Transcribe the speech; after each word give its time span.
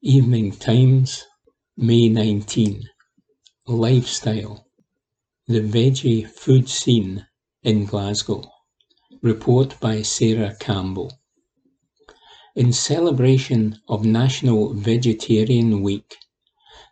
Evening 0.00 0.52
Times, 0.52 1.26
May 1.76 2.08
19. 2.08 2.88
Lifestyle. 3.66 4.66
The 5.46 5.60
veggie 5.60 6.26
food 6.26 6.70
scene 6.70 7.26
in 7.64 7.84
Glasgow. 7.84 8.50
Report 9.20 9.78
by 9.78 10.00
Sarah 10.00 10.56
Campbell. 10.58 11.12
In 12.56 12.72
celebration 12.72 13.78
of 13.88 14.06
National 14.06 14.72
Vegetarian 14.72 15.82
Week, 15.82 16.16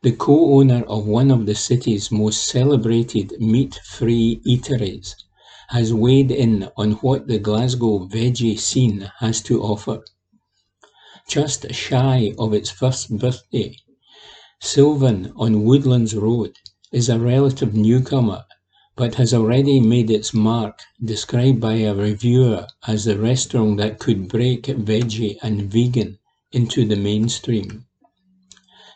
the 0.06 0.12
co-owner 0.12 0.84
of 0.84 1.04
one 1.04 1.32
of 1.32 1.46
the 1.46 1.54
city's 1.56 2.12
most 2.12 2.44
celebrated 2.44 3.32
meat-free 3.40 4.40
eateries 4.46 5.16
has 5.70 5.92
weighed 5.92 6.30
in 6.30 6.68
on 6.76 6.92
what 7.02 7.26
the 7.26 7.40
Glasgow 7.40 8.06
veggie 8.06 8.56
scene 8.56 9.10
has 9.18 9.40
to 9.42 9.60
offer. 9.60 10.04
Just 11.28 11.74
shy 11.74 12.32
of 12.38 12.54
its 12.54 12.70
first 12.70 13.18
birthday, 13.18 13.76
Sylvan 14.60 15.32
on 15.34 15.64
Woodlands 15.64 16.14
Road 16.14 16.56
is 16.92 17.08
a 17.08 17.18
relative 17.18 17.74
newcomer 17.74 18.44
but 18.94 19.16
has 19.16 19.34
already 19.34 19.80
made 19.80 20.08
its 20.08 20.32
mark, 20.32 20.82
described 21.04 21.60
by 21.60 21.78
a 21.78 21.92
reviewer 21.92 22.68
as 22.86 23.06
the 23.06 23.18
restaurant 23.18 23.78
that 23.78 23.98
could 23.98 24.28
break 24.28 24.66
veggie 24.66 25.36
and 25.42 25.62
vegan 25.62 26.16
into 26.52 26.84
the 26.86 26.94
mainstream. 26.94 27.86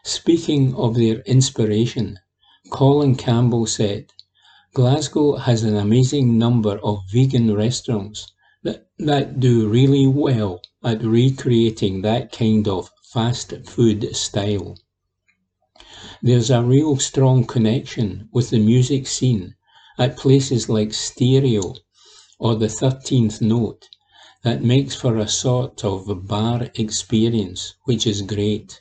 Speaking 0.03 0.75
of 0.75 0.95
their 0.95 1.21
inspiration, 1.21 2.19
Colin 2.71 3.17
Campbell 3.17 3.67
said, 3.67 4.13
Glasgow 4.73 5.37
has 5.37 5.63
an 5.63 5.77
amazing 5.77 6.39
number 6.39 6.79
of 6.79 7.01
vegan 7.13 7.55
restaurants 7.55 8.33
that, 8.63 8.89
that 8.99 9.41
do 9.41 9.69
really 9.69 10.07
well 10.07 10.63
at 10.83 11.03
recreating 11.03 12.03
that 12.03 12.33
kind 12.33 12.67
of 12.67 12.91
fast 13.13 13.53
food 13.67 14.15
style. 14.15 14.79
There's 16.23 16.51
a 16.51 16.63
real 16.63 16.97
strong 16.97 17.45
connection 17.45 18.29
with 18.33 18.51
the 18.51 18.59
music 18.59 19.07
scene 19.07 19.55
at 19.99 20.17
places 20.17 20.69
like 20.69 20.95
Stereo 20.95 21.75
or 22.39 22.55
the 22.55 22.69
13th 22.69 23.41
Note 23.41 23.89
that 24.45 24.63
makes 24.63 24.95
for 24.95 25.17
a 25.19 25.29
sort 25.29 25.85
of 25.85 26.27
bar 26.27 26.71
experience, 26.75 27.75
which 27.85 28.07
is 28.07 28.23
great. 28.23 28.79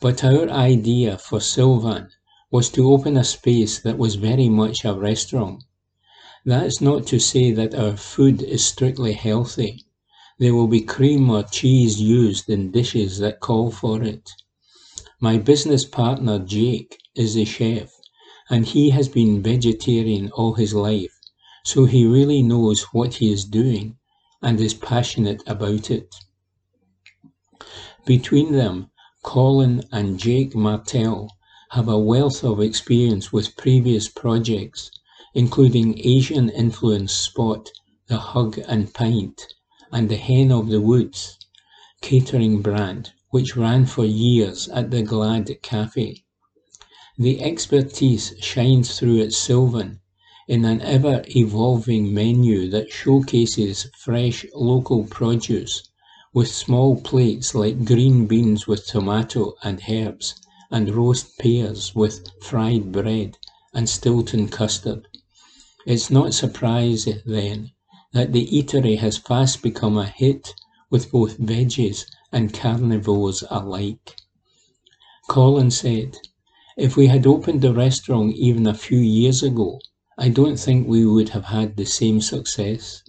But 0.00 0.22
our 0.22 0.48
idea 0.50 1.16
for 1.16 1.40
Sylvan 1.40 2.08
was 2.50 2.68
to 2.70 2.92
open 2.92 3.16
a 3.16 3.24
space 3.24 3.78
that 3.80 3.96
was 3.96 4.16
very 4.16 4.48
much 4.48 4.84
a 4.84 4.92
restaurant. 4.92 5.64
That's 6.44 6.80
not 6.80 7.06
to 7.06 7.18
say 7.18 7.50
that 7.52 7.74
our 7.74 7.96
food 7.96 8.42
is 8.42 8.64
strictly 8.64 9.14
healthy. 9.14 9.84
There 10.38 10.54
will 10.54 10.68
be 10.68 10.82
cream 10.82 11.30
or 11.30 11.42
cheese 11.44 12.00
used 12.00 12.50
in 12.50 12.70
dishes 12.72 13.18
that 13.18 13.40
call 13.40 13.70
for 13.70 14.02
it. 14.02 14.30
My 15.18 15.38
business 15.38 15.86
partner 15.86 16.38
Jake 16.38 16.98
is 17.14 17.34
the 17.34 17.46
chef, 17.46 17.90
and 18.50 18.66
he 18.66 18.90
has 18.90 19.08
been 19.08 19.42
vegetarian 19.42 20.30
all 20.32 20.54
his 20.54 20.74
life, 20.74 21.18
so 21.64 21.86
he 21.86 22.06
really 22.06 22.42
knows 22.42 22.82
what 22.92 23.14
he 23.14 23.32
is 23.32 23.46
doing 23.46 23.96
and 24.42 24.60
is 24.60 24.74
passionate 24.74 25.42
about 25.46 25.90
it. 25.90 26.14
Between 28.04 28.52
them, 28.52 28.90
Colin 29.28 29.82
and 29.90 30.20
Jake 30.20 30.54
Martell 30.54 31.32
have 31.70 31.88
a 31.88 31.98
wealth 31.98 32.44
of 32.44 32.60
experience 32.60 33.32
with 33.32 33.56
previous 33.56 34.06
projects, 34.08 34.88
including 35.34 36.00
Asian 36.06 36.48
influence 36.48 37.12
spot 37.12 37.72
The 38.06 38.18
Hug 38.18 38.60
and 38.68 38.94
Pint 38.94 39.48
and 39.90 40.08
the 40.08 40.16
Hen 40.16 40.52
of 40.52 40.68
the 40.68 40.80
Woods 40.80 41.38
catering 42.00 42.62
brand, 42.62 43.10
which 43.30 43.56
ran 43.56 43.86
for 43.86 44.04
years 44.04 44.68
at 44.68 44.92
the 44.92 45.02
Glad 45.02 45.60
Cafe. 45.60 46.22
The 47.18 47.42
expertise 47.42 48.32
shines 48.38 48.96
through 48.96 49.22
at 49.22 49.32
Sylvan 49.32 49.98
in 50.46 50.64
an 50.64 50.80
ever 50.82 51.24
evolving 51.36 52.14
menu 52.14 52.70
that 52.70 52.92
showcases 52.92 53.88
fresh 53.98 54.46
local 54.54 55.02
produce 55.02 55.82
with 56.36 56.52
small 56.52 57.00
plates 57.00 57.54
like 57.54 57.86
green 57.86 58.26
beans 58.26 58.66
with 58.66 58.86
tomato 58.86 59.54
and 59.62 59.80
herbs, 59.88 60.34
and 60.70 60.94
roast 60.94 61.38
pears 61.38 61.94
with 61.94 62.28
fried 62.42 62.92
bread 62.92 63.38
and 63.72 63.88
Stilton 63.88 64.46
custard. 64.46 65.08
It's 65.86 66.10
not 66.10 66.34
surprising, 66.34 67.22
then, 67.24 67.70
that 68.12 68.34
the 68.34 68.46
eatery 68.48 68.98
has 68.98 69.16
fast 69.16 69.62
become 69.62 69.96
a 69.96 70.04
hit 70.04 70.54
with 70.90 71.10
both 71.10 71.38
veggies 71.38 72.04
and 72.30 72.52
carnivores 72.52 73.42
alike. 73.48 74.14
Colin 75.30 75.70
said, 75.70 76.18
If 76.76 76.98
we 76.98 77.06
had 77.06 77.26
opened 77.26 77.62
the 77.62 77.72
restaurant 77.72 78.36
even 78.36 78.66
a 78.66 78.74
few 78.74 78.98
years 78.98 79.42
ago, 79.42 79.80
I 80.18 80.28
don't 80.28 80.60
think 80.60 80.86
we 80.86 81.06
would 81.06 81.30
have 81.30 81.46
had 81.46 81.78
the 81.78 81.86
same 81.86 82.20
success. 82.20 83.02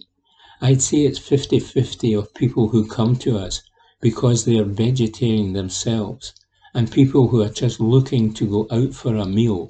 I'd 0.60 0.82
say 0.82 1.04
it's 1.04 1.20
50-50 1.20 2.18
of 2.18 2.34
people 2.34 2.70
who 2.70 2.88
come 2.88 3.14
to 3.18 3.38
us 3.38 3.62
because 4.00 4.44
they 4.44 4.58
are 4.58 4.64
vegetarian 4.64 5.52
themselves 5.52 6.34
and 6.74 6.90
people 6.90 7.28
who 7.28 7.42
are 7.42 7.48
just 7.48 7.78
looking 7.78 8.34
to 8.34 8.44
go 8.44 8.66
out 8.76 8.92
for 8.92 9.14
a 9.14 9.24
meal 9.24 9.68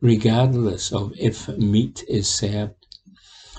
regardless 0.00 0.92
of 0.92 1.12
if 1.18 1.48
meat 1.58 2.04
is 2.06 2.28
served. 2.28 2.86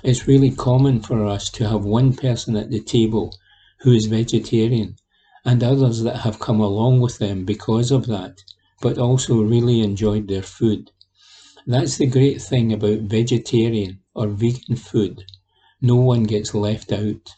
It's 0.03 0.25
really 0.25 0.51
common 0.51 1.01
for 1.01 1.25
us 1.25 1.49
to 1.49 1.67
have 1.67 1.83
one 1.83 2.13
person 2.13 2.55
at 2.55 2.69
the 2.69 2.79
table 2.79 3.35
who 3.81 3.91
is 3.91 4.05
vegetarian 4.05 4.95
and 5.43 5.61
others 5.61 6.01
that 6.03 6.19
have 6.19 6.39
come 6.39 6.61
along 6.61 7.01
with 7.01 7.17
them 7.17 7.43
because 7.43 7.91
of 7.91 8.07
that, 8.07 8.41
but 8.81 8.97
also 8.97 9.41
really 9.41 9.81
enjoyed 9.81 10.29
their 10.29 10.43
food. 10.43 10.91
That's 11.67 11.97
the 11.97 12.05
great 12.05 12.41
thing 12.41 12.71
about 12.71 12.99
vegetarian 12.99 13.99
or 14.15 14.27
vegan 14.27 14.77
food 14.77 15.25
no 15.81 15.95
one 15.95 16.23
gets 16.23 16.53
left 16.53 16.91
out. 16.91 17.33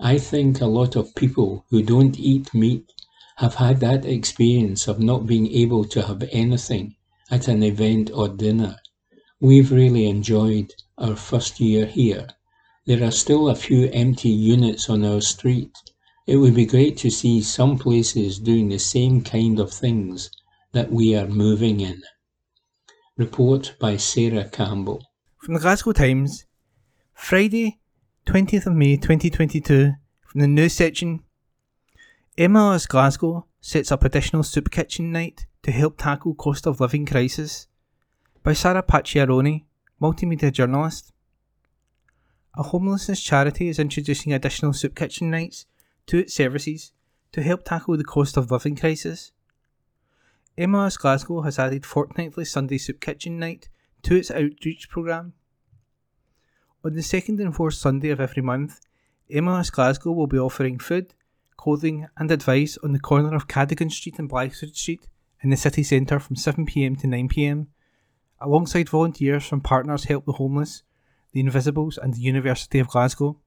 I 0.00 0.18
think 0.18 0.60
a 0.60 0.66
lot 0.66 0.96
of 0.96 1.14
people 1.14 1.64
who 1.70 1.82
don't 1.82 2.18
eat 2.18 2.54
meat 2.54 2.92
have 3.36 3.54
had 3.54 3.80
that 3.80 4.04
experience 4.04 4.88
of 4.88 5.00
not 5.00 5.26
being 5.26 5.46
able 5.50 5.84
to 5.84 6.02
have 6.02 6.22
anything 6.30 6.96
at 7.30 7.48
an 7.48 7.62
event 7.62 8.10
or 8.12 8.28
dinner. 8.28 8.76
We've 9.40 9.72
really 9.72 10.06
enjoyed 10.06 10.74
our 10.98 11.16
first 11.16 11.60
year 11.60 11.86
here. 11.86 12.28
There 12.86 13.02
are 13.04 13.10
still 13.10 13.48
a 13.48 13.54
few 13.54 13.88
empty 13.92 14.28
units 14.28 14.90
on 14.90 15.04
our 15.04 15.20
street. 15.20 15.72
It 16.26 16.36
would 16.36 16.54
be 16.54 16.66
great 16.66 16.98
to 16.98 17.10
see 17.10 17.40
some 17.40 17.78
places 17.78 18.38
doing 18.38 18.68
the 18.68 18.78
same 18.78 19.22
kind 19.22 19.58
of 19.58 19.72
things 19.72 20.30
that 20.72 20.92
we 20.92 21.16
are 21.16 21.26
moving 21.26 21.80
in. 21.80 22.02
Report 23.16 23.74
by 23.80 23.96
Sarah 23.96 24.48
Campbell. 24.48 25.02
From 25.38 25.54
the 25.54 25.60
Glasgow 25.60 25.92
Times, 25.92 26.44
Friday, 27.20 27.78
20th 28.26 28.66
of 28.66 28.72
May 28.72 28.96
2022, 28.96 29.92
from 30.22 30.40
the 30.40 30.48
news 30.48 30.72
section. 30.72 31.22
Emmaus 32.36 32.86
Glasgow 32.86 33.46
sets 33.60 33.92
up 33.92 34.02
additional 34.02 34.42
soup 34.42 34.68
kitchen 34.68 35.12
night 35.12 35.46
to 35.62 35.70
help 35.70 35.96
tackle 35.96 36.34
cost 36.34 36.66
of 36.66 36.80
living 36.80 37.06
crisis. 37.06 37.68
By 38.42 38.54
Sarah 38.54 38.82
Pacciaroni, 38.82 39.64
multimedia 40.02 40.50
journalist. 40.50 41.12
A 42.56 42.64
homelessness 42.64 43.22
charity 43.22 43.68
is 43.68 43.78
introducing 43.78 44.32
additional 44.32 44.72
soup 44.72 44.96
kitchen 44.96 45.30
nights 45.30 45.66
to 46.06 46.18
its 46.18 46.34
services 46.34 46.90
to 47.30 47.42
help 47.42 47.64
tackle 47.64 47.96
the 47.96 48.02
cost 48.02 48.36
of 48.38 48.50
living 48.50 48.74
crisis. 48.74 49.30
Emmaus 50.58 50.96
Glasgow 50.96 51.42
has 51.42 51.60
added 51.60 51.86
fortnightly 51.86 52.46
Sunday 52.46 52.78
soup 52.78 52.98
kitchen 52.98 53.38
night 53.38 53.68
to 54.02 54.16
its 54.16 54.32
outreach 54.32 54.88
programme. 54.88 55.34
On 56.82 56.94
the 56.94 57.02
second 57.02 57.40
and 57.40 57.54
fourth 57.54 57.74
Sunday 57.74 58.08
of 58.08 58.20
every 58.20 58.42
month, 58.42 58.80
Emmaus 59.28 59.68
Glasgow 59.68 60.12
will 60.12 60.26
be 60.26 60.38
offering 60.38 60.78
food, 60.78 61.12
clothing, 61.58 62.08
and 62.16 62.30
advice 62.30 62.78
on 62.82 62.92
the 62.92 62.98
corner 62.98 63.34
of 63.36 63.46
Cadogan 63.46 63.90
Street 63.90 64.18
and 64.18 64.30
Blythswood 64.30 64.74
Street 64.74 65.06
in 65.42 65.50
the 65.50 65.58
city 65.58 65.82
centre 65.82 66.18
from 66.18 66.36
7pm 66.36 66.98
to 67.00 67.06
9pm, 67.06 67.66
alongside 68.40 68.88
volunteers 68.88 69.44
from 69.44 69.60
Partners 69.60 70.04
Help 70.04 70.24
the 70.24 70.32
Homeless, 70.32 70.82
the 71.32 71.40
Invisibles, 71.40 71.98
and 71.98 72.14
the 72.14 72.20
University 72.22 72.78
of 72.78 72.88
Glasgow. 72.88 73.38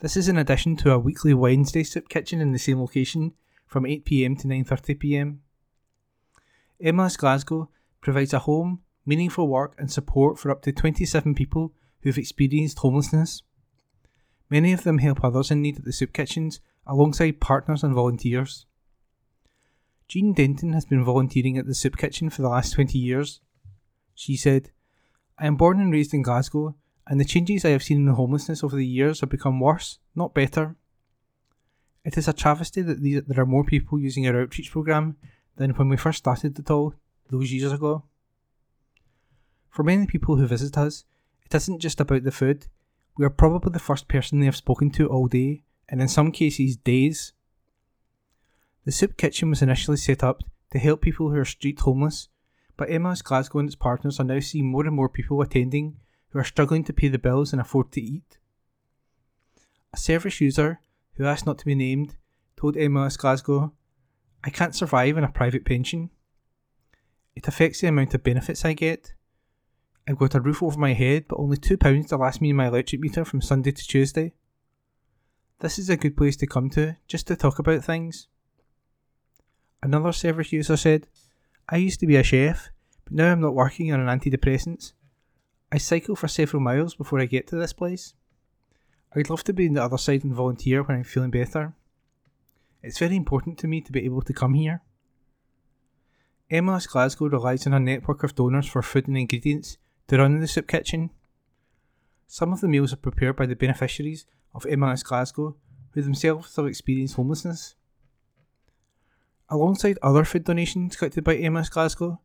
This 0.00 0.14
is 0.14 0.28
in 0.28 0.36
addition 0.36 0.76
to 0.76 0.92
a 0.92 0.98
weekly 0.98 1.32
Wednesday 1.32 1.84
soup 1.84 2.10
kitchen 2.10 2.38
in 2.42 2.52
the 2.52 2.58
same 2.58 2.80
location 2.80 3.32
from 3.66 3.84
8pm 3.84 4.38
to 4.40 4.48
9.30pm. 4.48 5.38
Emmaus 6.82 7.16
Glasgow 7.16 7.70
provides 8.02 8.34
a 8.34 8.40
home, 8.40 8.82
meaningful 9.06 9.48
work 9.48 9.74
and 9.78 9.90
support 9.90 10.38
for 10.38 10.50
up 10.50 10.60
to 10.62 10.70
27 10.70 11.34
people 11.34 11.72
who 12.04 12.10
have 12.10 12.18
experienced 12.18 12.78
homelessness. 12.80 13.42
Many 14.50 14.74
of 14.74 14.84
them 14.84 14.98
help 14.98 15.24
others 15.24 15.50
in 15.50 15.62
need 15.62 15.78
at 15.78 15.84
the 15.84 15.92
soup 15.92 16.12
kitchens 16.12 16.60
alongside 16.86 17.40
partners 17.40 17.82
and 17.82 17.94
volunteers. 17.94 18.66
Jean 20.06 20.34
Denton 20.34 20.74
has 20.74 20.84
been 20.84 21.02
volunteering 21.02 21.56
at 21.56 21.66
the 21.66 21.74
soup 21.74 21.96
kitchen 21.96 22.28
for 22.28 22.42
the 22.42 22.50
last 22.50 22.74
20 22.74 22.98
years. 22.98 23.40
She 24.14 24.36
said, 24.36 24.70
I 25.38 25.46
am 25.46 25.56
born 25.56 25.80
and 25.80 25.90
raised 25.90 26.12
in 26.12 26.20
Glasgow, 26.20 26.76
and 27.06 27.18
the 27.18 27.24
changes 27.24 27.64
I 27.64 27.70
have 27.70 27.82
seen 27.82 27.96
in 27.96 28.04
the 28.04 28.14
homelessness 28.14 28.62
over 28.62 28.76
the 28.76 28.86
years 28.86 29.20
have 29.20 29.30
become 29.30 29.58
worse, 29.58 29.98
not 30.14 30.34
better. 30.34 30.76
It 32.04 32.18
is 32.18 32.28
a 32.28 32.34
travesty 32.34 32.82
that 32.82 33.00
there 33.00 33.40
are 33.40 33.46
more 33.46 33.64
people 33.64 33.98
using 33.98 34.28
our 34.28 34.42
outreach 34.42 34.70
programme 34.70 35.16
than 35.56 35.70
when 35.70 35.88
we 35.88 35.96
first 35.96 36.18
started 36.18 36.58
it 36.58 36.70
all, 36.70 36.94
those 37.30 37.50
years 37.50 37.72
ago. 37.72 38.04
For 39.70 39.82
many 39.82 40.06
people 40.06 40.36
who 40.36 40.46
visit 40.46 40.76
us, 40.76 41.04
it 41.46 41.54
isn't 41.54 41.80
just 41.80 42.00
about 42.00 42.24
the 42.24 42.30
food. 42.30 42.66
We 43.16 43.24
are 43.24 43.30
probably 43.30 43.72
the 43.72 43.78
first 43.78 44.08
person 44.08 44.40
they 44.40 44.46
have 44.46 44.56
spoken 44.56 44.90
to 44.92 45.06
all 45.08 45.28
day, 45.28 45.62
and 45.88 46.00
in 46.00 46.08
some 46.08 46.32
cases, 46.32 46.76
days. 46.76 47.32
The 48.84 48.92
soup 48.92 49.16
kitchen 49.16 49.50
was 49.50 49.62
initially 49.62 49.96
set 49.96 50.22
up 50.22 50.42
to 50.72 50.78
help 50.78 51.00
people 51.00 51.30
who 51.30 51.36
are 51.36 51.44
street 51.44 51.80
homeless, 51.80 52.28
but 52.76 52.90
Emmaus 52.90 53.22
Glasgow 53.22 53.60
and 53.60 53.68
its 53.68 53.76
partners 53.76 54.18
are 54.18 54.24
now 54.24 54.40
seeing 54.40 54.66
more 54.66 54.84
and 54.84 54.94
more 54.94 55.08
people 55.08 55.40
attending 55.40 55.96
who 56.30 56.38
are 56.40 56.44
struggling 56.44 56.82
to 56.84 56.92
pay 56.92 57.08
the 57.08 57.18
bills 57.18 57.52
and 57.52 57.60
afford 57.60 57.92
to 57.92 58.00
eat. 58.00 58.38
A 59.92 59.96
service 59.96 60.40
user, 60.40 60.80
who 61.14 61.24
asked 61.24 61.46
not 61.46 61.58
to 61.58 61.64
be 61.64 61.76
named, 61.76 62.16
told 62.56 62.76
Emmaus 62.76 63.16
Glasgow, 63.16 63.72
I 64.42 64.50
can't 64.50 64.74
survive 64.74 65.16
on 65.16 65.24
a 65.24 65.28
private 65.28 65.64
pension. 65.64 66.10
It 67.36 67.46
affects 67.46 67.80
the 67.80 67.86
amount 67.86 68.14
of 68.14 68.24
benefits 68.24 68.64
I 68.64 68.72
get. 68.72 69.14
I've 70.06 70.18
got 70.18 70.34
a 70.34 70.40
roof 70.40 70.62
over 70.62 70.78
my 70.78 70.92
head, 70.92 71.26
but 71.28 71.38
only 71.38 71.56
£2 71.56 72.08
to 72.08 72.16
last 72.16 72.42
me 72.42 72.50
in 72.50 72.56
my 72.56 72.66
electric 72.66 73.00
meter 73.00 73.24
from 73.24 73.40
Sunday 73.40 73.72
to 73.72 73.82
Tuesday. 73.82 74.34
This 75.60 75.78
is 75.78 75.88
a 75.88 75.96
good 75.96 76.14
place 76.14 76.36
to 76.36 76.46
come 76.46 76.68
to, 76.70 76.96
just 77.06 77.26
to 77.28 77.36
talk 77.36 77.58
about 77.58 77.82
things. 77.82 78.28
Another 79.82 80.12
service 80.12 80.52
user 80.52 80.76
said, 80.76 81.06
I 81.70 81.76
used 81.76 82.00
to 82.00 82.06
be 82.06 82.16
a 82.16 82.22
chef, 82.22 82.68
but 83.04 83.14
now 83.14 83.32
I'm 83.32 83.40
not 83.40 83.54
working 83.54 83.92
on 83.92 84.00
an 84.00 84.18
antidepressants. 84.18 84.92
I 85.72 85.78
cycle 85.78 86.16
for 86.16 86.28
several 86.28 86.62
miles 86.62 86.94
before 86.94 87.20
I 87.20 87.24
get 87.24 87.46
to 87.48 87.56
this 87.56 87.72
place. 87.72 88.12
I'd 89.16 89.30
love 89.30 89.44
to 89.44 89.54
be 89.54 89.68
on 89.68 89.74
the 89.74 89.82
other 89.82 89.96
side 89.96 90.22
and 90.24 90.34
volunteer 90.34 90.82
when 90.82 90.98
I'm 90.98 91.04
feeling 91.04 91.30
better. 91.30 91.72
It's 92.82 92.98
very 92.98 93.16
important 93.16 93.56
to 93.58 93.68
me 93.68 93.80
to 93.80 93.92
be 93.92 94.04
able 94.04 94.22
to 94.22 94.34
come 94.34 94.52
here. 94.52 94.82
Emmaus 96.50 96.86
Glasgow 96.86 97.28
relies 97.28 97.66
on 97.66 97.72
a 97.72 97.80
network 97.80 98.22
of 98.22 98.34
donors 98.34 98.66
for 98.66 98.82
food 98.82 99.08
and 99.08 99.16
ingredients 99.16 99.78
to 100.08 100.18
run 100.18 100.40
the 100.40 100.48
soup 100.48 100.66
kitchen. 100.66 101.10
Some 102.26 102.52
of 102.52 102.60
the 102.60 102.68
meals 102.68 102.92
are 102.92 102.96
prepared 102.96 103.36
by 103.36 103.46
the 103.46 103.56
beneficiaries 103.56 104.26
of 104.54 104.66
Emmaus 104.66 105.02
Glasgow, 105.02 105.56
who 105.92 106.02
themselves 106.02 106.56
have 106.56 106.66
experienced 106.66 107.16
homelessness. 107.16 107.74
Alongside 109.48 109.98
other 110.02 110.24
food 110.24 110.44
donations 110.44 110.96
collected 110.96 111.24
by 111.24 111.36
Emmaus 111.36 111.68
Glasgow, 111.68 112.20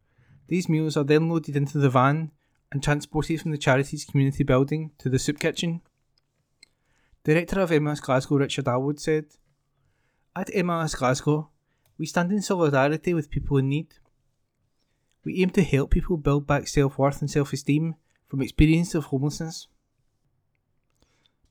these 0.47 0.69
meals 0.69 0.97
are 0.97 1.03
then 1.03 1.29
loaded 1.29 1.55
into 1.55 1.77
the 1.77 1.89
van 1.89 2.31
and 2.71 2.81
transported 2.81 3.41
from 3.41 3.51
the 3.51 3.57
charity's 3.57 4.05
community 4.05 4.43
building 4.43 4.91
to 4.97 5.09
the 5.09 5.19
soup 5.19 5.39
kitchen. 5.39 5.81
Director 7.23 7.59
of 7.59 7.71
Emmaus 7.71 7.99
Glasgow 7.99 8.37
Richard 8.37 8.65
Alwood 8.65 8.99
said, 8.99 9.25
At 10.35 10.49
Emmaus 10.55 10.95
Glasgow, 10.95 11.49
we 11.97 12.05
stand 12.05 12.31
in 12.31 12.41
solidarity 12.41 13.13
with 13.13 13.29
people 13.29 13.57
in 13.57 13.69
need. 13.69 13.93
We 15.23 15.41
aim 15.41 15.49
to 15.51 15.63
help 15.63 15.91
people 15.91 16.17
build 16.17 16.47
back 16.47 16.67
self 16.67 16.97
worth 16.97 17.21
and 17.21 17.29
self 17.29 17.51
esteem 17.53 17.95
from 18.27 18.41
experience 18.41 18.95
of 18.95 19.05
homelessness. 19.05 19.67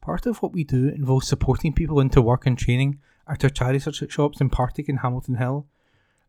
Part 0.00 0.26
of 0.26 0.38
what 0.38 0.52
we 0.52 0.64
do 0.64 0.88
involves 0.88 1.28
supporting 1.28 1.72
people 1.72 2.00
into 2.00 2.22
work 2.22 2.46
and 2.46 2.56
training 2.56 3.00
at 3.28 3.44
our 3.44 3.50
charity 3.50 3.78
shops 4.08 4.40
in 4.40 4.48
Partick 4.48 4.88
and 4.88 5.00
Hamilton 5.00 5.34
Hill, 5.34 5.66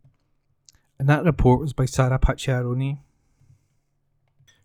and 0.99 1.07
that 1.07 1.23
report 1.23 1.61
was 1.61 1.73
by 1.73 1.85
Sarah 1.85 2.19
Pacciaroni. 2.19 2.99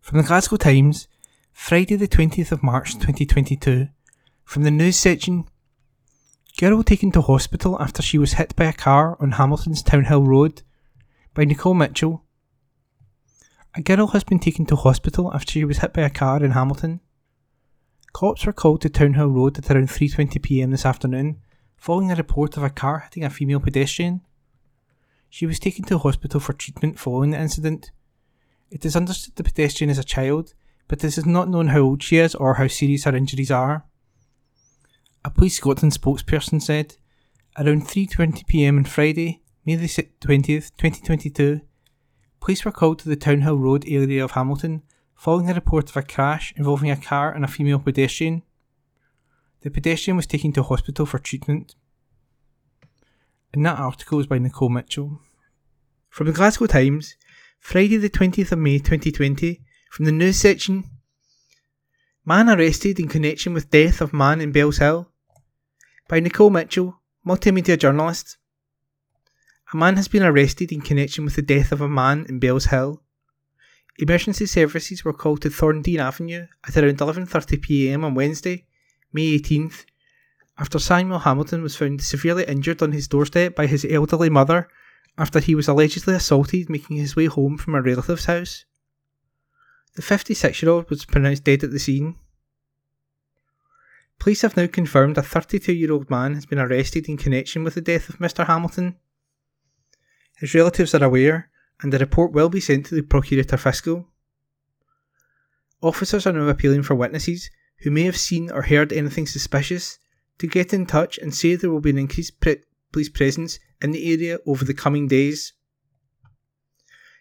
From 0.00 0.18
the 0.18 0.24
Glasgow 0.24 0.56
Times, 0.56 1.06
Friday 1.54 1.94
the 1.96 2.08
20th 2.08 2.52
of 2.52 2.62
March 2.62 2.94
2022, 2.94 3.88
from 4.44 4.64
the 4.64 4.70
news 4.70 4.98
section 4.98 5.48
Girl 6.58 6.82
taken 6.82 7.10
to 7.12 7.22
hospital 7.22 7.80
after 7.80 8.02
she 8.02 8.18
was 8.18 8.34
hit 8.34 8.54
by 8.54 8.64
a 8.64 8.72
car 8.72 9.16
on 9.18 9.30
Hamilton's 9.30 9.82
Townhill 9.82 10.24
Road 10.24 10.62
by 11.32 11.44
Nicole 11.44 11.72
Mitchell. 11.72 12.24
A 13.74 13.80
girl 13.80 14.08
has 14.08 14.24
been 14.24 14.40
taken 14.40 14.66
to 14.66 14.76
hospital 14.76 15.32
after 15.32 15.52
she 15.52 15.64
was 15.64 15.78
hit 15.78 15.94
by 15.94 16.02
a 16.02 16.10
car 16.10 16.44
in 16.44 16.50
Hamilton. 16.50 17.00
Cops 18.12 18.44
were 18.44 18.52
called 18.52 18.82
to 18.82 18.90
Townhill 18.90 19.30
Road 19.30 19.56
at 19.56 19.70
around 19.70 19.88
3.20pm 19.88 20.70
this 20.72 20.84
afternoon 20.84 21.40
following 21.76 22.10
a 22.10 22.16
report 22.16 22.58
of 22.58 22.64
a 22.64 22.68
car 22.68 22.98
hitting 23.04 23.24
a 23.24 23.30
female 23.30 23.60
pedestrian. 23.60 24.20
She 25.30 25.46
was 25.46 25.60
taken 25.60 25.84
to 25.86 25.98
hospital 25.98 26.40
for 26.40 26.52
treatment 26.52 26.98
following 26.98 27.30
the 27.30 27.40
incident. 27.40 27.92
It 28.70 28.84
is 28.84 28.96
understood 28.96 29.36
the 29.36 29.44
pedestrian 29.44 29.88
is 29.88 29.98
a 29.98 30.04
child, 30.04 30.52
but 30.88 31.00
this 31.00 31.18
is 31.18 31.26
not 31.26 31.48
known 31.48 31.68
how 31.68 31.80
old 31.80 32.02
she 32.02 32.18
is 32.18 32.34
or 32.34 32.54
how 32.54 32.68
serious 32.68 33.04
her 33.04 33.16
injuries 33.16 33.50
are. 33.50 33.84
A 35.24 35.30
Police 35.30 35.56
Scotland 35.56 35.92
spokesperson 35.92 36.60
said, 36.60 36.96
around 37.56 37.86
3.20pm 37.86 38.78
on 38.78 38.84
Friday, 38.84 39.42
May 39.64 39.76
the 39.76 39.86
20th, 39.86 40.72
2022, 40.76 41.62
police 42.38 42.64
were 42.66 42.72
called 42.72 42.98
to 42.98 43.08
the 43.08 43.16
Townhill 43.16 43.58
Road 43.58 43.84
area 43.88 44.22
of 44.22 44.32
Hamilton 44.32 44.82
following 45.14 45.48
a 45.48 45.54
report 45.54 45.88
of 45.88 45.96
a 45.96 46.02
crash 46.02 46.52
involving 46.56 46.90
a 46.90 46.96
car 46.96 47.32
and 47.32 47.44
a 47.44 47.48
female 47.48 47.78
pedestrian. 47.78 48.42
The 49.62 49.70
pedestrian 49.70 50.18
was 50.18 50.26
taken 50.26 50.52
to 50.52 50.62
hospital 50.62 51.06
for 51.06 51.18
treatment. 51.18 51.74
And 53.54 53.64
that 53.64 53.78
article 53.78 54.20
is 54.20 54.26
by 54.26 54.38
Nicole 54.38 54.68
Mitchell. 54.68 55.20
From 56.10 56.26
the 56.26 56.34
Glasgow 56.34 56.66
Times, 56.66 57.16
Friday 57.58 57.96
the 57.96 58.10
20th 58.10 58.52
of 58.52 58.58
May 58.58 58.76
2020, 58.78 59.62
from 59.94 60.06
the 60.06 60.10
news 60.10 60.40
section 60.40 60.82
Man 62.26 62.48
arrested 62.48 62.98
in 62.98 63.06
connection 63.06 63.54
with 63.54 63.70
death 63.70 64.00
of 64.00 64.12
man 64.12 64.40
in 64.40 64.52
Bellshill. 64.52 65.06
by 66.08 66.18
Nicole 66.18 66.50
Mitchell, 66.50 67.00
multimedia 67.24 67.78
journalist. 67.78 68.36
A 69.72 69.76
man 69.76 69.94
has 69.94 70.08
been 70.08 70.24
arrested 70.24 70.72
in 70.72 70.80
connection 70.80 71.24
with 71.24 71.36
the 71.36 71.42
death 71.42 71.70
of 71.70 71.80
a 71.80 71.88
man 71.88 72.26
in 72.28 72.40
Bellshill. 72.40 73.02
Emergency 74.00 74.46
services 74.46 75.04
were 75.04 75.12
called 75.12 75.42
to 75.42 75.48
Thorndean 75.48 76.00
Avenue 76.00 76.48
at 76.66 76.76
around 76.76 76.98
11.30pm 76.98 78.02
on 78.02 78.16
Wednesday, 78.16 78.66
May 79.12 79.38
18th, 79.38 79.84
after 80.58 80.80
Samuel 80.80 81.20
Hamilton 81.20 81.62
was 81.62 81.76
found 81.76 82.02
severely 82.02 82.42
injured 82.46 82.82
on 82.82 82.90
his 82.90 83.06
doorstep 83.06 83.54
by 83.54 83.68
his 83.68 83.86
elderly 83.88 84.28
mother 84.28 84.66
after 85.16 85.38
he 85.38 85.54
was 85.54 85.68
allegedly 85.68 86.14
assaulted 86.14 86.68
making 86.68 86.96
his 86.96 87.14
way 87.14 87.26
home 87.26 87.56
from 87.56 87.76
a 87.76 87.80
relative's 87.80 88.24
house. 88.24 88.64
The 89.94 90.02
56 90.02 90.62
year 90.62 90.70
old 90.72 90.90
was 90.90 91.04
pronounced 91.04 91.44
dead 91.44 91.62
at 91.62 91.70
the 91.70 91.78
scene. 91.78 92.16
Police 94.18 94.42
have 94.42 94.56
now 94.56 94.66
confirmed 94.66 95.18
a 95.18 95.22
32 95.22 95.72
year 95.72 95.92
old 95.92 96.10
man 96.10 96.34
has 96.34 96.46
been 96.46 96.58
arrested 96.58 97.08
in 97.08 97.16
connection 97.16 97.62
with 97.62 97.74
the 97.74 97.80
death 97.80 98.08
of 98.08 98.18
Mr. 98.18 98.46
Hamilton. 98.46 98.96
His 100.38 100.54
relatives 100.54 100.94
are 100.94 101.04
aware, 101.04 101.50
and 101.80 101.92
the 101.92 101.98
report 101.98 102.32
will 102.32 102.48
be 102.48 102.60
sent 102.60 102.86
to 102.86 102.94
the 102.94 103.02
Procurator 103.02 103.56
Fiscal. 103.56 104.08
Officers 105.80 106.26
are 106.26 106.32
now 106.32 106.48
appealing 106.48 106.82
for 106.82 106.94
witnesses 106.94 107.50
who 107.80 107.90
may 107.90 108.02
have 108.04 108.16
seen 108.16 108.50
or 108.50 108.62
heard 108.62 108.92
anything 108.92 109.26
suspicious 109.26 109.98
to 110.38 110.46
get 110.46 110.72
in 110.72 110.86
touch 110.86 111.18
and 111.18 111.34
say 111.34 111.54
there 111.54 111.70
will 111.70 111.80
be 111.80 111.90
an 111.90 111.98
increased 111.98 112.40
pre- 112.40 112.62
police 112.92 113.08
presence 113.08 113.58
in 113.82 113.92
the 113.92 114.12
area 114.12 114.38
over 114.46 114.64
the 114.64 114.74
coming 114.74 115.06
days. 115.06 115.52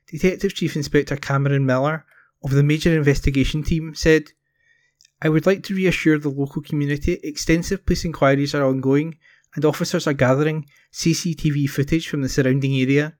Detective 0.07 0.53
Chief 0.53 0.75
Inspector 0.75 1.15
Cameron 1.17 1.65
Miller 1.65 2.05
of 2.43 2.51
the 2.51 2.63
Major 2.63 2.95
Investigation 2.95 3.63
Team 3.63 3.95
said, 3.95 4.31
I 5.21 5.29
would 5.29 5.45
like 5.45 5.63
to 5.63 5.75
reassure 5.75 6.19
the 6.19 6.29
local 6.29 6.61
community 6.61 7.13
extensive 7.23 7.85
police 7.85 8.03
inquiries 8.03 8.53
are 8.53 8.65
ongoing 8.65 9.17
and 9.55 9.63
officers 9.63 10.07
are 10.07 10.13
gathering 10.13 10.65
CCTV 10.91 11.69
footage 11.69 12.09
from 12.09 12.21
the 12.21 12.29
surrounding 12.29 12.75
area. 12.75 13.15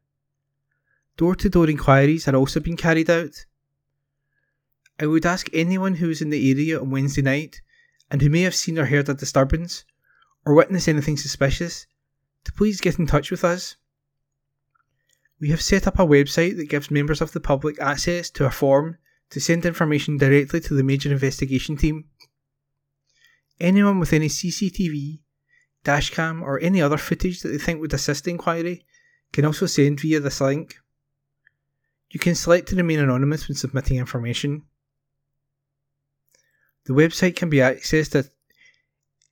Door 1.16 1.36
to 1.36 1.50
door 1.50 1.70
inquiries 1.70 2.28
are 2.28 2.36
also 2.36 2.60
being 2.60 2.76
carried 2.76 3.10
out. 3.10 3.46
I 5.00 5.06
would 5.06 5.26
ask 5.26 5.48
anyone 5.54 5.96
who 5.96 6.08
was 6.08 6.22
in 6.22 6.30
the 6.30 6.52
area 6.52 6.80
on 6.80 6.92
Wednesday 6.92 7.22
night 7.22 7.62
and 8.12 8.22
who 8.22 8.30
may 8.30 8.42
have 8.42 8.56
seen 8.56 8.78
or 8.78 8.86
heard 8.86 9.08
a 9.10 9.14
disturbance 9.14 9.86
or 10.46 10.54
witnessed 10.54 10.90
anything 10.90 11.18
suspicious 11.18 11.88
to 12.44 12.52
please 12.52 12.82
get 12.82 13.00
in 13.00 13.08
touch 13.08 13.32
with 13.32 13.46
us. 13.46 13.78
We 15.40 15.50
have 15.50 15.62
set 15.62 15.88
up 15.88 16.00
a 16.00 16.06
website 16.06 16.58
that 16.58 16.70
gives 16.70 16.92
members 16.92 17.22
of 17.22 17.32
the 17.32 17.40
public 17.40 17.80
access 17.80 18.30
to 18.32 18.46
a 18.46 18.52
form 18.52 18.98
to 19.34 19.40
send 19.40 19.66
information 19.66 20.18
directly 20.18 20.60
to 20.62 20.76
the 20.76 20.84
major 20.84 21.12
investigation 21.12 21.76
team. 21.76 22.06
Anyone 23.60 24.00
with 24.00 24.14
any 24.14 24.28
CCTV, 24.28 25.22
dashcam, 25.84 26.44
or 26.44 26.60
any 26.60 26.80
other 26.84 26.98
footage 26.98 27.42
that 27.42 27.50
they 27.50 27.58
think 27.58 27.82
would 27.82 27.96
assist 27.96 28.26
the 28.26 28.32
inquiry 28.32 28.86
can 29.32 29.44
also 29.46 29.66
send 29.66 30.00
via 30.00 30.20
this 30.20 30.40
link. 30.40 30.76
You 32.12 32.20
can 32.20 32.36
select 32.36 32.68
to 32.70 32.76
remain 32.76 33.00
anonymous 33.00 33.48
when 33.48 33.56
submitting 33.56 33.98
information. 33.98 34.62
The 36.86 36.94
website 36.94 37.36
can 37.36 37.50
be 37.50 37.58
accessed 37.58 38.14
at 38.16 38.28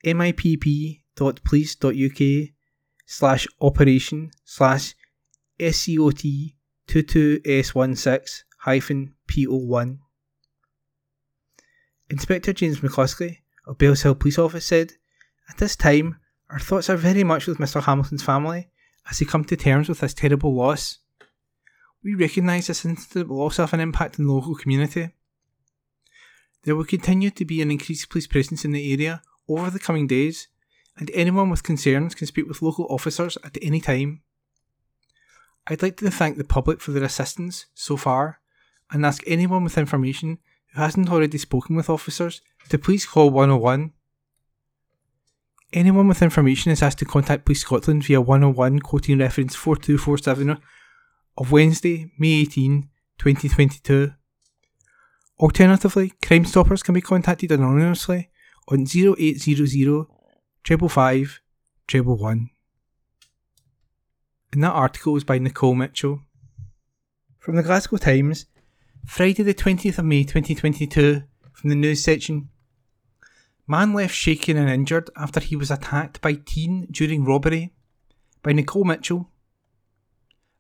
mipp.police.uk 0.03 0.99
slash 3.05 3.47
operation 3.61 4.31
slash 4.45 4.95
SCOT 5.59 6.55
22S16 6.87 8.43
hyphen 8.50 8.50
PO1. 8.65 9.99
Inspector 12.09 12.53
James 12.53 12.79
McCluskey 12.81 13.37
of 13.65 13.77
Bellshill 13.77 14.19
Police 14.19 14.37
Office 14.37 14.65
said, 14.65 14.93
At 15.49 15.57
this 15.57 15.75
time, 15.75 16.17
our 16.49 16.59
thoughts 16.59 16.89
are 16.89 16.97
very 16.97 17.23
much 17.23 17.47
with 17.47 17.57
Mr 17.57 17.81
Hamilton's 17.81 18.23
family 18.23 18.69
as 19.09 19.19
they 19.19 19.25
come 19.25 19.45
to 19.45 19.55
terms 19.55 19.87
with 19.89 20.01
this 20.01 20.13
terrible 20.13 20.53
loss. 20.53 20.99
We 22.03 22.13
recognise 22.15 22.67
this 22.67 22.85
incident 22.85 23.29
will 23.29 23.41
also 23.41 23.63
have 23.63 23.73
an 23.73 23.79
impact 23.79 24.19
on 24.19 24.27
the 24.27 24.33
local 24.33 24.55
community. 24.55 25.09
There 26.63 26.75
will 26.75 26.85
continue 26.85 27.29
to 27.31 27.45
be 27.45 27.61
an 27.61 27.71
increased 27.71 28.09
police 28.09 28.27
presence 28.27 28.65
in 28.65 28.71
the 28.71 28.91
area 28.93 29.21
over 29.47 29.69
the 29.69 29.79
coming 29.79 30.07
days, 30.07 30.47
and 30.97 31.09
anyone 31.13 31.49
with 31.49 31.63
concerns 31.63 32.13
can 32.13 32.27
speak 32.27 32.47
with 32.47 32.61
local 32.61 32.85
officers 32.89 33.37
at 33.43 33.57
any 33.61 33.79
time. 33.79 34.21
I'd 35.67 35.81
like 35.81 35.97
to 35.97 36.11
thank 36.11 36.37
the 36.37 36.43
public 36.43 36.81
for 36.81 36.91
their 36.91 37.03
assistance 37.03 37.67
so 37.73 37.95
far 37.95 38.40
and 38.91 39.05
ask 39.05 39.23
anyone 39.25 39.63
with 39.63 39.77
information 39.77 40.37
who 40.73 40.81
hasn't 40.81 41.09
already 41.09 41.37
spoken 41.37 41.75
with 41.75 41.89
officers 41.89 42.41
to 42.69 42.77
please 42.77 43.05
call 43.05 43.29
101. 43.29 43.91
Anyone 45.73 46.07
with 46.07 46.21
information 46.21 46.71
is 46.71 46.81
asked 46.81 46.99
to 46.99 47.05
contact 47.05 47.45
Police 47.45 47.61
Scotland 47.61 48.03
via 48.03 48.19
101 48.19 48.79
quoting 48.79 49.19
reference 49.19 49.55
4247 49.55 50.61
of 51.37 51.51
Wednesday, 51.51 52.11
May 52.19 52.41
18, 52.41 52.89
2022. 53.17 54.13
Alternatively, 55.39 56.13
Crime 56.23 56.45
Stoppers 56.45 56.83
can 56.83 56.93
be 56.93 57.01
contacted 57.01 57.51
anonymously 57.51 58.29
on 58.67 58.81
0800 58.81 60.05
555 60.63 61.41
111. 61.89 62.49
And 64.53 64.63
that 64.63 64.71
article 64.71 65.13
was 65.13 65.23
by 65.23 65.39
Nicole 65.39 65.75
Mitchell. 65.75 66.21
From 67.39 67.55
the 67.55 67.63
Glasgow 67.63 67.97
Times, 67.97 68.45
Friday 69.05 69.43
the 69.43 69.53
20th 69.53 69.97
of 69.97 70.05
May 70.05 70.23
2022, 70.23 71.23
from 71.53 71.69
the 71.69 71.75
news 71.75 72.03
section. 72.03 72.49
Man 73.67 73.93
left 73.93 74.13
shaken 74.13 74.57
and 74.57 74.69
injured 74.69 75.09
after 75.17 75.39
he 75.39 75.55
was 75.55 75.71
attacked 75.71 76.21
by 76.21 76.33
teen 76.33 76.87
during 76.91 77.25
robbery. 77.25 77.73
By 78.43 78.53
Nicole 78.53 78.85
Mitchell. 78.85 79.29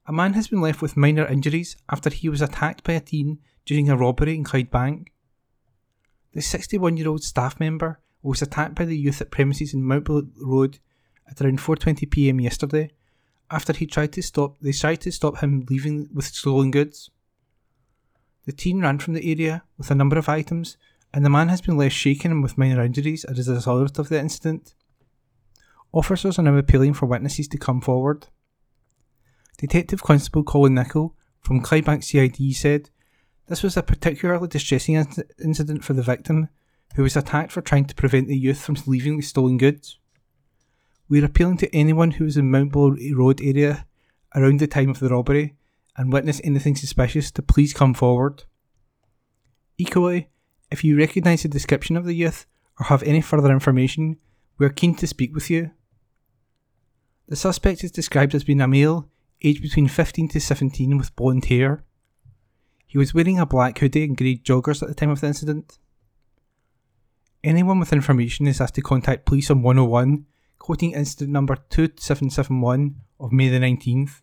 A 0.05 0.11
man 0.11 0.33
has 0.33 0.47
been 0.47 0.59
left 0.59 0.81
with 0.81 0.97
minor 0.97 1.25
injuries 1.25 1.77
after 1.89 2.09
he 2.09 2.29
was 2.29 2.41
attacked 2.41 2.83
by 2.83 2.93
a 2.93 2.99
teen 2.99 3.39
during 3.65 3.89
a 3.89 3.95
robbery 3.97 4.35
in 4.35 4.43
Clydebank. 4.43 5.07
The 6.33 6.41
61 6.41 6.97
year 6.97 7.09
old 7.09 7.23
staff 7.23 7.59
member 7.59 7.99
was 8.21 8.41
attacked 8.41 8.75
by 8.75 8.85
the 8.85 8.97
youth 8.97 9.21
at 9.21 9.31
premises 9.31 9.73
in 9.73 9.83
Mountblow 9.83 10.29
Road 10.41 10.79
at 11.29 11.41
around 11.41 11.59
4.20pm 11.59 12.41
yesterday 12.41 12.91
after 13.49 13.73
he 13.73 13.85
tried 13.85 14.13
to 14.13 14.21
stop 14.21 14.57
they 14.61 14.71
tried 14.71 15.01
to 15.01 15.11
stop 15.11 15.37
him 15.37 15.65
leaving 15.69 16.09
with 16.13 16.25
stolen 16.25 16.71
goods. 16.71 17.09
The 18.45 18.51
teen 18.51 18.81
ran 18.81 18.99
from 18.99 19.13
the 19.13 19.31
area 19.31 19.63
with 19.77 19.91
a 19.91 19.95
number 19.95 20.17
of 20.17 20.27
items, 20.27 20.77
and 21.13 21.23
the 21.23 21.29
man 21.29 21.49
has 21.49 21.61
been 21.61 21.77
left 21.77 21.95
shaken 21.95 22.31
and 22.31 22.43
with 22.43 22.57
minor 22.57 22.83
injuries 22.83 23.23
as 23.25 23.47
a 23.47 23.53
result 23.53 23.99
of 23.99 24.09
the 24.09 24.19
incident. 24.19 24.73
Officers 25.93 26.39
are 26.39 26.43
now 26.43 26.55
appealing 26.55 26.93
for 26.93 27.05
witnesses 27.05 27.47
to 27.49 27.57
come 27.57 27.81
forward. 27.81 28.27
Detective 29.57 30.01
Constable 30.01 30.43
Colin 30.43 30.73
Nichol 30.73 31.15
from 31.41 31.61
Clydebank 31.61 32.03
CID 32.03 32.55
said, 32.55 32.89
This 33.47 33.61
was 33.61 33.77
a 33.77 33.83
particularly 33.83 34.47
distressing 34.47 34.95
incident 35.43 35.83
for 35.83 35.93
the 35.93 36.01
victim, 36.01 36.49
who 36.95 37.03
was 37.03 37.15
attacked 37.15 37.51
for 37.51 37.61
trying 37.61 37.85
to 37.85 37.95
prevent 37.95 38.27
the 38.27 38.37
youth 38.37 38.61
from 38.61 38.75
leaving 38.87 39.17
with 39.17 39.25
stolen 39.25 39.57
goods. 39.57 39.99
We 41.07 41.21
are 41.21 41.25
appealing 41.25 41.57
to 41.57 41.75
anyone 41.75 42.11
who 42.11 42.23
was 42.23 42.37
in 42.37 42.49
Mountblow 42.49 43.15
Road 43.15 43.41
area 43.41 43.85
around 44.33 44.59
the 44.59 44.67
time 44.67 44.89
of 44.89 44.99
the 44.99 45.09
robbery 45.09 45.55
and 45.97 46.11
witness 46.11 46.41
anything 46.43 46.75
suspicious 46.75 47.31
to 47.31 47.41
please 47.41 47.73
come 47.73 47.93
forward. 47.93 48.43
Equally, 49.77 50.29
if 50.69 50.83
you 50.83 50.97
recognise 50.97 51.43
the 51.43 51.49
description 51.49 51.97
of 51.97 52.05
the 52.05 52.13
youth 52.13 52.45
or 52.79 52.85
have 52.85 53.03
any 53.03 53.21
further 53.21 53.51
information, 53.51 54.17
we 54.57 54.65
are 54.65 54.69
keen 54.69 54.95
to 54.95 55.07
speak 55.07 55.33
with 55.33 55.49
you. 55.49 55.71
The 57.27 57.35
suspect 57.35 57.83
is 57.83 57.91
described 57.91 58.35
as 58.35 58.43
being 58.43 58.61
a 58.61 58.67
male, 58.67 59.09
aged 59.41 59.61
between 59.61 59.87
15 59.87 60.29
to 60.29 60.39
17 60.39 60.97
with 60.97 61.15
blonde 61.15 61.45
hair. 61.45 61.83
He 62.85 62.97
was 62.97 63.13
wearing 63.13 63.39
a 63.39 63.45
black 63.45 63.79
hoodie 63.79 64.03
and 64.03 64.17
grey 64.17 64.35
joggers 64.35 64.81
at 64.81 64.89
the 64.89 64.95
time 64.95 65.09
of 65.09 65.21
the 65.21 65.27
incident. 65.27 65.77
Anyone 67.43 67.79
with 67.79 67.93
information 67.93 68.47
is 68.47 68.61
asked 68.61 68.75
to 68.75 68.81
contact 68.81 69.25
police 69.25 69.49
on 69.49 69.63
101, 69.63 70.25
quoting 70.59 70.91
incident 70.91 71.31
number 71.31 71.55
2771 71.55 72.95
of 73.19 73.31
May 73.31 73.49
the 73.49 73.59
19th. 73.59 74.21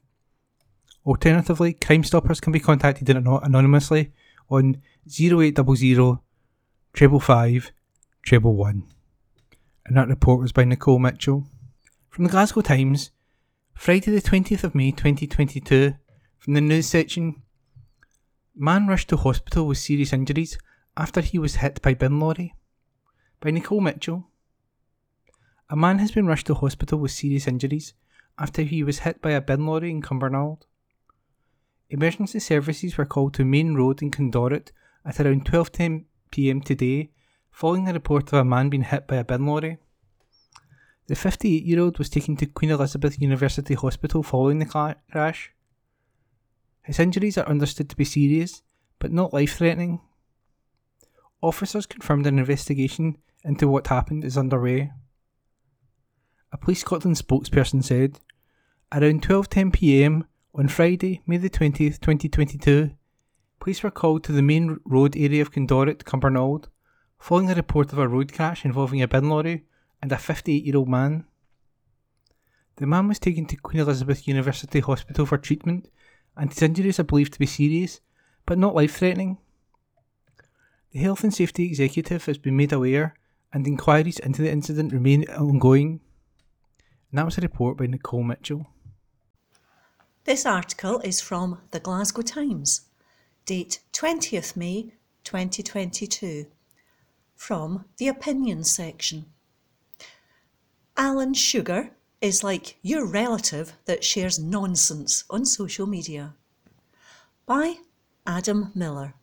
Alternatively, 1.06 1.72
Crime 1.72 2.04
Stoppers 2.04 2.40
can 2.40 2.52
be 2.52 2.60
contacted 2.60 3.08
anonymously 3.08 4.12
on 4.50 4.82
0800 5.06 6.18
555 6.92 7.72
111. 8.22 8.84
And 9.86 9.96
that 9.96 10.08
report 10.08 10.40
was 10.40 10.52
by 10.52 10.64
Nicole 10.64 10.98
Mitchell. 10.98 11.46
From 12.10 12.24
the 12.24 12.30
Glasgow 12.30 12.60
Times, 12.60 13.10
Friday 13.74 14.10
the 14.10 14.20
20th 14.20 14.64
of 14.64 14.74
May 14.74 14.90
2022, 14.90 15.94
from 16.36 16.54
the 16.54 16.60
news 16.60 16.86
section, 16.86 17.42
man 18.54 18.86
rushed 18.86 19.08
to 19.08 19.16
hospital 19.16 19.66
with 19.66 19.78
serious 19.78 20.12
injuries 20.12 20.58
after 20.96 21.20
he 21.20 21.38
was 21.38 21.56
hit 21.56 21.80
by 21.80 21.94
bin 21.94 22.18
lorry. 22.18 22.54
By 23.40 23.50
Nicole 23.50 23.80
Mitchell. 23.80 24.26
A 25.70 25.76
man 25.76 25.98
has 26.00 26.10
been 26.10 26.26
rushed 26.26 26.48
to 26.48 26.54
hospital 26.54 26.98
with 26.98 27.12
serious 27.12 27.46
injuries 27.46 27.94
after 28.38 28.62
he 28.62 28.82
was 28.82 29.00
hit 29.00 29.22
by 29.22 29.30
a 29.30 29.40
bin 29.40 29.64
lorry 29.64 29.90
in 29.90 30.02
Cumbernauld. 30.02 30.66
Emergency 31.90 32.38
services 32.38 32.98
were 32.98 33.06
called 33.06 33.32
to 33.34 33.44
Main 33.44 33.74
Road 33.74 34.02
in 34.02 34.10
Condorrat 34.10 34.72
at 35.06 35.18
around 35.20 35.46
12:10 35.46 36.04
p.m. 36.30 36.60
today, 36.60 37.10
following 37.50 37.88
a 37.88 37.94
report 37.94 38.30
of 38.32 38.40
a 38.40 38.44
man 38.44 38.68
being 38.68 38.82
hit 38.82 39.06
by 39.06 39.16
a 39.16 39.24
bin 39.24 39.46
lorry. 39.46 39.78
The 41.06 41.14
58-year-old 41.14 41.98
was 41.98 42.10
taken 42.10 42.36
to 42.36 42.46
Queen 42.46 42.70
Elizabeth 42.70 43.18
University 43.18 43.72
Hospital 43.72 44.22
following 44.22 44.58
the 44.58 44.94
crash. 45.10 45.52
His 46.82 46.98
injuries 46.98 47.38
are 47.38 47.48
understood 47.48 47.88
to 47.88 47.96
be 47.96 48.04
serious, 48.04 48.60
but 48.98 49.10
not 49.10 49.32
life-threatening. 49.32 50.00
Officers 51.40 51.86
confirmed 51.86 52.26
an 52.26 52.38
investigation 52.38 53.16
into 53.42 53.66
what 53.66 53.86
happened 53.86 54.24
is 54.24 54.36
underway. 54.36 54.92
A 56.52 56.58
Police 56.58 56.80
Scotland 56.80 57.16
spokesperson 57.16 57.82
said, 57.82 58.20
Around 58.92 59.22
12:10 59.22 59.72
p.m., 59.72 60.27
on 60.58 60.66
Friday, 60.66 61.22
May 61.24 61.36
the 61.36 61.48
20th, 61.48 62.00
2022, 62.00 62.90
police 63.60 63.80
were 63.84 63.92
called 63.92 64.24
to 64.24 64.32
the 64.32 64.42
main 64.42 64.80
road 64.84 65.16
area 65.16 65.40
of 65.40 65.52
Condorrat, 65.52 66.04
Cumbernauld, 66.04 66.64
following 67.16 67.48
a 67.48 67.54
report 67.54 67.92
of 67.92 67.98
a 67.98 68.08
road 68.08 68.32
crash 68.32 68.64
involving 68.64 69.00
a 69.00 69.06
bin 69.06 69.28
lorry 69.28 69.66
and 70.02 70.10
a 70.10 70.18
58 70.18 70.64
year 70.64 70.76
old 70.76 70.88
man. 70.88 71.24
The 72.74 72.88
man 72.88 73.06
was 73.06 73.20
taken 73.20 73.46
to 73.46 73.56
Queen 73.56 73.80
Elizabeth 73.80 74.26
University 74.26 74.80
Hospital 74.80 75.26
for 75.26 75.38
treatment, 75.38 75.90
and 76.36 76.52
his 76.52 76.60
injuries 76.60 76.98
are 76.98 77.04
believed 77.04 77.34
to 77.34 77.38
be 77.38 77.46
serious, 77.46 78.00
but 78.44 78.58
not 78.58 78.74
life 78.74 78.96
threatening. 78.96 79.38
The 80.90 80.98
The 80.98 81.04
Health 81.04 81.22
and 81.22 81.32
Safety 81.32 81.66
Executive 81.66 82.24
has 82.24 82.38
been 82.38 82.56
made 82.56 82.72
aware 82.72 83.14
and 83.52 83.64
inquiries 83.64 84.18
into 84.18 84.42
the 84.42 84.50
incident 84.50 84.92
remain 84.92 85.22
ongoing. 85.30 86.00
And 87.12 87.18
that 87.18 87.26
was 87.26 87.38
a 87.38 87.42
report 87.42 87.78
by 87.78 87.86
Nicole 87.86 88.24
Mitchell. 88.24 88.66
This 90.28 90.44
article 90.44 91.00
is 91.00 91.22
from 91.22 91.62
the 91.70 91.80
Glasgow 91.80 92.20
Times, 92.20 92.82
date 93.46 93.80
20th 93.94 94.56
May 94.56 94.92
2022, 95.24 96.44
from 97.34 97.86
the 97.96 98.08
opinion 98.08 98.62
section. 98.62 99.24
Alan 100.98 101.32
Sugar 101.32 101.92
is 102.20 102.44
like 102.44 102.76
your 102.82 103.06
relative 103.06 103.72
that 103.86 104.04
shares 104.04 104.38
nonsense 104.38 105.24
on 105.30 105.46
social 105.46 105.86
media. 105.86 106.34
By 107.46 107.78
Adam 108.26 108.70
Miller. 108.74 109.14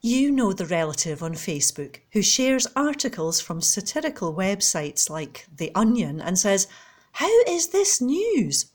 You 0.00 0.30
know 0.30 0.52
the 0.52 0.66
relative 0.66 1.24
on 1.24 1.32
Facebook 1.32 1.96
who 2.12 2.22
shares 2.22 2.68
articles 2.76 3.40
from 3.40 3.62
satirical 3.62 4.32
websites 4.32 5.10
like 5.10 5.48
The 5.52 5.74
Onion 5.74 6.20
and 6.20 6.38
says, 6.38 6.68
How 7.10 7.40
is 7.48 7.70
this 7.70 8.00
news? 8.00 8.66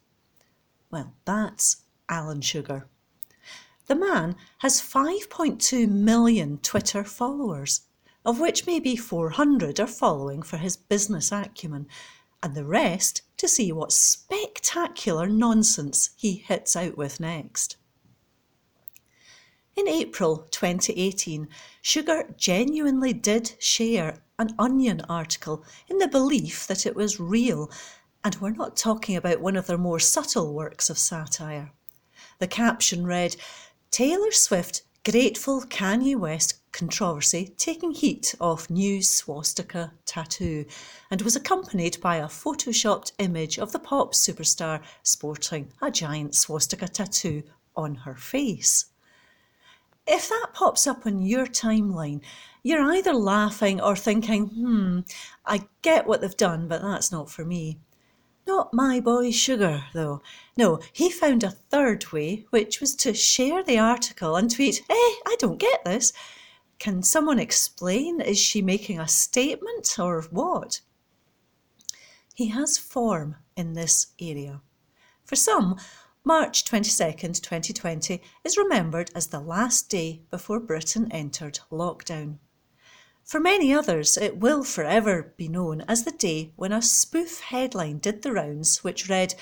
Well, 0.89 1.13
that's 1.25 1.83
Alan 2.07 2.41
Sugar. 2.41 2.87
The 3.87 3.95
man 3.95 4.35
has 4.59 4.81
5.2 4.81 5.89
million 5.89 6.59
Twitter 6.59 7.03
followers, 7.03 7.81
of 8.25 8.39
which 8.39 8.65
maybe 8.65 8.95
400 8.95 9.79
are 9.79 9.87
following 9.87 10.41
for 10.41 10.57
his 10.57 10.77
business 10.77 11.31
acumen, 11.31 11.87
and 12.41 12.55
the 12.55 12.65
rest 12.65 13.21
to 13.37 13.47
see 13.47 13.71
what 13.71 13.91
spectacular 13.91 15.27
nonsense 15.27 16.11
he 16.15 16.33
hits 16.33 16.75
out 16.75 16.97
with 16.97 17.19
next. 17.19 17.77
In 19.75 19.87
April 19.87 20.47
2018, 20.51 21.47
Sugar 21.81 22.33
genuinely 22.35 23.13
did 23.13 23.55
share 23.59 24.23
an 24.39 24.55
Onion 24.57 25.01
article 25.09 25.63
in 25.87 25.97
the 25.97 26.07
belief 26.07 26.65
that 26.67 26.85
it 26.85 26.95
was 26.95 27.19
real 27.19 27.69
and 28.23 28.35
we're 28.35 28.51
not 28.51 28.75
talking 28.75 29.15
about 29.15 29.41
one 29.41 29.55
of 29.55 29.67
their 29.67 29.77
more 29.77 29.99
subtle 29.99 30.53
works 30.53 30.89
of 30.89 30.97
satire. 30.97 31.71
The 32.39 32.47
caption 32.47 33.05
read 33.05 33.35
Taylor 33.91 34.31
Swift 34.31 34.83
grateful 35.09 35.61
Kanye 35.61 36.17
West 36.17 36.59
controversy 36.73 37.53
taking 37.57 37.91
heat 37.91 38.35
off 38.41 38.69
new 38.69 39.01
swastika 39.01 39.93
tattoo 40.05 40.65
and 41.09 41.21
was 41.21 41.35
accompanied 41.35 41.99
by 42.01 42.17
a 42.17 42.25
photoshopped 42.25 43.13
image 43.17 43.57
of 43.57 43.71
the 43.71 43.79
pop 43.79 44.13
superstar 44.13 44.81
sporting 45.03 45.71
a 45.81 45.89
giant 45.89 46.35
swastika 46.35 46.87
tattoo 46.87 47.41
on 47.75 47.95
her 47.95 48.15
face. 48.15 48.85
If 50.05 50.29
that 50.29 50.49
pops 50.53 50.85
up 50.85 51.05
on 51.05 51.21
your 51.21 51.47
timeline, 51.47 52.21
you're 52.61 52.91
either 52.91 53.13
laughing 53.13 53.79
or 53.79 53.95
thinking, 53.95 54.47
hmm, 54.47 54.99
I 55.45 55.67
get 55.81 56.05
what 56.05 56.21
they've 56.21 56.35
done, 56.35 56.67
but 56.67 56.81
that's 56.81 57.11
not 57.11 57.29
for 57.29 57.45
me. 57.45 57.79
Not 58.47 58.73
my 58.73 59.01
boy 59.01 59.31
Sugar, 59.31 59.83
though. 59.91 60.21
No, 60.55 60.79
he 60.93 61.11
found 61.11 61.43
a 61.43 61.51
third 61.51 62.13
way, 62.13 62.45
which 62.49 62.79
was 62.79 62.95
to 62.95 63.13
share 63.13 63.61
the 63.61 63.77
article 63.77 64.37
and 64.37 64.49
tweet, 64.49 64.77
Hey, 64.87 65.11
I 65.27 65.35
don't 65.37 65.57
get 65.57 65.83
this. 65.83 66.13
Can 66.79 67.03
someone 67.03 67.39
explain? 67.39 68.21
Is 68.21 68.39
she 68.39 68.61
making 68.61 69.01
a 69.01 69.07
statement 69.09 69.99
or 69.99 70.21
what? 70.31 70.79
He 72.35 72.47
has 72.47 72.77
form 72.77 73.35
in 73.57 73.73
this 73.73 74.07
area. 74.17 74.61
For 75.25 75.35
some, 75.35 75.77
March 76.23 76.63
22nd, 76.63 77.41
2020 77.41 78.21
is 78.45 78.57
remembered 78.57 79.11
as 79.13 79.27
the 79.27 79.41
last 79.41 79.89
day 79.89 80.21
before 80.31 80.61
Britain 80.61 81.11
entered 81.11 81.59
lockdown. 81.69 82.37
For 83.27 83.41
many 83.41 83.73
others, 83.73 84.15
it 84.15 84.37
will 84.37 84.63
forever 84.63 85.33
be 85.35 85.49
known 85.49 85.81
as 85.81 86.05
the 86.05 86.11
day 86.11 86.53
when 86.55 86.71
a 86.71 86.81
spoof 86.81 87.41
headline 87.41 87.97
did 87.97 88.21
the 88.21 88.31
rounds 88.31 88.85
which 88.85 89.09
read, 89.09 89.35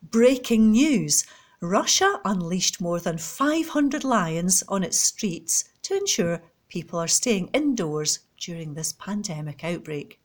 Breaking 0.00 0.70
news! 0.70 1.24
Russia 1.60 2.20
unleashed 2.24 2.80
more 2.80 3.00
than 3.00 3.18
500 3.18 4.04
lions 4.04 4.62
on 4.68 4.84
its 4.84 5.00
streets 5.00 5.64
to 5.82 5.96
ensure 5.96 6.42
people 6.68 6.96
are 7.00 7.08
staying 7.08 7.48
indoors 7.48 8.20
during 8.38 8.74
this 8.74 8.92
pandemic 8.92 9.64
outbreak. 9.64 10.20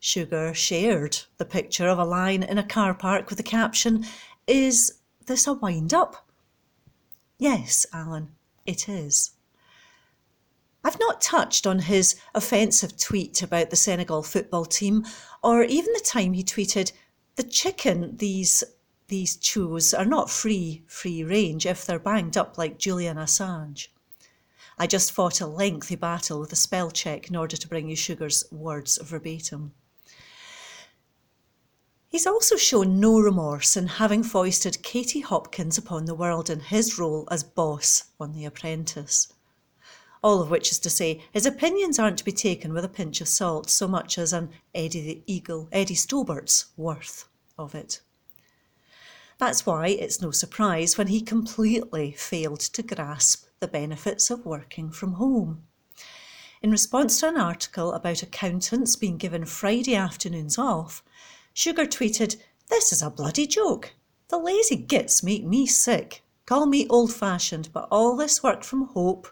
Sugar 0.00 0.52
shared 0.54 1.20
the 1.36 1.44
picture 1.44 1.86
of 1.86 2.00
a 2.00 2.04
lion 2.04 2.42
in 2.42 2.58
a 2.58 2.66
car 2.66 2.92
park 2.92 3.28
with 3.28 3.36
the 3.36 3.44
caption, 3.44 4.04
Is 4.48 4.94
this 5.26 5.46
a 5.46 5.52
wind 5.52 5.94
up? 5.94 6.28
Yes, 7.38 7.86
Alan, 7.92 8.34
it 8.66 8.88
is. 8.88 9.30
I've 10.84 11.00
not 11.00 11.20
touched 11.20 11.66
on 11.66 11.80
his 11.80 12.14
offensive 12.34 12.96
tweet 12.96 13.42
about 13.42 13.70
the 13.70 13.76
Senegal 13.76 14.22
football 14.22 14.64
team, 14.64 15.04
or 15.42 15.64
even 15.64 15.92
the 15.92 16.00
time 16.00 16.34
he 16.34 16.44
tweeted, 16.44 16.92
"The 17.36 17.42
chicken 17.42 18.16
these 18.16 18.62
these 19.08 19.36
chews 19.36 19.92
are 19.92 20.04
not 20.04 20.30
free 20.30 20.84
free 20.86 21.24
range 21.24 21.66
if 21.66 21.84
they're 21.84 21.98
banged 21.98 22.36
up 22.36 22.56
like 22.56 22.78
Julian 22.78 23.16
Assange." 23.16 23.88
I 24.78 24.86
just 24.86 25.10
fought 25.10 25.40
a 25.40 25.46
lengthy 25.46 25.96
battle 25.96 26.38
with 26.38 26.52
a 26.52 26.56
spell 26.56 26.92
check 26.92 27.28
in 27.28 27.34
order 27.34 27.56
to 27.56 27.68
bring 27.68 27.88
you 27.88 27.96
Sugar's 27.96 28.44
words 28.52 28.98
verbatim. 29.02 29.74
He's 32.06 32.26
also 32.26 32.56
shown 32.56 33.00
no 33.00 33.18
remorse 33.18 33.76
in 33.76 33.88
having 33.88 34.22
foisted 34.22 34.82
Katie 34.84 35.20
Hopkins 35.20 35.76
upon 35.76 36.04
the 36.04 36.14
world 36.14 36.48
in 36.48 36.60
his 36.60 36.98
role 36.98 37.26
as 37.30 37.42
boss 37.42 38.04
on 38.20 38.32
The 38.32 38.44
Apprentice 38.44 39.28
all 40.22 40.40
of 40.40 40.50
which 40.50 40.70
is 40.70 40.78
to 40.80 40.90
say 40.90 41.22
his 41.32 41.46
opinions 41.46 41.98
aren't 41.98 42.18
to 42.18 42.24
be 42.24 42.32
taken 42.32 42.72
with 42.72 42.84
a 42.84 42.88
pinch 42.88 43.20
of 43.20 43.28
salt 43.28 43.70
so 43.70 43.86
much 43.86 44.18
as 44.18 44.32
an 44.32 44.50
Eddie 44.74 45.00
the 45.00 45.22
Eagle, 45.26 45.68
Eddie 45.72 45.94
Stobart's 45.94 46.66
worth 46.76 47.28
of 47.58 47.74
it. 47.74 48.00
That's 49.38 49.64
why 49.64 49.88
it's 49.88 50.20
no 50.20 50.32
surprise 50.32 50.98
when 50.98 51.06
he 51.06 51.20
completely 51.20 52.12
failed 52.12 52.60
to 52.60 52.82
grasp 52.82 53.46
the 53.60 53.68
benefits 53.68 54.30
of 54.30 54.44
working 54.44 54.90
from 54.90 55.12
home. 55.14 55.62
In 56.60 56.72
response 56.72 57.20
to 57.20 57.28
an 57.28 57.36
article 57.36 57.92
about 57.92 58.24
accountants 58.24 58.96
being 58.96 59.16
given 59.16 59.44
Friday 59.44 59.94
afternoons 59.94 60.58
off, 60.58 61.04
Sugar 61.54 61.86
tweeted, 61.86 62.36
This 62.68 62.92
is 62.92 63.00
a 63.00 63.10
bloody 63.10 63.46
joke. 63.46 63.92
The 64.28 64.38
lazy 64.38 64.76
gits 64.76 65.22
make 65.22 65.44
me 65.44 65.66
sick. 65.66 66.22
Call 66.44 66.66
me 66.66 66.86
old 66.88 67.12
fashioned, 67.12 67.68
but 67.72 67.86
all 67.92 68.16
this 68.16 68.42
work 68.42 68.64
from 68.64 68.88
hope 68.88 69.28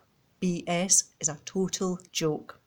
BS 0.46 1.02
is 1.18 1.28
a 1.28 1.40
total 1.44 1.98
joke. 2.12 2.60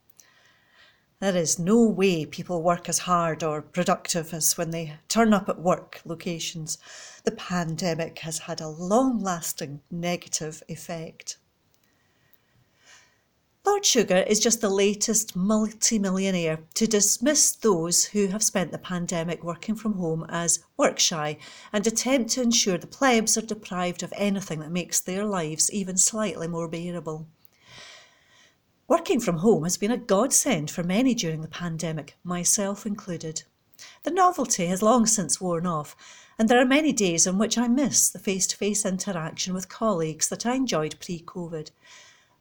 There 1.21 1.37
is 1.37 1.57
no 1.57 1.81
way 1.81 2.25
people 2.25 2.61
work 2.61 2.89
as 2.89 2.99
hard 2.99 3.41
or 3.41 3.61
productive 3.61 4.33
as 4.33 4.57
when 4.57 4.71
they 4.71 4.97
turn 5.07 5.33
up 5.33 5.47
at 5.47 5.61
work 5.61 6.01
locations. 6.03 6.77
The 7.23 7.31
pandemic 7.31 8.19
has 8.19 8.39
had 8.39 8.59
a 8.59 8.67
long 8.67 9.19
lasting 9.19 9.79
negative 9.89 10.61
effect. 10.67 11.37
Lord 13.65 13.85
Sugar 13.85 14.25
is 14.27 14.41
just 14.41 14.59
the 14.59 14.69
latest 14.69 15.37
multimillionaire 15.37 16.59
to 16.73 16.85
dismiss 16.85 17.53
those 17.53 18.03
who 18.03 18.27
have 18.27 18.43
spent 18.43 18.73
the 18.73 18.77
pandemic 18.77 19.41
working 19.41 19.75
from 19.75 19.93
home 19.93 20.25
as 20.27 20.59
work 20.75 20.99
shy 20.99 21.37
and 21.71 21.87
attempt 21.87 22.31
to 22.31 22.41
ensure 22.41 22.77
the 22.77 22.87
plebs 22.87 23.37
are 23.37 23.41
deprived 23.41 24.03
of 24.03 24.13
anything 24.17 24.59
that 24.59 24.69
makes 24.69 24.99
their 24.99 25.23
lives 25.23 25.71
even 25.71 25.95
slightly 25.95 26.49
more 26.49 26.67
bearable. 26.67 27.29
Working 28.89 29.19
from 29.19 29.37
home 29.37 29.65
has 29.65 29.77
been 29.77 29.91
a 29.91 29.97
godsend 29.97 30.71
for 30.71 30.81
many 30.81 31.13
during 31.13 31.43
the 31.43 31.47
pandemic, 31.47 32.17
myself 32.23 32.87
included. 32.87 33.43
The 34.01 34.09
novelty 34.09 34.65
has 34.65 34.81
long 34.81 35.05
since 35.05 35.39
worn 35.39 35.67
off, 35.67 35.95
and 36.39 36.49
there 36.49 36.59
are 36.59 36.65
many 36.65 36.91
days 36.91 37.27
on 37.27 37.37
which 37.37 37.55
I 37.55 37.67
miss 37.67 38.09
the 38.09 38.17
face 38.17 38.47
to 38.47 38.57
face 38.57 38.87
interaction 38.87 39.53
with 39.53 39.69
colleagues 39.69 40.27
that 40.29 40.47
I 40.47 40.55
enjoyed 40.55 40.99
pre 40.99 41.19
COVID. 41.21 41.69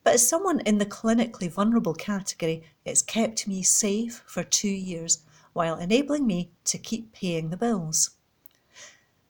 But 0.03 0.15
as 0.15 0.27
someone 0.27 0.61
in 0.61 0.79
the 0.79 0.87
clinically 0.87 1.51
vulnerable 1.53 1.93
category, 1.93 2.65
it's 2.83 3.03
kept 3.03 3.47
me 3.47 3.63
safe 3.63 4.23
for 4.27 4.43
two 4.43 4.71
years 4.71 5.19
while 5.53 5.77
enabling 5.77 6.27
me 6.27 6.51
to 6.65 6.79
keep 6.79 7.13
paying 7.13 7.51
the 7.51 7.59
bills. 7.59 8.13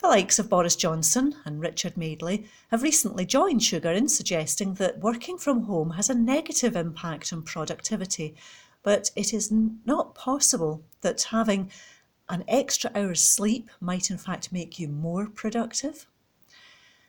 The 0.00 0.06
likes 0.06 0.38
of 0.38 0.48
Boris 0.48 0.76
Johnson 0.76 1.34
and 1.44 1.60
Richard 1.60 1.96
Madeley 1.96 2.46
have 2.70 2.84
recently 2.84 3.26
joined 3.26 3.64
Sugar 3.64 3.90
in 3.90 4.08
suggesting 4.08 4.74
that 4.74 5.00
working 5.00 5.38
from 5.38 5.64
home 5.64 5.90
has 5.90 6.08
a 6.08 6.14
negative 6.14 6.76
impact 6.76 7.32
on 7.32 7.42
productivity, 7.42 8.36
but 8.84 9.10
it 9.16 9.34
is 9.34 9.50
not 9.50 10.14
possible 10.14 10.84
that 11.00 11.20
having 11.22 11.72
an 12.28 12.44
extra 12.46 12.92
hour's 12.94 13.24
sleep 13.24 13.70
might 13.80 14.08
in 14.08 14.18
fact 14.18 14.52
make 14.52 14.78
you 14.78 14.86
more 14.86 15.26
productive. 15.26 16.06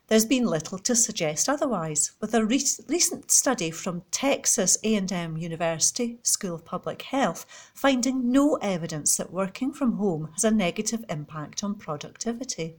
There's 0.10 0.26
been 0.26 0.48
little 0.48 0.80
to 0.80 0.95
suggest 0.95 1.48
otherwise, 1.48 2.13
with 2.19 2.34
a 2.34 2.43
re- 2.43 2.65
recent 2.88 3.30
study 3.30 3.69
from 3.69 4.02
Texas 4.10 4.76
A&M 4.84 5.38
University 5.38 6.17
School 6.24 6.56
of 6.56 6.65
Public 6.65 7.04
Health 7.04 7.45
finding 7.76 8.32
no 8.32 8.56
evidence 8.56 9.17
that 9.17 9.32
working 9.32 9.72
from 9.72 9.98
home 9.98 10.32
has 10.34 10.43
a 10.43 10.50
negative 10.50 11.06
impact 11.10 11.63
on 11.63 11.76
productivity. 11.76 12.78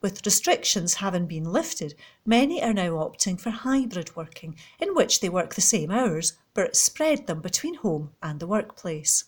With 0.00 0.26
restrictions 0.26 0.94
having 0.94 1.26
been 1.26 1.44
lifted, 1.44 1.94
many 2.26 2.60
are 2.60 2.74
now 2.74 2.94
opting 2.94 3.40
for 3.40 3.50
hybrid 3.50 4.16
working, 4.16 4.56
in 4.80 4.96
which 4.96 5.20
they 5.20 5.28
work 5.28 5.54
the 5.54 5.60
same 5.60 5.92
hours 5.92 6.32
but 6.54 6.74
spread 6.74 7.28
them 7.28 7.40
between 7.40 7.74
home 7.74 8.10
and 8.20 8.40
the 8.40 8.48
workplace. 8.48 9.26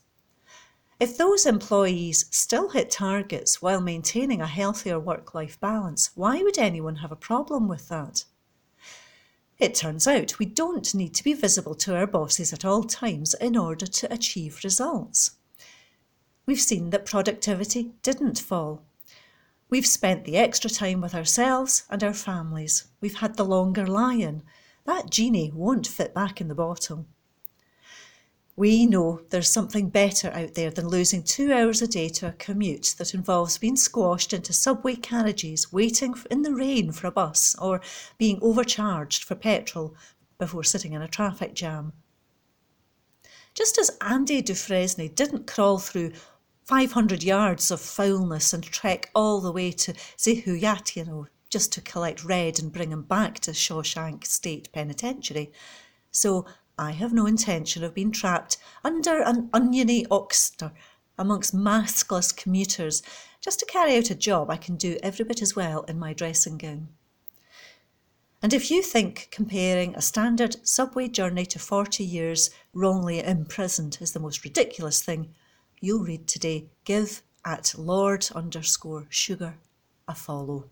If 1.01 1.17
those 1.17 1.47
employees 1.47 2.27
still 2.31 2.69
hit 2.69 2.91
targets 2.91 3.63
while 3.63 3.81
maintaining 3.81 4.43
a 4.43 4.47
healthier 4.47 5.01
work 5.01 5.35
life 5.35 5.59
balance, 5.59 6.11
why 6.15 6.43
would 6.43 6.59
anyone 6.59 6.97
have 6.97 7.11
a 7.11 7.17
problem 7.17 7.69
with 7.69 7.89
that? 7.89 8.27
It 9.59 9.75
turns 9.75 10.07
out 10.07 10.39
we 10.39 10.45
don't 10.45 10.95
need 10.95 11.15
to 11.15 11.25
be 11.25 11.33
visible 11.33 11.75
to 11.77 11.97
our 11.97 12.07
bosses 12.07 12.53
at 12.53 12.67
all 12.67 12.85
times 12.85 13.33
in 13.33 13.57
order 13.57 13.87
to 13.87 14.13
achieve 14.13 14.61
results. 14.63 15.31
We've 16.45 16.61
seen 16.61 16.91
that 16.91 17.07
productivity 17.07 17.93
didn't 18.03 18.39
fall. 18.39 18.83
We've 19.71 19.87
spent 19.87 20.27
the 20.27 20.37
extra 20.37 20.69
time 20.69 21.01
with 21.01 21.15
ourselves 21.15 21.85
and 21.89 22.05
our 22.05 22.13
families. 22.13 22.89
We've 23.01 23.21
had 23.21 23.39
the 23.39 23.45
longer 23.47 23.87
lie 23.87 24.17
in. 24.17 24.43
That 24.85 25.09
genie 25.09 25.51
won't 25.55 25.87
fit 25.87 26.13
back 26.13 26.43
in 26.43 26.49
the 26.49 26.55
bottle. 26.55 27.07
We 28.61 28.85
know 28.85 29.23
there's 29.31 29.49
something 29.49 29.89
better 29.89 30.31
out 30.33 30.53
there 30.53 30.71
than 30.71 30.87
losing 30.87 31.23
two 31.23 31.51
hours 31.51 31.81
a 31.81 31.89
day 31.89 32.11
to 32.11 32.29
a 32.29 32.33
commute 32.33 32.95
that 32.99 33.15
involves 33.15 33.57
being 33.57 33.77
squashed 33.77 34.35
into 34.35 34.53
subway 34.53 34.97
carriages, 34.97 35.73
waiting 35.73 36.15
in 36.31 36.43
the 36.43 36.53
rain 36.55 36.93
for 36.93 37.07
a 37.07 37.11
bus, 37.11 37.57
or 37.59 37.81
being 38.19 38.39
overcharged 38.43 39.25
for 39.25 39.35
petrol 39.35 39.97
before 40.37 40.63
sitting 40.63 40.93
in 40.93 41.01
a 41.01 41.09
traffic 41.09 41.55
jam. 41.55 41.95
Just 43.55 43.79
as 43.79 43.97
Andy 44.03 44.43
Dufresne 44.43 45.09
didn't 45.15 45.47
crawl 45.47 45.79
through 45.79 46.13
500 46.67 47.23
yards 47.23 47.71
of 47.71 47.81
foulness 47.81 48.53
and 48.53 48.63
trek 48.63 49.11
all 49.15 49.41
the 49.41 49.53
way 49.53 49.73
to 49.73 49.95
Zihuatanejo 50.19 51.29
just 51.49 51.73
to 51.73 51.81
collect 51.81 52.25
Red 52.25 52.59
and 52.59 52.71
bring 52.71 52.93
him 52.93 53.05
back 53.05 53.39
to 53.41 53.53
Shawshank 53.53 54.27
State 54.27 54.71
Penitentiary, 54.71 55.51
so 56.11 56.45
I 56.81 56.93
have 56.93 57.13
no 57.13 57.27
intention 57.27 57.85
of 57.85 57.93
being 57.93 58.11
trapped 58.11 58.57
under 58.83 59.21
an 59.21 59.51
oniony 59.53 60.07
oxter 60.11 60.73
amongst 61.19 61.55
maskless 61.55 62.35
commuters 62.35 63.03
just 63.43 63.61
to 63.61 63.67
carry 63.67 63.99
out 63.99 64.09
a 64.09 64.15
job 64.15 64.49
I 64.49 64.57
can 64.57 64.77
do 64.77 64.97
every 65.03 65.27
bit 65.27 65.43
as 65.43 65.55
well 65.55 65.83
in 65.83 65.99
my 65.99 66.15
dressing 66.15 66.57
gown. 66.57 66.89
And 68.41 68.55
if 68.55 68.71
you 68.71 68.83
think 68.83 69.29
comparing 69.31 69.95
a 69.95 70.01
standard 70.01 70.67
subway 70.67 71.09
journey 71.09 71.45
to 71.47 71.59
40 71.59 72.03
years 72.03 72.49
wrongly 72.73 73.23
imprisoned 73.23 73.99
is 74.01 74.13
the 74.13 74.19
most 74.19 74.43
ridiculous 74.43 75.03
thing, 75.03 75.35
you'll 75.83 76.05
read 76.05 76.27
today 76.27 76.71
give 76.87 77.23
at 77.45 77.75
lord 77.77 78.27
underscore 78.35 79.07
sugar 79.11 79.59
a 80.09 80.15
follow. 80.15 80.71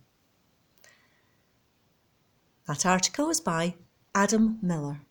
That 2.67 2.87
article 2.87 3.27
was 3.27 3.43
by 3.43 3.75
Adam 4.15 4.59
Miller. 4.63 5.03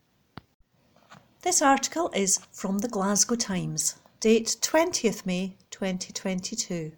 This 1.43 1.61
article 1.61 2.09
is 2.15 2.39
from 2.51 2.79
the 2.79 2.87
Glasgow 2.87 3.35
Times, 3.35 3.97
date 4.19 4.57
20th 4.59 5.23
May 5.23 5.55
2022, 5.69 6.93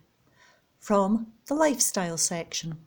from 0.80 1.34
the 1.48 1.54
Lifestyle 1.54 2.18
section. 2.18 2.80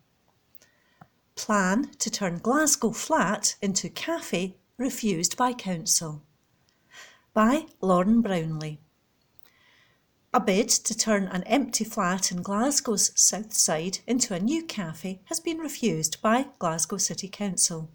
Plan 1.37 1.91
to 1.99 2.11
turn 2.11 2.39
Glasgow 2.39 2.93
flat 2.93 3.57
into 3.61 3.91
cafe 3.91 4.57
refused 4.79 5.37
by 5.37 5.53
council. 5.53 6.23
By 7.35 7.67
Lauren 7.83 8.23
Brownlee. 8.23 8.81
A 10.33 10.41
bid 10.41 10.71
to 10.71 10.97
turn 10.97 11.25
an 11.25 11.43
empty 11.43 11.85
flat 11.85 12.33
in 12.33 12.41
Glasgow's 12.41 13.13
south 13.15 13.53
side 13.53 13.99
into 14.07 14.33
a 14.33 14.41
new 14.41 14.65
cafe 14.65 15.21
has 15.27 15.39
been 15.39 15.59
refused 15.59 16.23
by 16.23 16.47
Glasgow 16.59 16.97
City 16.97 17.29
Council. 17.29 17.91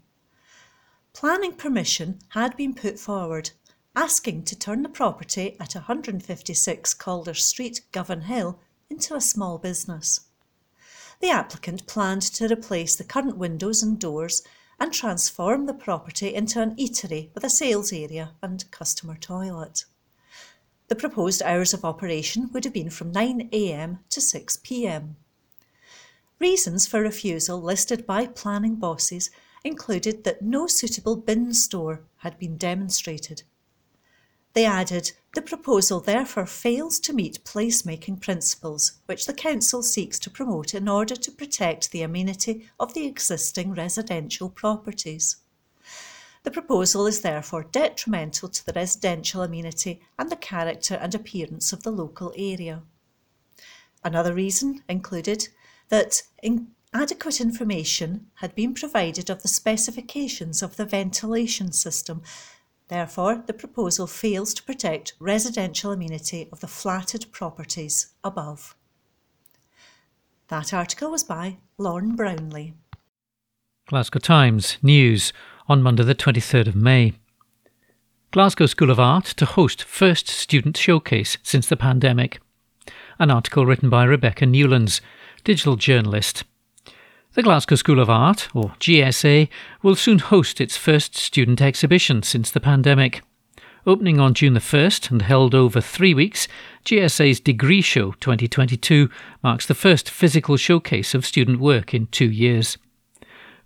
Planning 1.18 1.54
permission 1.54 2.20
had 2.28 2.56
been 2.56 2.74
put 2.76 2.96
forward, 2.96 3.50
asking 3.96 4.44
to 4.44 4.56
turn 4.56 4.84
the 4.84 4.88
property 4.88 5.56
at 5.58 5.74
156 5.74 6.94
Calder 6.94 7.34
Street, 7.34 7.80
Govanhill, 7.90 8.60
into 8.88 9.16
a 9.16 9.20
small 9.20 9.58
business. 9.58 10.20
The 11.18 11.30
applicant 11.30 11.88
planned 11.88 12.22
to 12.22 12.46
replace 12.46 12.94
the 12.94 13.02
current 13.02 13.36
windows 13.36 13.82
and 13.82 13.98
doors 13.98 14.42
and 14.78 14.92
transform 14.92 15.66
the 15.66 15.74
property 15.74 16.32
into 16.32 16.62
an 16.62 16.76
eatery 16.76 17.34
with 17.34 17.42
a 17.42 17.50
sales 17.50 17.92
area 17.92 18.34
and 18.40 18.70
customer 18.70 19.16
toilet. 19.16 19.86
The 20.86 20.94
proposed 20.94 21.42
hours 21.42 21.74
of 21.74 21.84
operation 21.84 22.48
would 22.52 22.62
have 22.62 22.74
been 22.74 22.90
from 22.90 23.12
9am 23.12 23.98
to 24.10 24.20
6pm. 24.20 25.14
Reasons 26.38 26.86
for 26.86 27.00
refusal 27.00 27.60
listed 27.60 28.06
by 28.06 28.28
planning 28.28 28.76
bosses 28.76 29.32
included 29.64 30.24
that 30.24 30.42
no 30.42 30.66
suitable 30.66 31.16
bin 31.16 31.52
store 31.52 32.00
had 32.18 32.38
been 32.38 32.56
demonstrated. 32.56 33.42
They 34.54 34.64
added, 34.64 35.12
the 35.34 35.42
proposal 35.42 36.00
therefore 36.00 36.46
fails 36.46 36.98
to 37.00 37.12
meet 37.12 37.44
placemaking 37.44 38.20
principles 38.20 38.92
which 39.06 39.26
the 39.26 39.34
Council 39.34 39.82
seeks 39.82 40.18
to 40.20 40.30
promote 40.30 40.74
in 40.74 40.88
order 40.88 41.14
to 41.14 41.30
protect 41.30 41.90
the 41.90 42.02
amenity 42.02 42.68
of 42.80 42.94
the 42.94 43.06
existing 43.06 43.74
residential 43.74 44.48
properties. 44.48 45.36
The 46.42 46.50
proposal 46.50 47.06
is 47.06 47.20
therefore 47.20 47.64
detrimental 47.64 48.48
to 48.48 48.64
the 48.64 48.72
residential 48.72 49.42
amenity 49.42 50.00
and 50.18 50.30
the 50.30 50.36
character 50.36 50.94
and 50.94 51.14
appearance 51.14 51.72
of 51.72 51.82
the 51.82 51.92
local 51.92 52.32
area. 52.36 52.82
Another 54.02 54.32
reason 54.32 54.82
included 54.88 55.48
that 55.88 56.22
in 56.42 56.68
Adequate 56.94 57.40
information 57.40 58.28
had 58.36 58.54
been 58.54 58.72
provided 58.72 59.28
of 59.28 59.42
the 59.42 59.48
specifications 59.48 60.62
of 60.62 60.76
the 60.76 60.86
ventilation 60.86 61.70
system. 61.72 62.22
Therefore, 62.88 63.42
the 63.46 63.52
proposal 63.52 64.06
fails 64.06 64.54
to 64.54 64.62
protect 64.62 65.12
residential 65.20 65.92
amenity 65.92 66.48
of 66.50 66.60
the 66.60 66.66
flatted 66.66 67.26
properties 67.30 68.14
above. 68.24 68.74
That 70.48 70.72
article 70.72 71.10
was 71.10 71.24
by 71.24 71.58
Lauren 71.76 72.16
Brownlee. 72.16 72.72
Glasgow 73.86 74.18
Times 74.18 74.78
News 74.82 75.32
on 75.68 75.82
Monday, 75.82 76.04
the 76.04 76.14
23rd 76.14 76.68
of 76.68 76.74
May. 76.74 77.12
Glasgow 78.30 78.64
School 78.64 78.90
of 78.90 78.98
Art 78.98 79.24
to 79.24 79.44
host 79.44 79.82
first 79.84 80.28
student 80.28 80.78
showcase 80.78 81.36
since 81.42 81.66
the 81.66 81.76
pandemic. 81.76 82.40
An 83.18 83.30
article 83.30 83.66
written 83.66 83.90
by 83.90 84.04
Rebecca 84.04 84.46
Newlands, 84.46 85.02
digital 85.44 85.76
journalist. 85.76 86.44
The 87.34 87.42
Glasgow 87.42 87.74
School 87.74 88.00
of 88.00 88.08
Art, 88.08 88.48
or 88.54 88.70
GSA, 88.80 89.50
will 89.82 89.94
soon 89.94 90.18
host 90.18 90.62
its 90.62 90.78
first 90.78 91.14
student 91.14 91.60
exhibition 91.60 92.22
since 92.22 92.50
the 92.50 92.58
pandemic. 92.58 93.22
Opening 93.86 94.18
on 94.18 94.32
June 94.32 94.54
the 94.54 94.60
1st 94.60 95.10
and 95.10 95.22
held 95.22 95.54
over 95.54 95.82
three 95.82 96.14
weeks, 96.14 96.48
GSA's 96.86 97.38
Degree 97.38 97.82
Show 97.82 98.12
2022 98.12 99.10
marks 99.42 99.66
the 99.66 99.74
first 99.74 100.10
physical 100.10 100.56
showcase 100.56 101.14
of 101.14 101.26
student 101.26 101.60
work 101.60 101.92
in 101.92 102.06
two 102.06 102.30
years. 102.30 102.78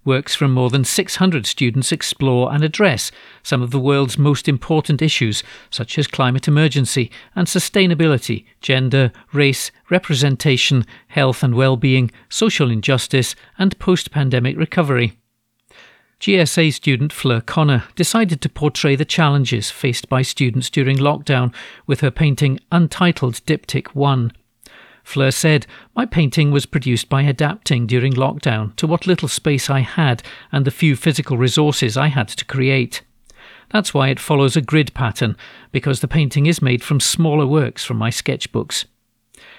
Works 0.04 0.34
from 0.34 0.52
more 0.52 0.68
than 0.68 0.84
600 0.84 1.46
students 1.46 1.92
explore 1.92 2.52
and 2.52 2.64
address 2.64 3.12
some 3.44 3.62
of 3.62 3.70
the 3.70 3.78
world's 3.78 4.18
most 4.18 4.48
important 4.48 5.00
issues, 5.00 5.44
such 5.70 5.96
as 5.96 6.08
climate 6.08 6.48
emergency 6.48 7.08
and 7.36 7.46
sustainability, 7.46 8.44
gender, 8.60 9.12
race, 9.32 9.70
representation, 9.90 10.84
health 11.06 11.44
and 11.44 11.54
well-being, 11.54 12.10
social 12.28 12.68
injustice, 12.68 13.36
and 13.58 13.78
post-pandemic 13.78 14.56
recovery. 14.56 15.12
GSA 16.18 16.72
student 16.72 17.12
Fleur 17.12 17.40
Connor 17.40 17.84
decided 17.94 18.40
to 18.40 18.48
portray 18.48 18.96
the 18.96 19.04
challenges 19.04 19.70
faced 19.70 20.08
by 20.08 20.22
students 20.22 20.70
during 20.70 20.96
lockdown 20.96 21.54
with 21.86 22.00
her 22.00 22.10
painting 22.10 22.58
Untitled 22.72 23.34
Diptych 23.46 23.88
1. 23.88 24.32
Fleur 25.02 25.30
said, 25.30 25.66
My 25.96 26.06
painting 26.06 26.50
was 26.50 26.66
produced 26.66 27.08
by 27.08 27.22
adapting 27.22 27.86
during 27.86 28.12
lockdown 28.12 28.74
to 28.76 28.86
what 28.86 29.06
little 29.06 29.28
space 29.28 29.68
I 29.68 29.80
had 29.80 30.22
and 30.50 30.64
the 30.64 30.70
few 30.70 30.96
physical 30.96 31.36
resources 31.36 31.96
I 31.96 32.08
had 32.08 32.28
to 32.28 32.44
create. 32.44 33.02
That's 33.70 33.94
why 33.94 34.08
it 34.08 34.20
follows 34.20 34.56
a 34.56 34.60
grid 34.60 34.92
pattern, 34.94 35.36
because 35.72 36.00
the 36.00 36.08
painting 36.08 36.46
is 36.46 36.62
made 36.62 36.82
from 36.84 37.00
smaller 37.00 37.46
works 37.46 37.84
from 37.84 37.96
my 37.96 38.10
sketchbooks. 38.10 38.84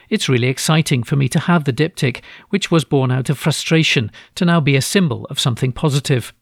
It's 0.09 0.29
really 0.29 0.47
exciting 0.47 1.03
for 1.03 1.15
me 1.15 1.27
to 1.29 1.39
have 1.39 1.63
the 1.63 1.73
diptych, 1.73 2.21
which 2.49 2.69
was 2.69 2.85
born 2.85 3.11
out 3.11 3.29
of 3.29 3.39
frustration, 3.39 4.11
to 4.35 4.45
now 4.45 4.59
be 4.59 4.75
a 4.75 4.81
symbol 4.81 5.25
of 5.25 5.39
something 5.39 5.71
positive. 5.71 6.33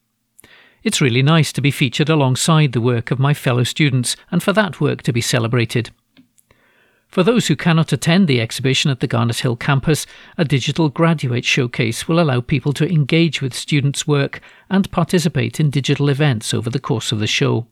It's 0.84 1.02
really 1.02 1.22
nice 1.22 1.54
to 1.54 1.62
be 1.62 1.72
featured 1.72 2.10
alongside 2.10 2.72
the 2.72 2.82
work 2.82 3.12
of 3.12 3.20
my 3.20 3.34
fellow 3.34 3.64
students 3.64 4.16
and 4.32 4.42
for 4.42 4.52
that 4.54 4.82
work 4.82 5.04
to 5.04 5.14
be 5.14 5.22
celebrated. 5.22 5.92
For 7.12 7.24
those 7.24 7.47
who 7.47 7.58
cannot 7.58 7.91
attend 7.91 8.30
the 8.30 8.39
exhibition 8.39 8.89
at 8.89 9.02
the 9.02 9.08
Garnethill 9.08 9.60
campus, 9.60 10.08
a 10.38 10.45
digital 10.45 10.88
graduate 10.88 11.43
showcase 11.43 12.08
will 12.08 12.21
allow 12.21 12.39
people 12.39 12.71
to 12.71 12.89
engage 12.89 13.41
with 13.41 13.54
students' 13.54 14.08
work 14.08 14.39
and 14.69 14.89
participate 14.91 15.60
in 15.60 15.69
digital 15.69 16.08
events 16.08 16.54
over 16.54 16.69
the 16.69 16.80
course 16.80 17.12
of 17.12 17.19
the 17.19 17.28
show. 17.28 17.67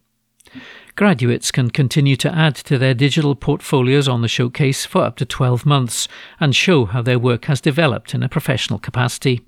Graduates 0.98 1.52
can 1.52 1.70
continue 1.70 2.18
to 2.18 2.36
add 2.36 2.54
to 2.56 2.78
their 2.78 2.94
digital 2.94 3.34
portfolios 3.34 4.10
on 4.10 4.22
the 4.22 4.28
showcase 4.28 4.86
for 4.86 5.04
up 5.04 5.16
to 5.16 5.26
12 5.26 5.66
months 5.66 6.10
and 6.42 6.54
show 6.54 6.84
how 6.84 7.02
their 7.02 7.20
work 7.20 7.46
has 7.46 7.62
developed 7.62 8.14
in 8.14 8.22
a 8.22 8.28
professional 8.28 8.78
capacity. 8.78 9.46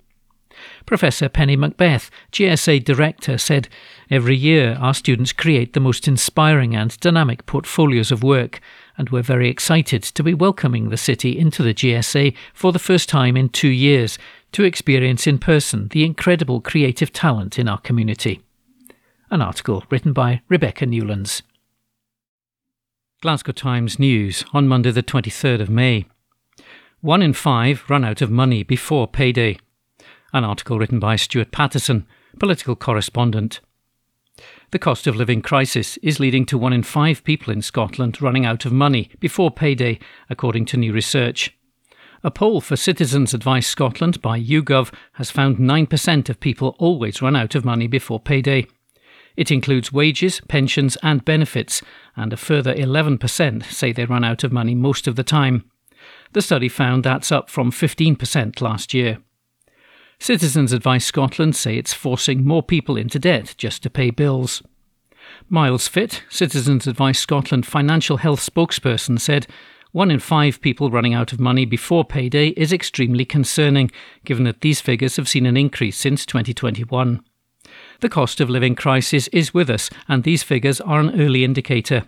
Professor 0.85 1.27
Penny 1.27 1.57
Macbeth, 1.57 2.09
GSA 2.31 2.85
Director, 2.85 3.37
said 3.37 3.67
Every 4.09 4.37
year 4.37 4.77
our 4.79 4.93
students 4.93 5.33
create 5.33 5.73
the 5.73 5.79
most 5.81 6.07
inspiring 6.07 6.75
and 6.75 6.97
dynamic 7.01 7.45
portfolios 7.45 8.11
of 8.11 8.23
work, 8.23 8.61
and 8.97 9.09
we're 9.09 9.21
very 9.21 9.49
excited 9.49 10.03
to 10.03 10.23
be 10.23 10.33
welcoming 10.33 10.89
the 10.89 10.97
city 10.97 11.37
into 11.37 11.63
the 11.63 11.73
GSA 11.73 12.35
for 12.53 12.71
the 12.71 12.79
first 12.79 13.09
time 13.09 13.37
in 13.37 13.49
two 13.49 13.69
years 13.69 14.17
to 14.51 14.63
experience 14.63 15.27
in 15.27 15.37
person 15.37 15.87
the 15.89 16.03
incredible 16.03 16.61
creative 16.61 17.13
talent 17.13 17.57
in 17.57 17.67
our 17.67 17.79
community. 17.79 18.41
An 19.29 19.41
article 19.41 19.83
written 19.89 20.13
by 20.13 20.41
Rebecca 20.49 20.85
Newlands. 20.85 21.41
Glasgow 23.21 23.51
Times 23.51 23.99
News 23.99 24.43
on 24.51 24.67
Monday, 24.67 24.91
the 24.91 25.03
23rd 25.03 25.61
of 25.61 25.69
May. 25.69 26.05
One 27.01 27.21
in 27.21 27.33
five 27.33 27.83
run 27.87 28.03
out 28.03 28.21
of 28.21 28.31
money 28.31 28.63
before 28.63 29.07
payday. 29.07 29.57
An 30.33 30.43
article 30.43 30.79
written 30.79 30.99
by 30.99 31.15
Stuart 31.15 31.51
Patterson, 31.51 32.07
political 32.39 32.75
correspondent. 32.75 33.59
The 34.71 34.79
cost 34.79 35.05
of 35.05 35.17
living 35.17 35.41
crisis 35.41 35.97
is 35.97 36.21
leading 36.21 36.45
to 36.45 36.57
one 36.57 36.71
in 36.71 36.83
five 36.83 37.25
people 37.25 37.51
in 37.51 37.61
Scotland 37.61 38.21
running 38.21 38.45
out 38.45 38.65
of 38.65 38.71
money 38.71 39.11
before 39.19 39.51
payday, 39.51 39.99
according 40.29 40.65
to 40.67 40.77
new 40.77 40.93
research. 40.93 41.53
A 42.23 42.31
poll 42.31 42.61
for 42.61 42.77
Citizens 42.77 43.33
Advice 43.33 43.67
Scotland 43.67 44.21
by 44.21 44.39
YouGov 44.39 44.93
has 45.13 45.29
found 45.29 45.57
9% 45.57 46.29
of 46.29 46.39
people 46.39 46.77
always 46.79 47.21
run 47.21 47.35
out 47.35 47.53
of 47.53 47.65
money 47.65 47.87
before 47.87 48.19
payday. 48.19 48.65
It 49.35 49.51
includes 49.51 49.91
wages, 49.91 50.39
pensions, 50.47 50.97
and 51.03 51.25
benefits, 51.25 51.81
and 52.15 52.31
a 52.31 52.37
further 52.37 52.73
11% 52.73 53.65
say 53.65 53.91
they 53.91 54.05
run 54.05 54.23
out 54.23 54.45
of 54.45 54.53
money 54.53 54.75
most 54.75 55.05
of 55.05 55.17
the 55.17 55.23
time. 55.23 55.69
The 56.31 56.41
study 56.41 56.69
found 56.69 57.03
that's 57.03 57.31
up 57.31 57.49
from 57.49 57.71
15% 57.71 58.61
last 58.61 58.93
year. 58.93 59.17
Citizens 60.21 60.71
Advice 60.71 61.03
Scotland 61.03 61.55
say 61.55 61.77
it's 61.77 61.95
forcing 61.95 62.45
more 62.45 62.61
people 62.61 62.95
into 62.95 63.17
debt 63.17 63.55
just 63.57 63.81
to 63.81 63.89
pay 63.89 64.11
bills. 64.11 64.61
Myles 65.49 65.87
Fitt, 65.87 66.21
Citizens 66.29 66.85
Advice 66.85 67.19
Scotland 67.19 67.65
financial 67.65 68.17
health 68.17 68.39
spokesperson, 68.39 69.19
said 69.19 69.47
one 69.93 70.11
in 70.11 70.19
five 70.19 70.61
people 70.61 70.91
running 70.91 71.15
out 71.15 71.33
of 71.33 71.39
money 71.39 71.65
before 71.65 72.05
payday 72.05 72.49
is 72.49 72.71
extremely 72.71 73.25
concerning, 73.25 73.89
given 74.23 74.43
that 74.43 74.61
these 74.61 74.79
figures 74.79 75.15
have 75.15 75.27
seen 75.27 75.47
an 75.47 75.57
increase 75.57 75.97
since 75.97 76.23
2021. 76.27 77.23
The 78.01 78.09
cost 78.09 78.39
of 78.39 78.47
living 78.47 78.75
crisis 78.75 79.27
is 79.29 79.55
with 79.55 79.71
us, 79.71 79.89
and 80.07 80.23
these 80.23 80.43
figures 80.43 80.79
are 80.81 80.99
an 80.99 81.19
early 81.19 81.43
indicator. 81.43 82.03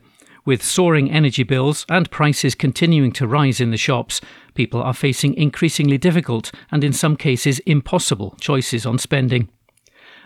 With 0.45 0.61
soaring 0.61 1.09
energy 1.09 1.43
bills 1.43 1.83
and 1.89 2.11
prices 2.11 2.53
continuing 2.53 3.11
to 3.13 3.25
rise 3.25 3.59
in 3.59 3.71
the 3.71 3.77
shops, 3.77 4.21
people 4.53 4.81
are 4.81 4.93
facing 4.93 5.33
increasingly 5.35 5.97
difficult 5.97 6.51
and, 6.71 6.83
in 6.83 6.93
some 6.93 7.15
cases, 7.15 7.59
impossible 7.59 8.35
choices 8.39 8.85
on 8.85 8.97
spending. 8.97 9.49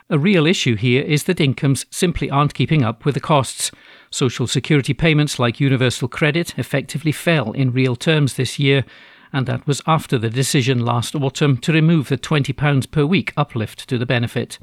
A 0.09 0.17
real 0.17 0.47
issue 0.47 0.75
here 0.75 1.03
is 1.03 1.25
that 1.25 1.41
incomes 1.41 1.85
simply 1.89 2.29
aren't 2.29 2.53
keeping 2.53 2.83
up 2.83 3.03
with 3.03 3.15
the 3.15 3.19
costs. 3.19 3.71
Social 4.09 4.47
security 4.47 4.93
payments 4.93 5.37
like 5.37 5.59
universal 5.59 6.07
credit 6.07 6.57
effectively 6.57 7.11
fell 7.11 7.51
in 7.51 7.73
real 7.73 7.95
terms 7.95 8.35
this 8.35 8.57
year, 8.57 8.85
and 9.33 9.45
that 9.47 9.67
was 9.67 9.81
after 9.85 10.17
the 10.17 10.29
decision 10.29 10.85
last 10.85 11.13
autumn 11.13 11.57
to 11.57 11.73
remove 11.73 12.07
the 12.07 12.17
£20 12.17 12.89
per 12.89 13.05
week 13.05 13.33
uplift 13.35 13.87
to 13.89 13.97
the 13.97 14.05
benefit. 14.05 14.59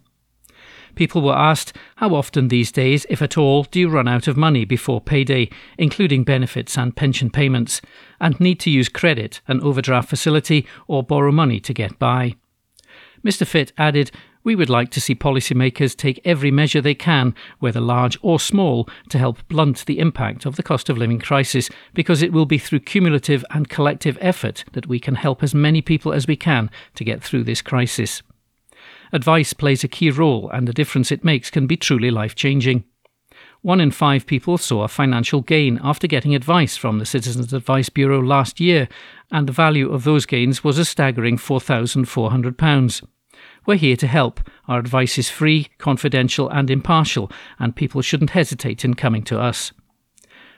People 0.94 1.22
were 1.22 1.34
asked 1.36 1.76
how 1.96 2.14
often 2.14 2.48
these 2.48 2.70
days, 2.70 3.06
if 3.08 3.20
at 3.20 3.36
all, 3.36 3.64
do 3.64 3.80
you 3.80 3.88
run 3.88 4.08
out 4.08 4.28
of 4.28 4.36
money 4.36 4.64
before 4.64 5.00
payday, 5.00 5.50
including 5.78 6.24
benefits 6.24 6.78
and 6.78 6.96
pension 6.96 7.30
payments, 7.30 7.80
and 8.20 8.38
need 8.38 8.60
to 8.60 8.70
use 8.70 8.88
credit, 8.88 9.40
an 9.48 9.60
overdraft 9.60 10.08
facility, 10.08 10.66
or 10.86 11.02
borrow 11.02 11.32
money 11.32 11.60
to 11.60 11.74
get 11.74 11.98
by. 11.98 12.34
Mr. 13.24 13.46
Fitt 13.46 13.72
added 13.78 14.10
we 14.44 14.54
would 14.54 14.68
like 14.68 14.90
to 14.90 15.00
see 15.00 15.14
policymakers 15.14 15.96
take 15.96 16.20
every 16.22 16.50
measure 16.50 16.82
they 16.82 16.94
can, 16.94 17.34
whether 17.60 17.80
large 17.80 18.18
or 18.20 18.38
small, 18.38 18.86
to 19.08 19.18
help 19.18 19.46
blunt 19.48 19.86
the 19.86 19.98
impact 19.98 20.44
of 20.44 20.56
the 20.56 20.62
cost 20.62 20.90
of 20.90 20.98
living 20.98 21.18
crisis, 21.18 21.70
because 21.94 22.22
it 22.22 22.30
will 22.30 22.44
be 22.44 22.58
through 22.58 22.80
cumulative 22.80 23.42
and 23.50 23.70
collective 23.70 24.18
effort 24.20 24.64
that 24.72 24.86
we 24.86 25.00
can 25.00 25.14
help 25.14 25.42
as 25.42 25.54
many 25.54 25.80
people 25.80 26.12
as 26.12 26.26
we 26.26 26.36
can 26.36 26.70
to 26.94 27.04
get 27.04 27.22
through 27.22 27.42
this 27.42 27.62
crisis. 27.62 28.22
Advice 29.14 29.52
plays 29.52 29.84
a 29.84 29.88
key 29.88 30.10
role, 30.10 30.50
and 30.52 30.66
the 30.66 30.72
difference 30.72 31.12
it 31.12 31.22
makes 31.22 31.48
can 31.48 31.68
be 31.68 31.76
truly 31.76 32.10
life 32.10 32.34
changing. 32.34 32.82
One 33.62 33.80
in 33.80 33.92
five 33.92 34.26
people 34.26 34.58
saw 34.58 34.82
a 34.82 34.88
financial 34.88 35.40
gain 35.40 35.78
after 35.84 36.08
getting 36.08 36.34
advice 36.34 36.76
from 36.76 36.98
the 36.98 37.06
Citizens 37.06 37.52
Advice 37.52 37.88
Bureau 37.88 38.20
last 38.20 38.58
year, 38.58 38.88
and 39.30 39.46
the 39.46 39.52
value 39.52 39.92
of 39.92 40.02
those 40.02 40.26
gains 40.26 40.64
was 40.64 40.78
a 40.78 40.84
staggering 40.84 41.36
£4,400. 41.36 43.06
We're 43.64 43.76
here 43.76 43.96
to 43.96 44.08
help. 44.08 44.40
Our 44.66 44.80
advice 44.80 45.16
is 45.16 45.30
free, 45.30 45.68
confidential, 45.78 46.48
and 46.48 46.68
impartial, 46.68 47.30
and 47.60 47.76
people 47.76 48.02
shouldn't 48.02 48.30
hesitate 48.30 48.84
in 48.84 48.94
coming 48.94 49.22
to 49.24 49.38
us. 49.38 49.70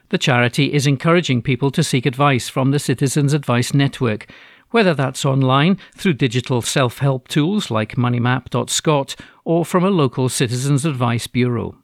The 0.08 0.18
charity 0.18 0.72
is 0.72 0.86
encouraging 0.86 1.42
people 1.42 1.70
to 1.72 1.84
seek 1.84 2.06
advice 2.06 2.48
from 2.48 2.70
the 2.70 2.78
Citizens 2.78 3.34
Advice 3.34 3.74
Network, 3.74 4.32
whether 4.76 4.92
that's 4.92 5.24
online 5.24 5.78
through 5.94 6.12
digital 6.12 6.60
self 6.60 6.98
help 6.98 7.28
tools 7.28 7.70
like 7.70 7.96
moneymap.scot 7.96 9.16
or 9.42 9.64
from 9.64 9.82
a 9.82 9.88
local 9.88 10.28
Citizens 10.28 10.84
Advice 10.84 11.26
Bureau. 11.26 11.78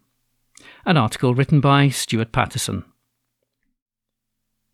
An 0.84 0.98
article 0.98 1.34
written 1.34 1.58
by 1.62 1.88
Stuart 1.88 2.32
Patterson. 2.32 2.84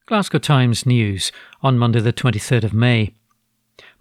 Glasgow 0.07 0.41
Times 0.41 0.85
News 0.85 1.31
on 1.63 1.79
Monday, 1.79 2.01
the 2.01 2.13
23rd 2.13 2.65
of 2.65 2.75
May. 2.75 3.15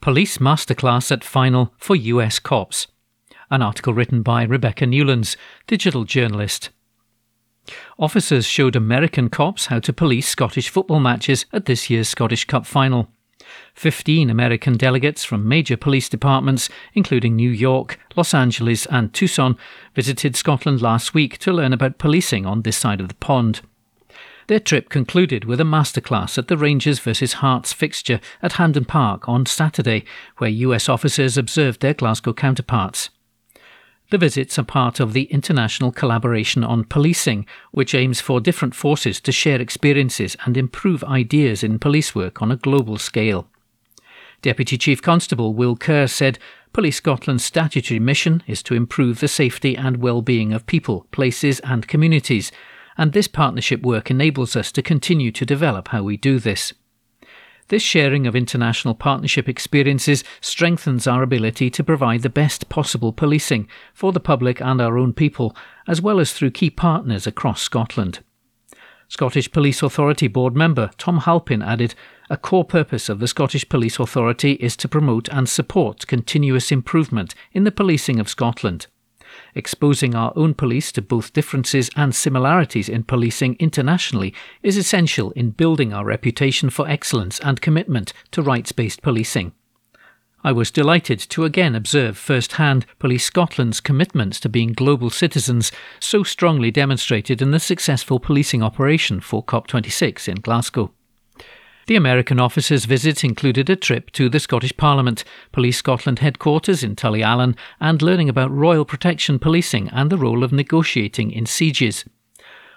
Police 0.01 0.39
Masterclass 0.39 1.11
at 1.11 1.23
Final 1.23 1.71
for 1.77 1.95
US 1.95 2.39
Cops. 2.39 2.87
An 3.51 3.61
article 3.61 3.93
written 3.93 4.23
by 4.23 4.41
Rebecca 4.41 4.87
Newlands, 4.87 5.37
digital 5.67 6.05
journalist. 6.05 6.71
Officers 7.99 8.47
showed 8.47 8.75
American 8.75 9.29
cops 9.29 9.67
how 9.67 9.77
to 9.77 9.93
police 9.93 10.27
Scottish 10.27 10.69
football 10.69 10.99
matches 10.99 11.45
at 11.53 11.65
this 11.65 11.91
year's 11.91 12.09
Scottish 12.09 12.45
Cup 12.45 12.65
final. 12.65 13.09
Fifteen 13.73 14.29
American 14.29 14.77
delegates 14.77 15.23
from 15.23 15.47
major 15.47 15.77
police 15.77 16.09
departments, 16.09 16.69
including 16.93 17.35
New 17.35 17.49
York, 17.49 17.99
Los 18.15 18.33
Angeles, 18.33 18.85
and 18.87 19.13
Tucson, 19.13 19.57
visited 19.93 20.35
Scotland 20.35 20.81
last 20.81 21.13
week 21.13 21.37
to 21.39 21.53
learn 21.53 21.73
about 21.73 21.97
policing 21.97 22.45
on 22.45 22.61
this 22.61 22.77
side 22.77 23.01
of 23.01 23.07
the 23.07 23.15
pond. 23.15 23.61
Their 24.47 24.59
trip 24.61 24.89
concluded 24.89 25.43
with 25.43 25.59
a 25.59 25.65
masterclass 25.65 26.37
at 26.37 26.47
the 26.47 26.57
Rangers 26.57 26.99
vs 26.99 27.33
Hearts 27.33 27.73
fixture 27.73 28.21
at 28.41 28.53
Hampden 28.53 28.85
Park 28.85 29.27
on 29.27 29.45
Saturday, 29.45 30.05
where 30.37 30.49
US 30.49 30.87
officers 30.87 31.37
observed 31.37 31.81
their 31.81 31.93
Glasgow 31.93 32.33
counterparts. 32.33 33.09
The 34.09 34.17
visits 34.17 34.57
are 34.57 34.63
part 34.63 35.01
of 35.01 35.11
the 35.11 35.23
International 35.23 35.91
Collaboration 35.91 36.63
on 36.63 36.85
Policing, 36.85 37.45
which 37.71 37.93
aims 37.93 38.21
for 38.21 38.39
different 38.39 38.73
forces 38.73 39.19
to 39.19 39.33
share 39.33 39.59
experiences 39.59 40.37
and 40.45 40.55
improve 40.55 41.03
ideas 41.03 41.61
in 41.61 41.77
police 41.77 42.15
work 42.15 42.41
on 42.41 42.49
a 42.49 42.55
global 42.55 42.97
scale. 42.97 43.49
Deputy 44.41 44.77
Chief 44.77 45.01
Constable 45.01 45.53
Will 45.53 45.75
Kerr 45.75 46.07
said 46.07 46.39
Police 46.71 46.97
Scotland's 46.97 47.43
statutory 47.43 47.99
mission 47.99 48.43
is 48.47 48.63
to 48.63 48.75
improve 48.75 49.19
the 49.19 49.27
safety 49.27 49.75
and 49.75 49.97
well-being 49.97 50.53
of 50.53 50.67
people, 50.67 51.05
places 51.11 51.59
and 51.61 51.87
communities, 51.87 52.49
and 52.97 53.11
this 53.11 53.27
partnership 53.27 53.81
work 53.81 54.09
enables 54.09 54.55
us 54.55 54.71
to 54.71 54.81
continue 54.81 55.31
to 55.31 55.45
develop 55.45 55.89
how 55.89 56.03
we 56.03 56.15
do 56.15 56.39
this. 56.39 56.73
This 57.69 57.83
sharing 57.83 58.25
of 58.25 58.35
international 58.35 58.95
partnership 58.95 59.49
experiences 59.49 60.23
strengthens 60.39 61.05
our 61.05 61.21
ability 61.21 61.69
to 61.71 61.83
provide 61.83 62.21
the 62.21 62.29
best 62.29 62.69
possible 62.69 63.11
policing 63.11 63.67
for 63.93 64.13
the 64.13 64.21
public 64.21 64.61
and 64.61 64.79
our 64.79 64.97
own 64.97 65.11
people, 65.11 65.55
as 65.85 66.01
well 66.01 66.21
as 66.21 66.31
through 66.31 66.51
key 66.51 66.69
partners 66.69 67.27
across 67.27 67.61
Scotland. 67.61 68.19
Scottish 69.09 69.51
Police 69.51 69.83
Authority 69.83 70.27
board 70.27 70.55
member 70.55 70.91
Tom 70.97 71.19
Halpin 71.19 71.61
added, 71.61 71.93
A 72.29 72.37
core 72.37 72.65
purpose 72.65 73.09
of 73.09 73.19
the 73.19 73.27
Scottish 73.27 73.67
Police 73.67 73.99
Authority 73.99 74.53
is 74.53 74.77
to 74.77 74.87
promote 74.87 75.27
and 75.29 75.49
support 75.49 76.07
continuous 76.07 76.71
improvement 76.71 77.35
in 77.51 77.65
the 77.65 77.71
policing 77.71 78.19
of 78.19 78.29
Scotland 78.29 78.87
exposing 79.57 80.15
our 80.15 80.31
own 80.35 80.53
police 80.53 80.91
to 80.93 81.01
both 81.01 81.33
differences 81.33 81.89
and 81.95 82.13
similarities 82.13 82.87
in 82.87 83.03
policing 83.03 83.55
internationally 83.59 84.33
is 84.61 84.77
essential 84.77 85.31
in 85.31 85.51
building 85.51 85.93
our 85.93 86.05
reputation 86.05 86.69
for 86.69 86.87
excellence 86.87 87.39
and 87.39 87.59
commitment 87.59 88.13
to 88.31 88.41
rights 88.41 88.71
based 88.71 89.01
policing. 89.01 89.51
I 90.43 90.51
was 90.51 90.71
delighted 90.71 91.19
to 91.19 91.43
again 91.45 91.75
observe 91.75 92.17
firsthand 92.17 92.85
Police 92.99 93.25
Scotland's 93.25 93.81
commitment 93.81 94.33
to 94.35 94.49
being 94.49 94.71
global 94.71 95.09
citizens, 95.09 95.71
so 95.99 96.23
strongly 96.23 96.71
demonstrated 96.71 97.41
in 97.41 97.51
the 97.51 97.59
successful 97.59 98.19
policing 98.19 98.63
operation 98.63 99.19
for 99.19 99.43
COP26 99.43 100.29
in 100.29 100.35
Glasgow. 100.35 100.93
The 101.87 101.95
American 101.95 102.37
officer's 102.37 102.83
visit 102.83 103.23
included 103.23 103.69
a 103.69 103.77
trip 103.77 104.11
to 104.11 104.27
the 104.27 104.41
Scottish 104.41 104.75
Parliament, 104.75 105.23
Police 105.53 105.77
Scotland 105.77 106.19
headquarters 106.19 106.83
in 106.83 106.97
Tulliallan, 106.97 107.55
and 107.79 108.01
learning 108.01 108.27
about 108.27 108.51
Royal 108.51 108.83
Protection 108.83 109.39
policing 109.39 109.87
and 109.93 110.09
the 110.09 110.17
role 110.17 110.43
of 110.43 110.51
negotiating 110.51 111.31
in 111.31 111.45
sieges. 111.45 112.03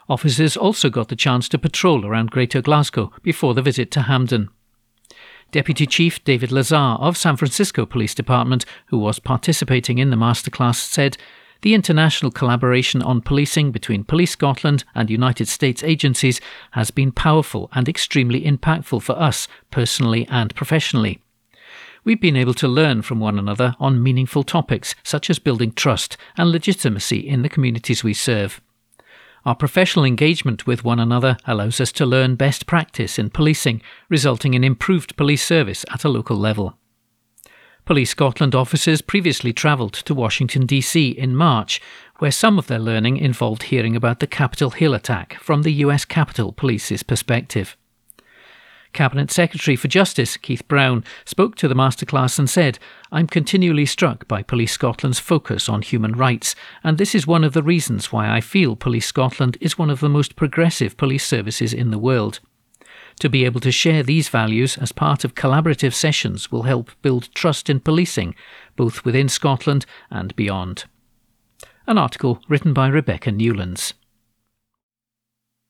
Officers 0.09 0.57
also 0.57 0.91
got 0.91 1.09
the 1.09 1.17
chance 1.17 1.49
to 1.49 1.59
patrol 1.59 2.07
around 2.07 2.31
Greater 2.31 2.63
Glasgow 2.63 3.13
before 3.25 3.53
the 3.53 3.63
visit 3.63 3.91
to 3.91 4.03
Hampden. 4.03 4.49
Deputy 5.51 5.87
Chief 5.87 6.23
David 6.23 6.53
Lazar 6.53 6.77
of 6.77 7.17
San 7.17 7.37
Francisco 7.37 7.85
Police 7.85 8.15
Department, 8.15 8.65
who 8.87 8.99
was 8.99 9.19
participating 9.19 9.99
in 9.99 10.11
the 10.11 10.17
masterclass, 10.17 10.77
said 10.77 11.17
the 11.63 11.75
international 11.75 12.31
collaboration 12.31 13.03
on 13.03 13.21
policing 13.21 13.71
between 13.71 14.05
Police 14.05 14.33
Scotland 14.33 14.85
and 14.95 15.11
United 15.11 15.49
States 15.49 15.83
agencies 15.83 16.41
has 16.73 16.91
been 16.91 17.13
powerful 17.13 17.69
and 17.75 17.89
extremely 17.89 18.43
impactful 18.43 19.03
for 19.03 19.19
us 19.19 19.47
personally 19.71 20.27
and 20.31 20.55
professionally. 20.55 21.23
We've 22.03 22.21
been 22.21 22.37
able 22.37 22.55
to 22.55 22.69
learn 22.69 23.03
from 23.03 23.21
one 23.21 23.39
another 23.39 23.77
on 23.79 24.03
meaningful 24.03 24.43
topics 24.43 24.95
such 25.03 25.29
as 25.29 25.39
building 25.39 25.73
trust 25.73 26.17
and 26.37 26.51
legitimacy 26.51 27.19
in 27.19 27.43
the 27.43 27.49
communities 27.51 28.03
we 28.03 28.15
serve. 28.15 28.61
Our 29.45 29.55
professional 29.55 30.05
engagement 30.05 30.67
with 30.67 30.85
one 30.85 31.01
another 31.01 31.37
allows 31.47 31.81
us 31.81 31.93
to 31.93 32.07
learn 32.07 32.37
best 32.37 32.67
practice 32.67 33.19
in 33.19 33.31
policing, 33.31 33.83
resulting 34.09 34.55
in 34.55 34.65
improved 34.65 35.17
police 35.17 35.45
service 35.45 35.85
at 35.93 36.05
a 36.05 36.11
local 36.11 36.37
level. 36.37 36.77
Police 37.85 38.11
Scotland 38.11 38.55
officers 38.55 39.03
previously 39.03 39.53
travelled 39.53 39.95
to 39.95 40.15
Washington, 40.15 40.67
D.C. 40.67 41.11
in 41.11 41.35
March, 41.35 41.81
where 42.19 42.31
some 42.31 42.59
of 42.59 42.67
their 42.67 42.79
learning 42.79 43.17
involved 43.17 43.65
hearing 43.65 43.97
about 43.97 44.21
the 44.21 44.27
Capitol 44.27 44.71
Hill 44.71 44.95
attack 44.95 45.35
from 45.41 45.63
the 45.63 45.73
US 45.85 46.05
Capitol 46.05 46.53
Police's 46.53 47.03
perspective. 47.03 47.77
Cabinet 48.93 49.31
Secretary 49.31 49.77
for 49.77 49.89
Justice 49.89 50.37
Keith 50.37 50.67
Brown 50.67 51.05
spoke 51.25 51.55
to 51.57 51.69
the 51.69 51.75
masterclass 51.75 52.39
and 52.39 52.51
said, 52.51 52.79
I'm 53.13 53.27
continually 53.27 53.87
struck 53.87 54.27
by 54.27 54.43
Police 54.43 54.73
Scotland's 54.73 55.21
focus 55.21 55.69
on 55.69 55.83
human 55.83 56.13
rights, 56.13 56.57
and 56.83 56.99
this 56.99 57.15
is 57.15 57.27
one 57.27 57.45
of 57.45 57.53
the 57.53 57.63
reasons 57.63 58.13
why 58.13 58.31
I 58.31 58.41
feel 58.41 58.77
Police 58.77 59.07
Scotland 59.07 59.57
is 59.61 59.79
one 59.79 59.91
of 59.91 60.01
the 60.01 60.09
most 60.09 60.35
progressive 60.37 60.97
police 60.97 61.25
services 61.25 61.73
in 61.73 61.91
the 61.91 61.99
world. 61.99 62.41
To 63.21 63.29
be 63.29 63.45
able 63.45 63.61
to 63.61 63.71
share 63.71 64.03
these 64.03 64.31
values 64.31 64.79
as 64.79 64.93
part 64.93 65.25
of 65.25 65.35
collaborative 65.35 65.93
sessions 65.93 66.51
will 66.51 66.63
help 66.63 66.91
build 67.03 67.29
trust 67.35 67.69
in 67.69 67.81
policing, 67.81 68.35
both 68.77 69.05
within 69.05 69.29
Scotland 69.29 69.85
and 70.11 70.35
beyond. 70.37 70.85
An 71.87 71.99
article 71.99 72.41
written 72.49 72.73
by 72.73 72.89
Rebecca 72.89 73.31
Newlands. 73.31 73.93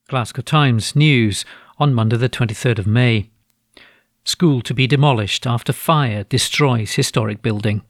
Glasgow 0.08 0.42
Times 0.42 0.94
News 0.94 1.44
on 1.76 1.92
Monday, 1.92 2.16
the 2.16 2.28
23rd 2.28 2.78
of 2.78 2.86
May. 2.86 3.30
School 4.24 4.60
to 4.62 4.72
be 4.72 4.86
demolished 4.86 5.44
after 5.44 5.72
fire 5.72 6.22
destroys 6.22 6.92
historic 6.92 7.42
building. 7.42 7.82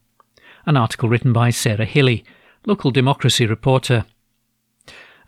An 0.64 0.78
article 0.78 1.10
written 1.10 1.34
by 1.34 1.50
Sarah 1.50 1.84
Hilley, 1.84 2.24
local 2.64 2.90
democracy 2.90 3.44
reporter. 3.44 4.06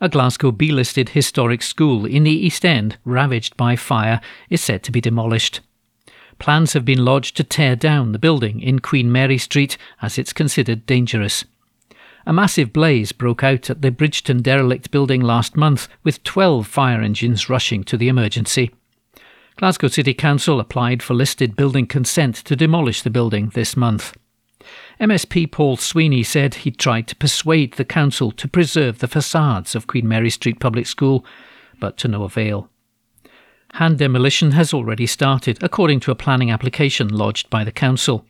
A 0.03 0.09
Glasgow 0.09 0.51
B 0.51 0.69
listed 0.69 1.07
historic 1.07 1.61
school 1.61 2.05
in 2.05 2.25
the 2.25 2.45
East 2.45 2.65
End, 2.65 2.97
ravaged 3.05 3.55
by 3.55 3.77
fire, 3.77 4.19
is 4.49 4.59
said 4.59 4.83
to 4.83 4.91
be 4.91 4.99
demolished. 4.99 5.61
Plans 6.39 6.73
have 6.73 6.83
been 6.83 7.05
lodged 7.05 7.37
to 7.37 7.43
tear 7.45 7.77
down 7.77 8.11
the 8.11 8.19
building 8.19 8.59
in 8.59 8.79
Queen 8.79 9.09
Mary 9.09 9.37
Street 9.37 9.77
as 10.01 10.17
it's 10.17 10.33
considered 10.33 10.85
dangerous. 10.85 11.45
A 12.25 12.33
massive 12.33 12.73
blaze 12.73 13.13
broke 13.13 13.45
out 13.45 13.69
at 13.69 13.81
the 13.81 13.91
Bridgeton 13.91 14.41
derelict 14.41 14.91
building 14.91 15.21
last 15.21 15.55
month, 15.55 15.87
with 16.03 16.21
12 16.23 16.67
fire 16.67 16.99
engines 16.99 17.47
rushing 17.47 17.85
to 17.85 17.95
the 17.95 18.09
emergency. 18.09 18.71
Glasgow 19.55 19.87
City 19.87 20.13
Council 20.13 20.59
applied 20.59 21.01
for 21.01 21.13
listed 21.13 21.55
building 21.55 21.87
consent 21.87 22.35
to 22.35 22.57
demolish 22.57 23.03
the 23.03 23.09
building 23.09 23.53
this 23.53 23.77
month. 23.77 24.17
MSP 24.99 25.51
Paul 25.51 25.77
Sweeney 25.77 26.23
said 26.23 26.55
he 26.55 26.71
tried 26.71 27.07
to 27.07 27.15
persuade 27.15 27.73
the 27.73 27.85
council 27.85 28.31
to 28.31 28.47
preserve 28.47 28.99
the 28.99 29.07
facades 29.07 29.75
of 29.75 29.87
Queen 29.87 30.07
Mary 30.07 30.29
Street 30.29 30.59
Public 30.59 30.85
School, 30.85 31.25
but 31.79 31.97
to 31.97 32.07
no 32.07 32.23
avail. 32.23 32.69
Hand 33.73 33.97
demolition 33.97 34.51
has 34.51 34.73
already 34.73 35.07
started, 35.07 35.57
according 35.63 35.99
to 36.01 36.11
a 36.11 36.15
planning 36.15 36.51
application 36.51 37.07
lodged 37.07 37.49
by 37.49 37.63
the 37.63 37.71
council. 37.71 38.23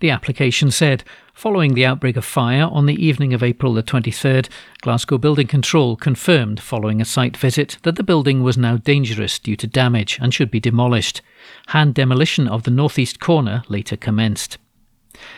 The 0.00 0.10
application 0.10 0.70
said, 0.70 1.02
following 1.34 1.74
the 1.74 1.84
outbreak 1.84 2.16
of 2.16 2.24
fire 2.24 2.68
on 2.70 2.86
the 2.86 3.04
evening 3.04 3.34
of 3.34 3.42
April 3.42 3.74
the 3.74 3.82
23rd, 3.82 4.48
Glasgow 4.80 5.18
Building 5.18 5.48
Control 5.48 5.96
confirmed 5.96 6.60
following 6.60 7.00
a 7.00 7.04
site 7.04 7.36
visit 7.36 7.78
that 7.82 7.96
the 7.96 8.04
building 8.04 8.44
was 8.44 8.56
now 8.56 8.76
dangerous 8.76 9.40
due 9.40 9.56
to 9.56 9.66
damage 9.66 10.16
and 10.22 10.32
should 10.32 10.52
be 10.52 10.60
demolished. 10.60 11.20
Hand 11.68 11.94
demolition 11.94 12.46
of 12.46 12.62
the 12.62 12.70
northeast 12.70 13.18
corner 13.18 13.64
later 13.68 13.96
commenced. 13.96 14.58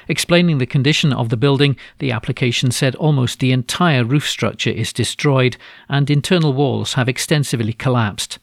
Explaining 0.08 0.58
the 0.58 0.66
condition 0.66 1.12
of 1.12 1.28
the 1.28 1.36
building, 1.36 1.76
the 1.98 2.12
application 2.12 2.70
said 2.70 2.94
almost 2.96 3.38
the 3.38 3.52
entire 3.52 4.04
roof 4.04 4.28
structure 4.28 4.70
is 4.70 4.92
destroyed 4.92 5.56
and 5.88 6.10
internal 6.10 6.52
walls 6.52 6.94
have 6.94 7.08
extensively 7.08 7.72
collapsed. 7.72 8.38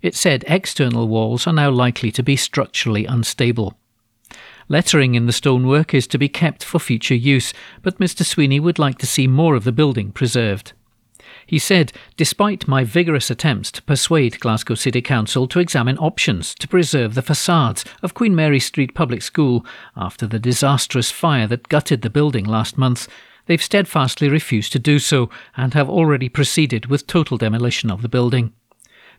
It 0.00 0.14
said 0.14 0.44
external 0.46 1.08
walls 1.08 1.46
are 1.46 1.52
now 1.52 1.70
likely 1.70 2.10
to 2.12 2.22
be 2.22 2.36
structurally 2.36 3.06
unstable. 3.06 3.78
Lettering 4.68 5.14
in 5.14 5.26
the 5.26 5.32
stonework 5.32 5.92
is 5.92 6.06
to 6.08 6.18
be 6.18 6.28
kept 6.28 6.64
for 6.64 6.78
future 6.78 7.14
use, 7.14 7.52
but 7.82 7.98
Mr. 7.98 8.24
Sweeney 8.24 8.60
would 8.60 8.78
like 8.78 8.98
to 8.98 9.06
see 9.06 9.26
more 9.26 9.54
of 9.54 9.64
the 9.64 9.72
building 9.72 10.12
preserved. 10.12 10.72
He 11.52 11.58
said, 11.58 11.92
despite 12.16 12.66
my 12.66 12.82
vigorous 12.82 13.30
attempts 13.30 13.70
to 13.72 13.82
persuade 13.82 14.40
Glasgow 14.40 14.74
City 14.74 15.02
Council 15.02 15.46
to 15.48 15.58
examine 15.60 15.98
options 15.98 16.54
to 16.54 16.66
preserve 16.66 17.14
the 17.14 17.20
facades 17.20 17.84
of 18.02 18.14
Queen 18.14 18.34
Mary 18.34 18.58
Street 18.58 18.94
Public 18.94 19.20
School 19.20 19.62
after 19.94 20.26
the 20.26 20.38
disastrous 20.38 21.10
fire 21.10 21.46
that 21.48 21.68
gutted 21.68 22.00
the 22.00 22.08
building 22.08 22.46
last 22.46 22.78
month, 22.78 23.06
they've 23.44 23.62
steadfastly 23.62 24.30
refused 24.30 24.72
to 24.72 24.78
do 24.78 24.98
so 24.98 25.28
and 25.54 25.74
have 25.74 25.90
already 25.90 26.30
proceeded 26.30 26.86
with 26.86 27.06
total 27.06 27.36
demolition 27.36 27.90
of 27.90 28.00
the 28.00 28.08
building. 28.08 28.54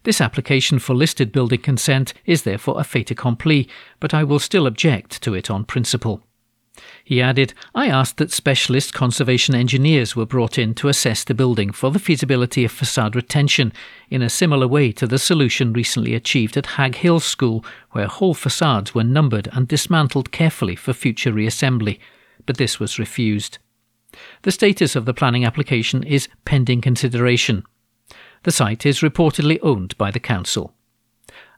This 0.02 0.20
application 0.20 0.80
for 0.80 0.96
listed 0.96 1.32
building 1.32 1.62
consent 1.62 2.16
is 2.26 2.42
therefore 2.42 2.80
a 2.80 2.84
fait 2.84 3.12
accompli, 3.12 3.70
but 4.00 4.12
I 4.12 4.24
will 4.24 4.40
still 4.40 4.66
object 4.66 5.22
to 5.22 5.36
it 5.36 5.52
on 5.52 5.66
principle. 5.66 6.24
He 7.04 7.22
added, 7.22 7.54
I 7.76 7.88
asked 7.88 8.18
that 8.18 8.32
specialist 8.32 8.94
conservation 8.94 9.54
engineers 9.54 10.16
were 10.16 10.26
brought 10.26 10.58
in 10.58 10.74
to 10.76 10.88
assess 10.88 11.24
the 11.24 11.36
building 11.36 11.72
for 11.72 11.92
the 11.92 12.00
feasibility 12.00 12.66
of 12.66 12.72
facade 12.72 13.16
retention 13.16 13.74
in 14.10 14.22
a 14.22 14.30
similar 14.30 14.68
way 14.68 14.92
to 14.94 15.06
the 15.06 15.20
solution 15.20 15.72
recently 15.72 16.16
achieved 16.16 16.58
at 16.58 16.66
Haghill 16.66 17.22
School, 17.22 17.64
where 17.92 18.08
whole 18.08 18.34
facades 18.34 18.96
were 18.96 19.04
numbered 19.04 19.50
and 19.52 19.68
dismantled 19.68 20.32
carefully 20.32 20.76
for 20.76 20.94
future 20.94 21.32
reassembly, 21.32 22.00
but 22.46 22.58
this 22.58 22.80
was 22.80 22.98
refused. 22.98 23.60
The 24.42 24.52
status 24.52 24.96
of 24.96 25.06
the 25.06 25.14
planning 25.14 25.46
application 25.46 26.04
is 26.04 26.28
pending 26.46 26.82
consideration. 26.82 27.64
The 28.44 28.52
site 28.52 28.86
is 28.86 29.00
reportedly 29.00 29.60
owned 29.62 29.98
by 29.98 30.12
the 30.12 30.20
council. 30.20 30.74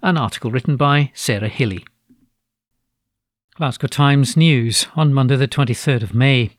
An 0.01 0.17
article 0.17 0.51
written 0.51 0.75
by 0.75 1.11
Sarah 1.13 1.49
Hilley. 1.49 1.85
Glasgow 3.57 3.87
Times 3.87 4.35
News 4.35 4.85
on 4.97 5.13
Monday, 5.13 5.37
the 5.37 5.47
23rd 5.47 6.03
of 6.03 6.13
May. 6.13 6.57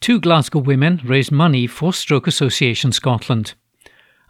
Two 0.00 0.20
Glasgow 0.20 0.58
women 0.58 1.00
raised 1.02 1.32
money 1.32 1.66
for 1.66 1.94
Stroke 1.94 2.26
Association 2.26 2.92
Scotland. 2.92 3.54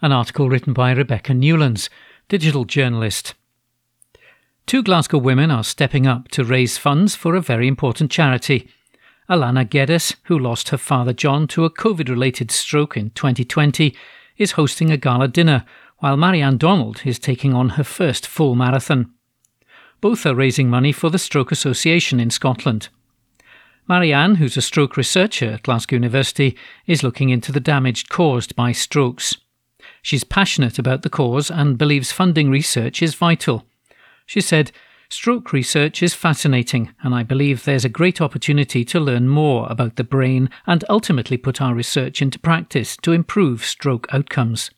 An 0.01 0.13
article 0.13 0.47
written 0.47 0.71
by 0.71 0.93
Rebecca 0.93 1.33
Newlands, 1.33 1.89
digital 2.29 2.63
journalist. 2.63 3.33
Two 4.65 4.83
Glasgow 4.83 5.17
women 5.17 5.51
are 5.51 5.65
stepping 5.65 6.07
up 6.07 6.29
to 6.29 6.45
raise 6.45 6.77
funds 6.77 7.13
for 7.13 7.35
a 7.35 7.41
very 7.41 7.67
important 7.67 8.09
charity. 8.09 8.69
Alana 9.29 9.69
Geddes, 9.69 10.15
who 10.27 10.39
lost 10.39 10.69
her 10.69 10.77
father 10.77 11.11
John 11.11 11.45
to 11.49 11.65
a 11.65 11.69
COVID 11.69 12.07
related 12.07 12.51
stroke 12.51 12.95
in 12.95 13.09
2020, 13.09 13.93
is 14.37 14.53
hosting 14.53 14.91
a 14.91 14.97
gala 14.97 15.27
dinner, 15.27 15.65
while 15.97 16.15
Marianne 16.15 16.57
Donald 16.57 17.01
is 17.03 17.19
taking 17.19 17.53
on 17.53 17.71
her 17.71 17.83
first 17.83 18.25
full 18.25 18.55
marathon. 18.55 19.14
Both 20.05 20.27
are 20.27 20.35
raising 20.35 20.69
money 20.69 20.91
for 20.91 21.09
the 21.09 21.17
Stroke 21.17 21.51
Association 21.51 22.19
in 22.19 22.29
Scotland. 22.29 22.89
Marianne, 23.87 24.35
who's 24.35 24.55
a 24.55 24.61
stroke 24.61 24.97
researcher 24.97 25.53
at 25.53 25.63
Glasgow 25.63 25.95
University, 25.95 26.55
is 26.85 27.01
looking 27.01 27.29
into 27.29 27.51
the 27.51 27.59
damage 27.59 28.07
caused 28.07 28.55
by 28.55 28.71
strokes. 28.71 29.35
She's 30.03 30.23
passionate 30.23 30.77
about 30.77 31.01
the 31.01 31.09
cause 31.09 31.49
and 31.49 31.79
believes 31.79 32.11
funding 32.11 32.51
research 32.51 33.01
is 33.01 33.15
vital. 33.15 33.65
She 34.27 34.41
said, 34.41 34.71
Stroke 35.09 35.51
research 35.51 36.03
is 36.03 36.13
fascinating, 36.13 36.93
and 37.01 37.15
I 37.15 37.23
believe 37.23 37.63
there's 37.63 37.83
a 37.83 37.89
great 37.89 38.21
opportunity 38.21 38.85
to 38.85 38.99
learn 38.99 39.27
more 39.27 39.65
about 39.71 39.95
the 39.95 40.03
brain 40.03 40.51
and 40.67 40.85
ultimately 40.87 41.37
put 41.37 41.63
our 41.63 41.73
research 41.73 42.21
into 42.21 42.37
practice 42.37 42.95
to 42.97 43.11
improve 43.11 43.65
stroke 43.65 44.05
outcomes. 44.13 44.69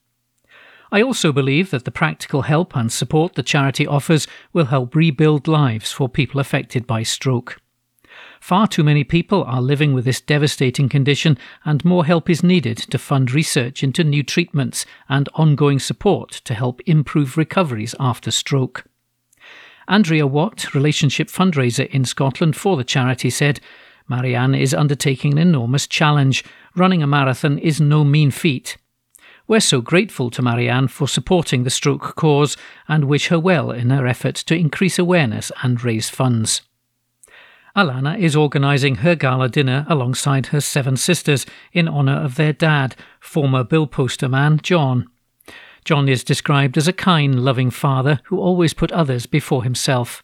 I 0.91 1.01
also 1.01 1.31
believe 1.31 1.71
that 1.71 1.85
the 1.85 1.91
practical 1.91 2.43
help 2.43 2.75
and 2.75 2.91
support 2.91 3.35
the 3.35 3.43
charity 3.43 3.85
offers 3.85 4.27
will 4.53 4.65
help 4.65 4.95
rebuild 4.95 5.47
lives 5.47 5.91
for 5.91 6.07
people 6.07 6.39
affected 6.39 6.87
by 6.87 7.03
stroke. 7.03 7.59
Far 8.39 8.67
too 8.67 8.83
many 8.83 9.03
people 9.03 9.43
are 9.43 9.61
living 9.61 9.93
with 9.93 10.05
this 10.05 10.21
devastating 10.21 10.89
condition, 10.89 11.37
and 11.65 11.83
more 11.83 12.05
help 12.05 12.29
is 12.29 12.43
needed 12.43 12.77
to 12.77 12.97
fund 12.97 13.31
research 13.31 13.83
into 13.83 14.03
new 14.03 14.23
treatments 14.23 14.85
and 15.09 15.27
ongoing 15.35 15.79
support 15.79 16.31
to 16.45 16.53
help 16.53 16.81
improve 16.85 17.37
recoveries 17.37 17.95
after 17.99 18.31
stroke. 18.31 18.85
Andrea 19.87 20.27
Watt, 20.27 20.73
relationship 20.73 21.27
fundraiser 21.27 21.87
in 21.89 22.05
Scotland 22.05 22.55
for 22.55 22.77
the 22.77 22.83
charity, 22.83 23.29
said, 23.29 23.59
Marianne 24.07 24.55
is 24.55 24.73
undertaking 24.73 25.33
an 25.33 25.37
enormous 25.37 25.87
challenge. 25.87 26.43
Running 26.75 27.03
a 27.03 27.07
marathon 27.07 27.57
is 27.57 27.81
no 27.81 28.03
mean 28.03 28.31
feat. 28.31 28.77
We're 29.49 29.61
so 29.61 29.79
grateful 29.79 30.29
to 30.31 30.41
Marianne 30.41 30.89
for 30.89 31.07
supporting 31.07 31.63
the 31.63 31.69
stroke 31.69 32.15
cause 32.17 32.57
and 32.89 33.05
wish 33.05 33.27
her 33.27 33.39
well 33.39 33.71
in 33.71 33.91
her 33.91 34.05
effort 34.05 34.35
to 34.35 34.55
increase 34.55 34.99
awareness 34.99 35.53
and 35.63 35.81
raise 35.81 36.09
funds. 36.09 36.63
Alana 37.73 38.19
is 38.19 38.35
organising 38.35 38.95
her 38.95 39.15
gala 39.15 39.47
dinner 39.47 39.85
alongside 39.87 40.47
her 40.47 40.59
seven 40.59 40.97
sisters 40.97 41.45
in 41.71 41.87
honour 41.87 42.17
of 42.17 42.35
their 42.35 42.51
dad, 42.51 42.97
former 43.21 43.63
bill 43.63 43.87
poster 43.87 44.27
man 44.27 44.59
John. 44.61 45.07
John 45.85 46.09
is 46.09 46.25
described 46.25 46.77
as 46.77 46.89
a 46.89 46.93
kind, 46.93 47.39
loving 47.39 47.69
father 47.69 48.19
who 48.25 48.41
always 48.41 48.73
put 48.73 48.91
others 48.91 49.27
before 49.27 49.63
himself. 49.63 50.23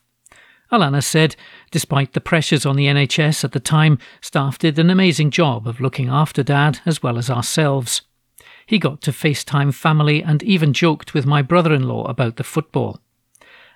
Alana 0.69 1.01
said, 1.01 1.37
despite 1.71 2.11
the 2.11 2.19
pressures 2.19 2.65
on 2.65 2.75
the 2.75 2.87
NHS 2.87 3.45
at 3.45 3.53
the 3.53 3.61
time, 3.61 3.99
staff 4.19 4.57
did 4.57 4.77
an 4.79 4.89
amazing 4.89 5.31
job 5.31 5.65
of 5.65 5.79
looking 5.79 6.09
after 6.09 6.43
Dad 6.43 6.81
as 6.85 7.01
well 7.01 7.17
as 7.17 7.29
ourselves. 7.29 8.01
He 8.65 8.79
got 8.79 9.01
to 9.01 9.11
FaceTime 9.11 9.73
family 9.73 10.23
and 10.23 10.41
even 10.43 10.73
joked 10.73 11.13
with 11.13 11.25
my 11.25 11.41
brother 11.41 11.73
in 11.73 11.87
law 11.87 12.05
about 12.05 12.37
the 12.37 12.43
football. 12.43 12.99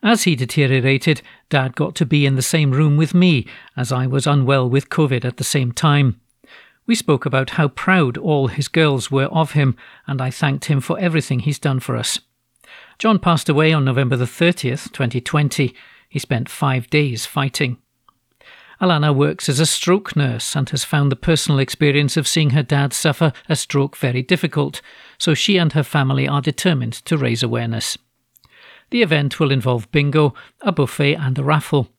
As 0.03 0.23
he 0.23 0.35
deteriorated, 0.35 1.21
Dad 1.49 1.75
got 1.75 1.95
to 1.95 2.05
be 2.05 2.25
in 2.25 2.35
the 2.35 2.41
same 2.41 2.71
room 2.71 2.97
with 2.97 3.13
me, 3.13 3.47
as 3.75 3.91
I 3.91 4.07
was 4.07 4.27
unwell 4.27 4.69
with 4.69 4.89
COVID 4.89 5.25
at 5.25 5.37
the 5.37 5.43
same 5.43 5.71
time. 5.71 6.19
We 6.85 6.95
spoke 6.95 7.25
about 7.25 7.51
how 7.51 7.67
proud 7.67 8.17
all 8.17 8.47
his 8.47 8.67
girls 8.67 9.11
were 9.11 9.25
of 9.25 9.51
him, 9.51 9.75
and 10.05 10.21
I 10.21 10.29
thanked 10.29 10.65
him 10.65 10.79
for 10.79 10.97
everything 10.99 11.39
he's 11.39 11.59
done 11.59 11.79
for 11.79 11.97
us. 11.97 12.19
John 12.99 13.19
passed 13.19 13.49
away 13.49 13.73
on 13.73 13.85
November 13.85 14.15
the 14.15 14.25
30th, 14.25 14.91
2020. 14.93 15.75
He 16.07 16.19
spent 16.19 16.47
five 16.47 16.89
days 16.89 17.25
fighting. 17.25 17.77
Alana 18.79 19.15
works 19.15 19.49
as 19.49 19.59
a 19.59 19.65
stroke 19.65 20.15
nurse 20.15 20.55
and 20.55 20.69
has 20.69 20.83
found 20.83 21.11
the 21.11 21.15
personal 21.15 21.59
experience 21.59 22.15
of 22.15 22.27
seeing 22.27 22.51
her 22.51 22.61
dad 22.61 22.93
suffer 22.93 23.33
a 23.49 23.55
stroke 23.55 23.97
very 23.97 24.21
difficult, 24.21 24.81
so 25.17 25.33
she 25.33 25.57
and 25.57 25.73
her 25.73 25.83
family 25.83 26.27
are 26.27 26.41
determined 26.41 26.93
to 26.93 27.17
raise 27.17 27.41
awareness. 27.41 27.97
The 28.91 29.01
event 29.01 29.39
will 29.39 29.51
involve 29.51 29.91
bingo, 29.91 30.35
a 30.61 30.71
buffet, 30.71 31.15
and 31.15 31.37
a 31.39 31.43
raffle. 31.43 31.89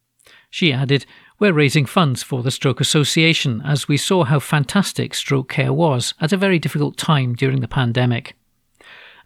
She 0.50 0.72
added, 0.72 1.04
we're 1.40 1.52
raising 1.52 1.84
funds 1.84 2.22
for 2.22 2.42
the 2.42 2.50
Stroke 2.50 2.80
Association 2.80 3.60
as 3.64 3.88
we 3.88 3.96
saw 3.96 4.24
how 4.24 4.38
fantastic 4.38 5.14
stroke 5.14 5.48
care 5.48 5.72
was 5.72 6.14
at 6.20 6.32
a 6.32 6.36
very 6.36 6.58
difficult 6.58 6.96
time 6.96 7.34
during 7.34 7.60
the 7.60 7.68
pandemic. 7.68 8.34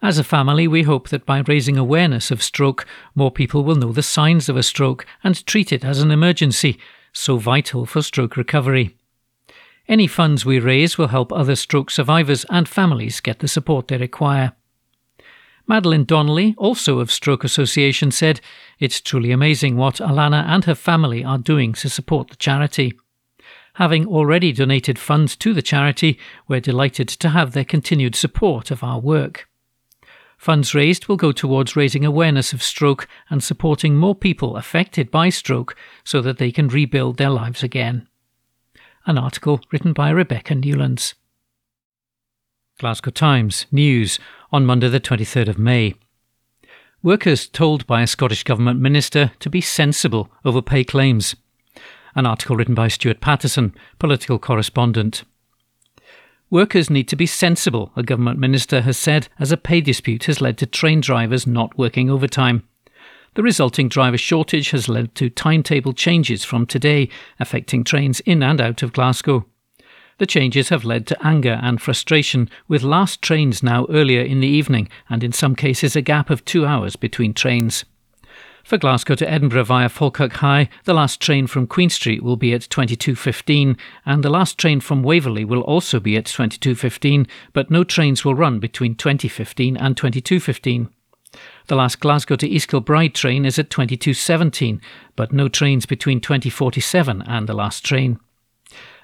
As 0.03 0.18
a 0.18 0.24
family, 0.24 0.66
we 0.66 0.82
hope 0.82 1.11
that 1.11 1.24
by 1.24 1.44
raising 1.46 1.78
awareness 1.78 2.30
of 2.30 2.42
stroke, 2.42 2.84
more 3.14 3.30
people 3.30 3.62
will 3.62 3.76
know 3.76 3.92
the 3.92 4.03
signs 4.03 4.48
of 4.48 4.57
a 4.57 4.62
stroke 4.62 5.07
and 5.22 5.46
treat 5.46 5.72
it 5.72 5.84
as 5.84 6.00
an 6.00 6.11
emergency, 6.11 6.76
so 7.13 7.37
vital 7.37 7.87
for 7.87 8.03
stroke 8.03 8.37
recovery. 8.37 8.97
Any 9.89 10.07
funds 10.07 10.45
we 10.45 10.59
raise 10.59 10.97
will 10.97 11.09
help 11.09 11.33
other 11.33 11.57
stroke 11.57 11.91
survivors 11.91 12.47
and 12.49 12.69
families 12.69 13.21
get 13.21 13.41
the 13.41 13.49
support 13.49 13.89
they 13.89 13.97
require. 13.97 14.53
Madeline 15.67 16.05
Donnelly, 16.05 16.55
also 16.59 16.99
of 16.99 17.11
Stroke 17.11 17.45
Association, 17.45 18.11
said, 18.11 18.41
It's 18.79 19.01
truly 19.01 19.31
amazing 19.31 19.77
what 19.77 19.97
Alana 19.97 20.45
and 20.47 20.65
her 20.65 20.75
family 20.75 21.25
are 21.25 21.39
doing 21.39 21.73
to 21.75 21.89
support 21.89 22.29
the 22.29 22.37
charity. 22.37 22.99
Having 23.75 24.07
already 24.07 24.53
donated 24.53 24.99
funds 24.99 25.37
to 25.37 25.55
the 25.55 25.63
charity, 25.63 26.19
we're 26.47 26.61
delighted 26.61 27.09
to 27.09 27.29
have 27.31 27.53
their 27.53 27.65
continued 27.65 28.15
support 28.15 28.71
of 28.71 28.83
our 28.83 28.99
work. 28.99 29.49
Funds 30.43 30.74
raised 30.74 31.07
will 31.07 31.16
go 31.16 31.30
towards 31.30 31.76
raising 31.76 32.05
awareness 32.05 32.53
of 32.53 32.64
stroke 32.64 33.07
and 33.30 33.45
supporting 33.45 33.97
more 33.97 34.12
people 34.16 34.57
affected 34.57 35.09
by 35.09 35.28
stroke 35.28 35.76
so 36.03 36.20
that 36.20 36.38
they 36.38 36.51
can 36.51 36.66
rebuild 36.66 37.16
their 37.16 37.30
lives 37.30 37.62
again. 37.62 38.09
An 39.07 39.18
article 39.18 39.61
written 39.70 39.93
by 39.93 40.11
Rebecca 40.11 40.57
Newlands. 40.57 41.14
Glasgow 42.80 43.12
Times 43.12 43.66
News 43.70 44.18
on 44.51 44.66
Monday, 44.66 44.88
the 44.88 44.99
23rd 44.99 45.47
of 45.47 45.59
May. 45.61 45.95
Workers 47.05 47.47
told 47.47 47.86
by 47.86 48.03
a 48.03 48.09
Scottish 48.09 48.43
Government 48.43 48.80
minister 48.80 49.30
to 49.38 49.49
be 49.49 49.61
sensible 49.61 50.28
over 50.45 50.61
pay 50.61 50.82
claims. 50.82 51.36
An 52.16 52.26
article 52.26 52.57
written 52.57 52.74
by 52.74 52.88
Stuart 52.88 53.20
Patterson, 53.20 53.76
political 54.01 54.40
correspondent. 54.40 55.22
Workers 56.53 56.90
need 56.90 57.09
to 57.09 57.16
be 57.16 57.24
sensible, 57.24 57.92
a 57.96 58.03
government 58.03 58.38
minister 58.38 58.82
has 58.82 58.98
said, 58.98 59.26
as 59.38 59.53
a 59.53 59.57
pay 59.57 59.80
dispute 59.80 60.24
has 60.24 60.42
led 60.42 60.59
to 60.59 60.66
train 60.66 61.00
drivers 61.00 61.46
not 61.46 61.78
working 61.78 62.11
overtime. 62.11 62.68
The 63.36 63.42
resulting 63.42 63.88
driver 63.88 64.18
shortage 64.18 64.68
has 64.72 64.86
led 64.86 65.14
to 65.14 65.30
timetable 65.30 65.94
changes 65.94 66.44
from 66.44 66.66
today, 66.66 67.09
affecting 67.40 67.84
trains 67.84 68.20
in 68.20 68.42
and 68.42 68.61
out 68.61 68.82
of 68.82 68.92
Glasgow. 68.92 69.46
The 70.18 70.26
changes 70.26 70.68
have 70.68 70.84
led 70.84 71.07
to 71.07 71.26
anger 71.26 71.59
and 71.62 71.80
frustration, 71.80 72.50
with 72.68 72.82
last 72.82 73.22
trains 73.22 73.62
now 73.62 73.86
earlier 73.88 74.20
in 74.20 74.40
the 74.40 74.46
evening 74.46 74.90
and 75.09 75.24
in 75.24 75.32
some 75.32 75.57
cases 75.57 75.96
a 75.96 76.03
gap 76.03 76.28
of 76.28 76.44
two 76.44 76.66
hours 76.66 76.96
between 76.96 77.32
trains. 77.32 77.86
For 78.65 78.79
Glasgow 78.79 79.17
to 79.17 79.29
Edinburgh 79.29 79.65
via 79.65 79.89
Falkirk 79.89 80.35
High, 80.35 80.69
the 80.85 80.95
last 80.95 81.21
train 81.21 81.47
from 81.47 81.67
Queen 81.67 81.91
Street 81.91 82.23
will 82.23 82.37
be 82.37 82.55
at 82.55 82.63
22.15 82.63 83.77
and 84.07 84.23
the 84.23 84.31
last 84.31 84.57
train 84.57 84.81
from 84.81 85.03
Waverley 85.03 85.45
will 85.45 85.63
also 85.63 85.99
be 85.99 86.17
at 86.17 86.27
22.15, 86.27 87.29
but 87.53 87.71
no 87.71 87.83
trains 87.83 88.25
will 88.25 88.35
run 88.35 88.61
between 88.61 88.95
20.15 88.95 89.77
and 89.81 89.97
22.15. 89.97 90.89
The 91.67 91.77
last 91.77 92.01
Glasgow 92.01 92.37
to 92.37 92.49
East 92.49 92.69
Kilbride 92.69 93.15
train 93.15 93.45
is 93.45 93.59
at 93.59 93.71
22.17, 93.71 94.81
but 95.17 95.33
no 95.33 95.49
trains 95.49 95.87
between 95.87 96.21
20.47 96.21 97.25
and 97.27 97.49
the 97.49 97.55
last 97.55 97.85
train. 97.85 98.21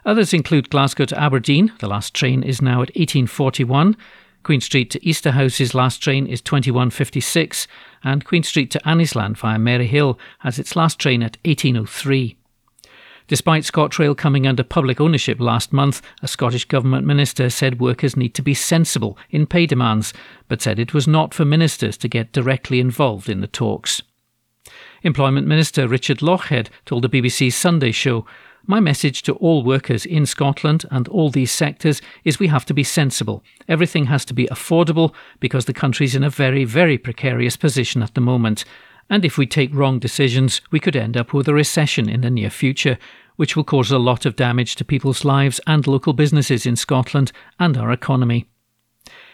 Others 0.04 0.32
include 0.32 0.70
Glasgow 0.70 1.04
to 1.06 1.20
Aberdeen, 1.20 1.72
the 1.80 1.88
last 1.88 2.14
train 2.14 2.42
is 2.42 2.62
now 2.62 2.82
at 2.82 2.94
1841. 2.96 3.96
Queen 4.42 4.60
Street 4.60 4.90
to 4.90 5.06
Easterhouse's 5.06 5.74
last 5.74 6.02
train 6.02 6.26
is 6.26 6.40
2156, 6.40 7.66
and 8.04 8.24
Queen 8.24 8.42
Street 8.42 8.70
to 8.70 8.80
Anniesland 8.80 9.36
via 9.36 9.58
Maryhill 9.58 10.18
has 10.40 10.58
its 10.58 10.76
last 10.76 10.98
train 10.98 11.22
at 11.22 11.36
1803. 11.44 12.36
Despite 13.28 13.64
ScotRail 13.64 14.16
coming 14.16 14.46
under 14.46 14.62
public 14.64 15.00
ownership 15.02 15.38
last 15.38 15.70
month, 15.70 16.00
a 16.22 16.28
Scottish 16.28 16.64
Government 16.64 17.06
minister 17.06 17.50
said 17.50 17.78
workers 17.78 18.16
need 18.16 18.34
to 18.34 18.42
be 18.42 18.54
sensible 18.54 19.18
in 19.28 19.46
pay 19.46 19.66
demands, 19.66 20.14
but 20.48 20.62
said 20.62 20.78
it 20.78 20.94
was 20.94 21.06
not 21.06 21.34
for 21.34 21.44
ministers 21.44 21.98
to 21.98 22.08
get 22.08 22.32
directly 22.32 22.80
involved 22.80 23.28
in 23.28 23.42
the 23.42 23.46
talks. 23.46 24.00
Employment 25.02 25.46
Minister 25.46 25.86
Richard 25.86 26.18
Lochhead 26.18 26.68
told 26.84 27.02
the 27.02 27.08
BBC's 27.08 27.54
Sunday 27.54 27.92
show 27.92 28.26
my 28.66 28.80
message 28.80 29.22
to 29.22 29.34
all 29.34 29.62
workers 29.62 30.04
in 30.04 30.26
Scotland 30.26 30.84
and 30.90 31.08
all 31.08 31.30
these 31.30 31.50
sectors 31.50 32.02
is 32.24 32.38
we 32.38 32.48
have 32.48 32.66
to 32.66 32.74
be 32.74 32.84
sensible. 32.84 33.42
Everything 33.68 34.06
has 34.06 34.24
to 34.26 34.34
be 34.34 34.46
affordable 34.48 35.14
because 35.40 35.64
the 35.64 35.72
country's 35.72 36.14
in 36.14 36.24
a 36.24 36.30
very, 36.30 36.64
very 36.64 36.98
precarious 36.98 37.56
position 37.56 38.02
at 38.02 38.14
the 38.14 38.20
moment. 38.20 38.64
And 39.08 39.24
if 39.24 39.38
we 39.38 39.46
take 39.46 39.74
wrong 39.74 39.98
decisions, 39.98 40.60
we 40.70 40.80
could 40.80 40.96
end 40.96 41.16
up 41.16 41.32
with 41.32 41.48
a 41.48 41.54
recession 41.54 42.08
in 42.08 42.20
the 42.20 42.30
near 42.30 42.50
future, 42.50 42.98
which 43.36 43.56
will 43.56 43.64
cause 43.64 43.90
a 43.90 43.98
lot 43.98 44.26
of 44.26 44.36
damage 44.36 44.74
to 44.76 44.84
people's 44.84 45.24
lives 45.24 45.60
and 45.66 45.86
local 45.86 46.12
businesses 46.12 46.66
in 46.66 46.76
Scotland 46.76 47.32
and 47.58 47.76
our 47.76 47.90
economy. 47.90 48.48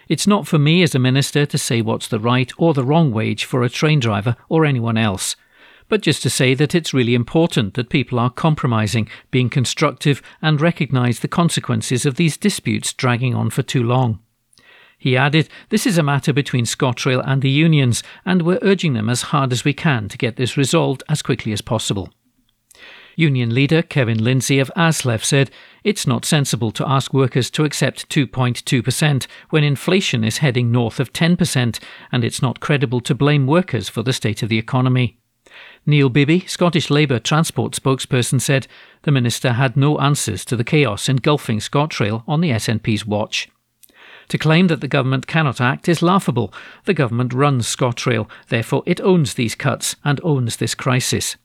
It's 0.08 0.26
not 0.26 0.46
for 0.46 0.58
me 0.58 0.82
as 0.82 0.94
a 0.94 0.98
minister 0.98 1.46
to 1.46 1.58
say 1.58 1.80
what's 1.80 2.08
the 2.08 2.20
right 2.20 2.52
or 2.58 2.74
the 2.74 2.84
wrong 2.84 3.10
wage 3.10 3.44
for 3.44 3.62
a 3.62 3.70
train 3.70 4.00
driver 4.00 4.36
or 4.48 4.64
anyone 4.64 4.98
else 4.98 5.34
but 5.88 6.02
just 6.02 6.22
to 6.22 6.30
say 6.30 6.54
that 6.54 6.74
it's 6.74 6.94
really 6.94 7.14
important 7.14 7.74
that 7.74 7.88
people 7.88 8.18
are 8.18 8.30
compromising, 8.30 9.08
being 9.30 9.50
constructive, 9.50 10.22
and 10.40 10.60
recognise 10.60 11.20
the 11.20 11.28
consequences 11.28 12.06
of 12.06 12.16
these 12.16 12.36
disputes 12.36 12.92
dragging 12.92 13.34
on 13.34 13.50
for 13.50 13.62
too 13.62 13.82
long. 13.82 14.20
He 14.98 15.16
added, 15.16 15.48
This 15.68 15.86
is 15.86 15.98
a 15.98 16.02
matter 16.02 16.32
between 16.32 16.64
ScotRail 16.64 17.22
and 17.26 17.42
the 17.42 17.50
unions, 17.50 18.02
and 18.24 18.42
we're 18.42 18.58
urging 18.62 18.94
them 18.94 19.10
as 19.10 19.22
hard 19.22 19.52
as 19.52 19.64
we 19.64 19.74
can 19.74 20.08
to 20.08 20.16
get 20.16 20.36
this 20.36 20.56
resolved 20.56 21.02
as 21.08 21.20
quickly 21.20 21.52
as 21.52 21.60
possible. 21.60 22.08
Union 23.16 23.54
leader 23.54 23.82
Kevin 23.82 24.22
Lindsay 24.22 24.58
of 24.58 24.72
ASLEF 24.76 25.24
said, 25.24 25.50
It's 25.84 26.06
not 26.06 26.24
sensible 26.24 26.72
to 26.72 26.88
ask 26.88 27.12
workers 27.12 27.50
to 27.50 27.64
accept 27.64 28.08
2.2% 28.08 29.26
when 29.50 29.62
inflation 29.62 30.24
is 30.24 30.38
heading 30.38 30.72
north 30.72 30.98
of 30.98 31.12
10%, 31.12 31.78
and 32.10 32.24
it's 32.24 32.42
not 32.42 32.60
credible 32.60 33.00
to 33.02 33.14
blame 33.14 33.46
workers 33.46 33.88
for 33.88 34.02
the 34.02 34.12
state 34.12 34.42
of 34.42 34.48
the 34.48 34.58
economy. 34.58 35.18
Neil 35.86 36.08
Bibby, 36.08 36.40
Scottish 36.46 36.88
Labour 36.88 37.18
transport 37.18 37.74
spokesperson, 37.74 38.40
said 38.40 38.66
the 39.02 39.12
minister 39.12 39.52
had 39.52 39.76
no 39.76 39.98
answers 39.98 40.44
to 40.46 40.56
the 40.56 40.64
chaos 40.64 41.10
engulfing 41.10 41.58
ScotRail 41.58 42.24
on 42.26 42.40
the 42.40 42.50
SNP's 42.50 43.04
watch. 43.04 43.48
To 44.28 44.38
claim 44.38 44.68
that 44.68 44.80
the 44.80 44.88
government 44.88 45.26
cannot 45.26 45.60
act 45.60 45.86
is 45.86 46.02
laughable. 46.02 46.54
The 46.86 46.94
government 46.94 47.34
runs 47.34 47.66
ScotRail, 47.66 48.30
therefore 48.48 48.82
it 48.86 49.00
owns 49.02 49.34
these 49.34 49.54
cuts 49.54 49.96
and 50.02 50.20
owns 50.24 50.56
this 50.56 50.74
crisis. 50.74 51.36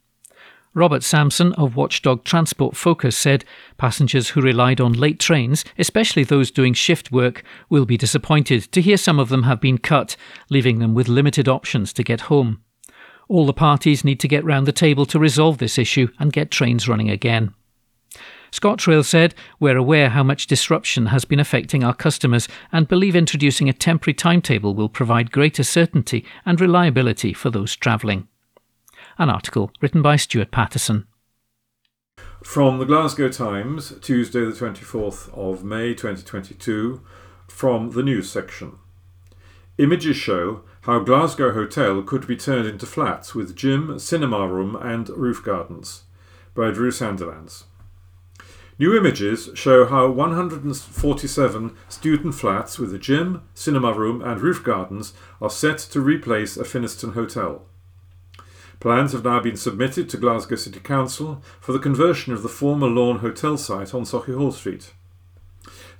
Robert 0.73 1.03
Samson 1.03 1.51
of 1.53 1.75
Watchdog 1.75 2.23
Transport 2.23 2.77
Focus 2.77 3.17
said 3.17 3.43
passengers 3.77 4.29
who 4.29 4.41
relied 4.41 4.79
on 4.79 4.93
late 4.93 5.19
trains, 5.19 5.65
especially 5.77 6.23
those 6.23 6.51
doing 6.51 6.73
shift 6.73 7.11
work, 7.11 7.43
will 7.69 7.85
be 7.85 7.97
disappointed 7.97 8.71
to 8.71 8.81
hear 8.81 8.95
some 8.95 9.19
of 9.19 9.27
them 9.27 9.43
have 9.43 9.59
been 9.59 9.79
cut, 9.79 10.15
leaving 10.49 10.79
them 10.79 10.93
with 10.93 11.09
limited 11.09 11.49
options 11.49 11.91
to 11.91 12.03
get 12.03 12.21
home. 12.21 12.61
All 13.29 13.45
the 13.45 13.53
parties 13.53 14.03
need 14.03 14.19
to 14.21 14.27
get 14.27 14.43
round 14.43 14.65
the 14.65 14.71
table 14.71 15.05
to 15.05 15.19
resolve 15.19 15.59
this 15.59 15.77
issue 15.77 16.07
and 16.17 16.33
get 16.33 16.49
trains 16.49 16.89
running 16.89 17.11
again. 17.11 17.53
ScotRail 18.51 19.05
said, 19.05 19.35
We're 19.59 19.77
aware 19.77 20.09
how 20.09 20.23
much 20.23 20.47
disruption 20.47 21.05
has 21.07 21.25
been 21.25 21.39
affecting 21.39 21.83
our 21.83 21.93
customers 21.93 22.47
and 22.71 22.87
believe 22.87 23.15
introducing 23.15 23.69
a 23.69 23.73
temporary 23.73 24.15
timetable 24.15 24.73
will 24.73 24.89
provide 24.89 25.31
greater 25.31 25.63
certainty 25.63 26.25
and 26.43 26.59
reliability 26.59 27.31
for 27.31 27.51
those 27.51 27.75
travelling. 27.75 28.27
An 29.19 29.29
article 29.29 29.71
written 29.79 30.01
by 30.01 30.15
Stuart 30.15 30.49
Patterson. 30.49 31.05
From 32.43 32.79
the 32.79 32.85
Glasgow 32.85 33.29
Times, 33.29 33.93
Tuesday, 34.01 34.39
the 34.39 34.53
24th 34.53 35.31
of 35.37 35.63
May 35.63 35.93
2022, 35.93 37.01
from 37.47 37.91
the 37.91 38.01
news 38.01 38.31
section. 38.31 38.79
Images 39.77 40.17
show 40.17 40.63
how 40.81 40.99
Glasgow 40.99 41.51
Hotel 41.51 42.01
could 42.01 42.25
be 42.25 42.37
turned 42.37 42.67
into 42.67 42.85
flats 42.85 43.35
with 43.35 43.55
gym, 43.55 43.99
cinema 43.99 44.47
room, 44.47 44.75
and 44.75 45.09
roof 45.09 45.43
gardens 45.43 46.03
by 46.55 46.71
Drew 46.71 46.91
Sandilands. 46.91 47.63
New 48.79 48.95
images 48.95 49.49
show 49.55 49.85
how 49.85 50.09
147 50.09 51.75
student 51.89 52.33
flats 52.33 52.79
with 52.79 52.93
a 52.93 52.97
gym, 52.97 53.41
cinema 53.53 53.91
room, 53.91 54.21
and 54.21 54.39
roof 54.39 54.63
gardens 54.63 55.13
are 55.41 55.49
set 55.49 55.77
to 55.79 55.99
replace 55.99 56.55
a 56.55 56.63
Finnieston 56.63 57.13
hotel. 57.13 57.65
Plans 58.79 59.11
have 59.11 59.25
now 59.25 59.41
been 59.41 59.57
submitted 59.57 60.09
to 60.09 60.17
Glasgow 60.17 60.55
City 60.55 60.79
Council 60.79 61.43
for 61.59 61.73
the 61.73 61.79
conversion 61.79 62.31
of 62.31 62.41
the 62.41 62.47
former 62.47 62.87
Lorne 62.87 63.19
Hotel 63.19 63.57
site 63.57 63.93
on 63.93 64.03
Sauchiehall 64.03 64.53
Street. 64.53 64.93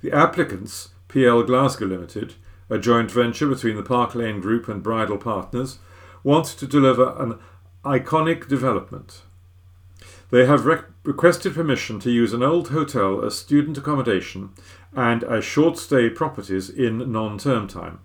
The 0.00 0.12
applicants, 0.12 0.88
PL 1.08 1.42
Glasgow 1.42 1.84
Limited, 1.84 2.36
a 2.70 2.78
joint 2.78 3.10
venture 3.10 3.48
between 3.48 3.76
the 3.76 3.82
Park 3.82 4.14
Lane 4.14 4.40
Group 4.40 4.68
and 4.68 4.82
Bridal 4.82 5.18
Partners, 5.18 5.78
want 6.22 6.46
to 6.46 6.66
deliver 6.66 7.14
an 7.18 7.38
iconic 7.84 8.48
development. 8.48 9.22
They 10.30 10.46
have 10.46 10.64
rec- 10.64 10.84
requested 11.02 11.54
permission 11.54 11.98
to 12.00 12.10
use 12.10 12.32
an 12.32 12.42
old 12.42 12.68
hotel 12.68 13.24
as 13.24 13.36
student 13.36 13.76
accommodation 13.76 14.50
and 14.94 15.24
as 15.24 15.44
short 15.44 15.76
stay 15.76 16.08
properties 16.08 16.70
in 16.70 17.10
non 17.10 17.38
term 17.38 17.66
time. 17.66 17.98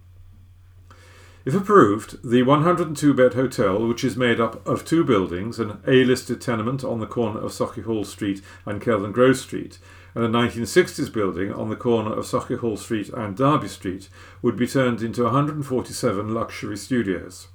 If 1.46 1.54
approved, 1.54 2.28
the 2.28 2.42
102 2.42 3.14
bed 3.14 3.36
hotel, 3.36 3.88
which 3.88 4.04
is 4.04 4.18
made 4.18 4.40
up 4.40 4.66
of 4.68 4.84
two 4.84 5.04
buildings, 5.04 5.60
an 5.60 5.78
A 5.86 6.04
listed 6.04 6.42
tenement 6.42 6.84
on 6.84 7.00
the 7.00 7.06
corner 7.06 7.40
of 7.40 7.52
Sauchiehall 7.52 8.08
Street 8.08 8.42
and 8.66 8.82
Kelvingrove 8.82 9.36
Street, 9.36 9.78
and 10.16 10.24
a 10.24 10.30
1960s 10.30 11.14
building 11.14 11.54
on 11.54 11.70
the 11.70 11.76
corner 11.76 12.14
of 12.14 12.26
Sauchiehall 12.26 12.80
Street 12.80 13.10
and 13.10 13.36
Derby 13.36 13.68
Street, 13.68 14.10
would 14.42 14.56
be 14.56 14.66
turned 14.66 15.04
into 15.04 15.24
147 15.24 16.34
luxury 16.34 16.78
studios. 16.78 17.50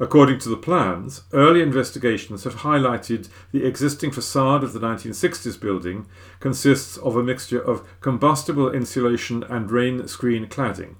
According 0.00 0.38
to 0.40 0.48
the 0.48 0.56
plans, 0.56 1.22
early 1.32 1.60
investigations 1.60 2.44
have 2.44 2.56
highlighted 2.56 3.28
the 3.50 3.66
existing 3.66 4.12
facade 4.12 4.62
of 4.62 4.72
the 4.72 4.78
1960s 4.78 5.60
building 5.60 6.06
consists 6.38 6.96
of 6.98 7.16
a 7.16 7.22
mixture 7.24 7.60
of 7.60 7.84
combustible 8.00 8.70
insulation 8.70 9.42
and 9.42 9.72
rain 9.72 10.06
screen 10.06 10.46
cladding. 10.46 10.94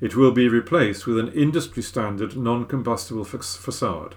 It 0.00 0.14
will 0.14 0.30
be 0.30 0.48
replaced 0.48 1.04
with 1.04 1.18
an 1.18 1.32
industry 1.32 1.82
standard 1.82 2.36
non 2.36 2.66
combustible 2.66 3.24
facade. 3.24 4.14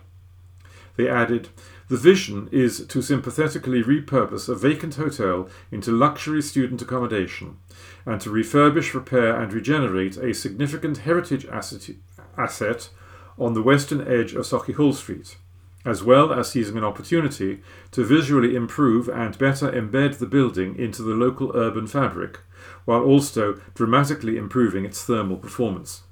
They 0.97 1.07
added, 1.07 1.49
the 1.89 1.97
vision 1.97 2.49
is 2.51 2.85
to 2.87 3.01
sympathetically 3.01 3.81
repurpose 3.81 4.49
a 4.49 4.55
vacant 4.55 4.95
hotel 4.95 5.47
into 5.71 5.91
luxury 5.91 6.41
student 6.41 6.81
accommodation 6.81 7.57
and 8.05 8.19
to 8.19 8.29
refurbish, 8.29 8.93
repair, 8.93 9.39
and 9.39 9.53
regenerate 9.53 10.17
a 10.17 10.33
significant 10.33 10.99
heritage 10.99 11.45
asset, 11.45 11.89
asset 12.37 12.89
on 13.37 13.53
the 13.53 13.61
western 13.61 14.01
edge 14.01 14.33
of 14.33 14.45
Sauchiehall 14.45 14.93
Street, 14.93 15.37
as 15.85 16.03
well 16.03 16.33
as 16.33 16.49
seizing 16.49 16.77
an 16.77 16.83
opportunity 16.83 17.61
to 17.91 18.03
visually 18.03 18.55
improve 18.55 19.07
and 19.07 19.37
better 19.37 19.71
embed 19.71 20.17
the 20.17 20.25
building 20.25 20.77
into 20.77 21.01
the 21.01 21.13
local 21.13 21.55
urban 21.55 21.87
fabric, 21.87 22.39
while 22.83 23.03
also 23.03 23.61
dramatically 23.75 24.37
improving 24.37 24.83
its 24.83 25.03
thermal 25.03 25.37
performance. 25.37 26.03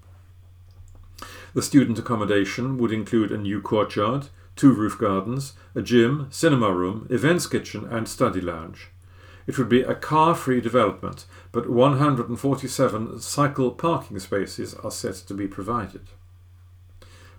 The 1.53 1.61
student 1.61 1.99
accommodation 1.99 2.77
would 2.77 2.91
include 2.91 3.31
a 3.31 3.37
new 3.37 3.61
courtyard, 3.61 4.27
two 4.55 4.73
roof 4.73 4.97
gardens, 4.97 5.53
a 5.73 5.81
gym, 5.81 6.27
cinema 6.29 6.71
room, 6.71 7.07
events 7.09 7.47
kitchen, 7.47 7.85
and 7.85 8.07
study 8.07 8.41
lounge. 8.41 8.89
It 9.47 9.57
would 9.57 9.69
be 9.69 9.81
a 9.81 9.95
car 9.95 10.33
free 10.33 10.61
development, 10.61 11.25
but 11.51 11.69
147 11.69 13.19
cycle 13.19 13.71
parking 13.71 14.19
spaces 14.19 14.73
are 14.75 14.91
set 14.91 15.15
to 15.15 15.33
be 15.33 15.47
provided. 15.47 16.07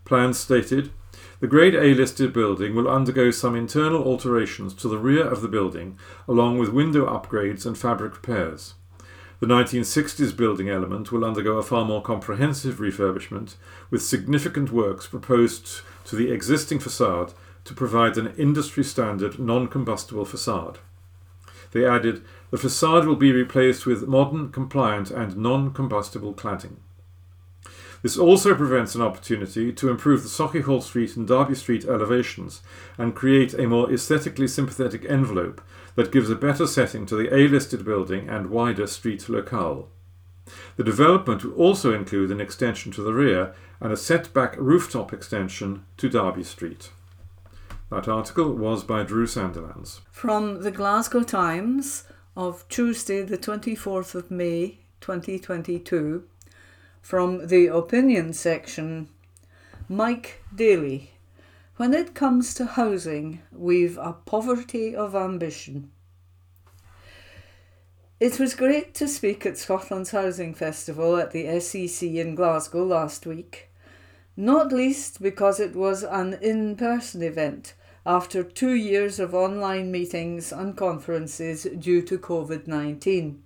Plans 0.04 0.38
stated 0.38 0.90
the 1.40 1.46
Grade 1.46 1.74
A 1.74 1.94
listed 1.94 2.32
building 2.32 2.74
will 2.74 2.88
undergo 2.88 3.30
some 3.30 3.56
internal 3.56 4.02
alterations 4.04 4.72
to 4.74 4.88
the 4.88 4.98
rear 4.98 5.26
of 5.26 5.42
the 5.42 5.48
building, 5.48 5.98
along 6.28 6.58
with 6.58 6.70
window 6.70 7.06
upgrades 7.06 7.66
and 7.66 7.76
fabric 7.76 8.14
repairs. 8.14 8.74
The 9.40 9.46
1960s 9.46 10.34
building 10.34 10.70
element 10.70 11.12
will 11.12 11.24
undergo 11.24 11.58
a 11.58 11.62
far 11.62 11.84
more 11.84 12.00
comprehensive 12.00 12.76
refurbishment, 12.76 13.56
with 13.90 14.02
significant 14.02 14.72
works 14.72 15.06
proposed 15.06 15.82
to 16.06 16.16
the 16.16 16.32
existing 16.32 16.78
facade 16.78 17.34
to 17.64 17.74
provide 17.74 18.16
an 18.16 18.34
industry 18.38 18.84
standard 18.84 19.38
non 19.38 19.68
combustible 19.68 20.24
facade. 20.24 20.78
They 21.72 21.84
added, 21.84 22.24
the 22.50 22.58
facade 22.58 23.06
will 23.06 23.16
be 23.16 23.32
replaced 23.32 23.86
with 23.86 24.08
modern, 24.08 24.50
compliant, 24.50 25.10
and 25.10 25.36
non 25.36 25.72
combustible 25.72 26.32
cladding. 26.32 26.76
This 28.02 28.16
also 28.16 28.54
prevents 28.54 28.94
an 28.94 29.02
opportunity 29.02 29.72
to 29.72 29.90
improve 29.90 30.22
the 30.22 30.28
Sauchiehall 30.28 30.82
Street 30.82 31.16
and 31.16 31.26
Derby 31.26 31.56
Street 31.56 31.84
elevations 31.84 32.62
and 32.96 33.16
create 33.16 33.52
a 33.54 33.66
more 33.66 33.92
aesthetically 33.92 34.46
sympathetic 34.46 35.04
envelope 35.08 35.60
that 35.96 36.12
gives 36.12 36.30
a 36.30 36.36
better 36.36 36.66
setting 36.66 37.04
to 37.06 37.16
the 37.16 37.34
A-listed 37.34 37.84
building 37.84 38.28
and 38.28 38.50
wider 38.50 38.86
street 38.86 39.28
locale. 39.28 39.88
The 40.76 40.84
development 40.84 41.44
will 41.44 41.54
also 41.54 41.92
include 41.94 42.30
an 42.30 42.40
extension 42.40 42.92
to 42.92 43.02
the 43.02 43.12
rear 43.12 43.54
and 43.80 43.92
a 43.92 43.96
setback 43.96 44.56
rooftop 44.58 45.12
extension 45.12 45.84
to 45.96 46.08
Derby 46.08 46.44
Street. 46.44 46.90
That 47.90 48.08
article 48.08 48.52
was 48.52 48.82
by 48.82 49.04
Drew 49.04 49.26
Sandilands. 49.26 50.00
From 50.10 50.62
the 50.62 50.70
Glasgow 50.70 51.22
Times 51.22 52.04
of 52.36 52.68
Tuesday, 52.68 53.22
the 53.22 53.38
24th 53.38 54.14
of 54.14 54.30
May 54.30 54.78
2022, 55.00 56.24
from 57.00 57.46
the 57.46 57.66
opinion 57.68 58.32
section 58.32 59.08
Mike 59.88 60.42
Dailly. 60.54 61.10
When 61.76 61.94
it 61.94 62.14
comes 62.14 62.54
to 62.54 62.64
housing, 62.66 63.42
we've 63.52 63.98
a 63.98 64.14
poverty 64.14 64.96
of 64.96 65.14
ambition. 65.14 65.92
It 68.18 68.40
was 68.40 68.54
great 68.54 68.94
to 68.94 69.08
speak 69.08 69.44
at 69.44 69.58
Scotland's 69.58 70.12
Housing 70.12 70.54
Festival 70.54 71.18
at 71.18 71.32
the 71.32 71.60
SEC 71.60 72.08
in 72.08 72.34
Glasgow 72.34 72.82
last 72.82 73.26
week, 73.26 73.68
not 74.34 74.72
least 74.72 75.20
because 75.20 75.60
it 75.60 75.76
was 75.76 76.02
an 76.02 76.38
in 76.40 76.76
person 76.76 77.22
event 77.22 77.74
after 78.06 78.42
two 78.42 78.72
years 78.72 79.20
of 79.20 79.34
online 79.34 79.92
meetings 79.92 80.50
and 80.50 80.78
conferences 80.78 81.66
due 81.78 82.00
to 82.00 82.16
COVID 82.16 82.66
19. 82.66 83.42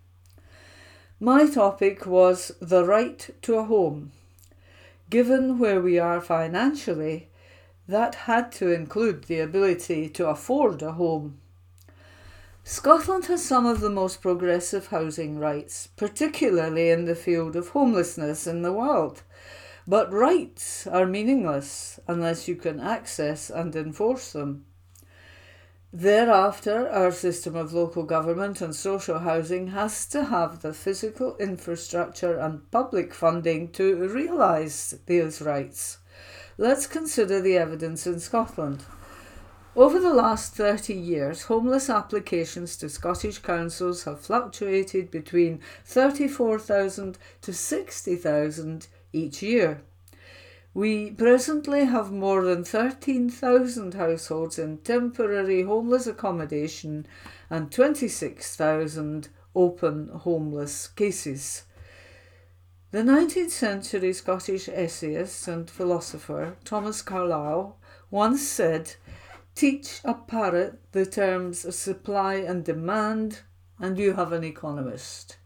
My 1.18 1.48
topic 1.48 2.06
was 2.06 2.52
the 2.60 2.84
right 2.84 3.28
to 3.42 3.56
a 3.56 3.64
home. 3.64 4.12
Given 5.10 5.58
where 5.58 5.80
we 5.80 5.98
are 5.98 6.20
financially, 6.20 7.28
that 7.88 8.14
had 8.14 8.52
to 8.52 8.70
include 8.70 9.24
the 9.24 9.40
ability 9.40 10.08
to 10.10 10.28
afford 10.28 10.80
a 10.80 10.92
home. 10.92 11.39
Scotland 12.70 13.26
has 13.26 13.44
some 13.44 13.66
of 13.66 13.80
the 13.80 13.90
most 13.90 14.22
progressive 14.22 14.86
housing 14.86 15.40
rights, 15.40 15.88
particularly 15.96 16.88
in 16.88 17.04
the 17.04 17.16
field 17.16 17.56
of 17.56 17.70
homelessness 17.70 18.46
in 18.46 18.62
the 18.62 18.72
world. 18.72 19.24
But 19.88 20.12
rights 20.12 20.86
are 20.86 21.04
meaningless 21.04 21.98
unless 22.06 22.46
you 22.46 22.54
can 22.54 22.78
access 22.78 23.50
and 23.50 23.74
enforce 23.74 24.30
them. 24.32 24.66
Thereafter, 25.92 26.88
our 26.88 27.10
system 27.10 27.56
of 27.56 27.72
local 27.72 28.04
government 28.04 28.60
and 28.60 28.72
social 28.72 29.18
housing 29.18 29.72
has 29.72 30.06
to 30.06 30.26
have 30.26 30.62
the 30.62 30.72
physical 30.72 31.36
infrastructure 31.38 32.38
and 32.38 32.70
public 32.70 33.12
funding 33.12 33.72
to 33.72 34.08
realise 34.08 34.94
these 35.06 35.42
rights. 35.42 35.98
Let's 36.56 36.86
consider 36.86 37.40
the 37.40 37.56
evidence 37.56 38.06
in 38.06 38.20
Scotland. 38.20 38.84
Over 39.76 40.00
the 40.00 40.12
last 40.12 40.54
30 40.54 40.94
years, 40.94 41.42
homeless 41.42 41.88
applications 41.88 42.76
to 42.78 42.88
Scottish 42.88 43.38
councils 43.38 44.02
have 44.02 44.20
fluctuated 44.20 45.12
between 45.12 45.60
34,000 45.84 47.16
to 47.42 47.52
60,000 47.52 48.88
each 49.12 49.42
year. 49.42 49.82
We 50.74 51.12
presently 51.12 51.84
have 51.84 52.10
more 52.10 52.42
than 52.42 52.64
13,000 52.64 53.94
households 53.94 54.58
in 54.58 54.78
temporary 54.78 55.62
homeless 55.62 56.08
accommodation 56.08 57.06
and 57.48 57.70
26,000 57.70 59.28
open 59.54 60.08
homeless 60.08 60.88
cases. 60.88 61.62
The 62.90 63.02
19th 63.02 63.50
century 63.50 64.12
Scottish 64.12 64.68
essayist 64.68 65.46
and 65.46 65.70
philosopher 65.70 66.56
Thomas 66.64 67.02
Carlyle 67.02 67.76
once 68.10 68.42
said, 68.42 68.96
teach 69.60 70.00
a 70.04 70.14
parrot 70.14 70.80
the 70.92 71.04
terms 71.04 71.66
of 71.66 71.74
supply 71.74 72.36
and 72.36 72.64
demand, 72.64 73.40
and 73.78 73.98
you 73.98 74.14
have 74.14 74.32
an 74.32 74.42
economist. 74.42 75.36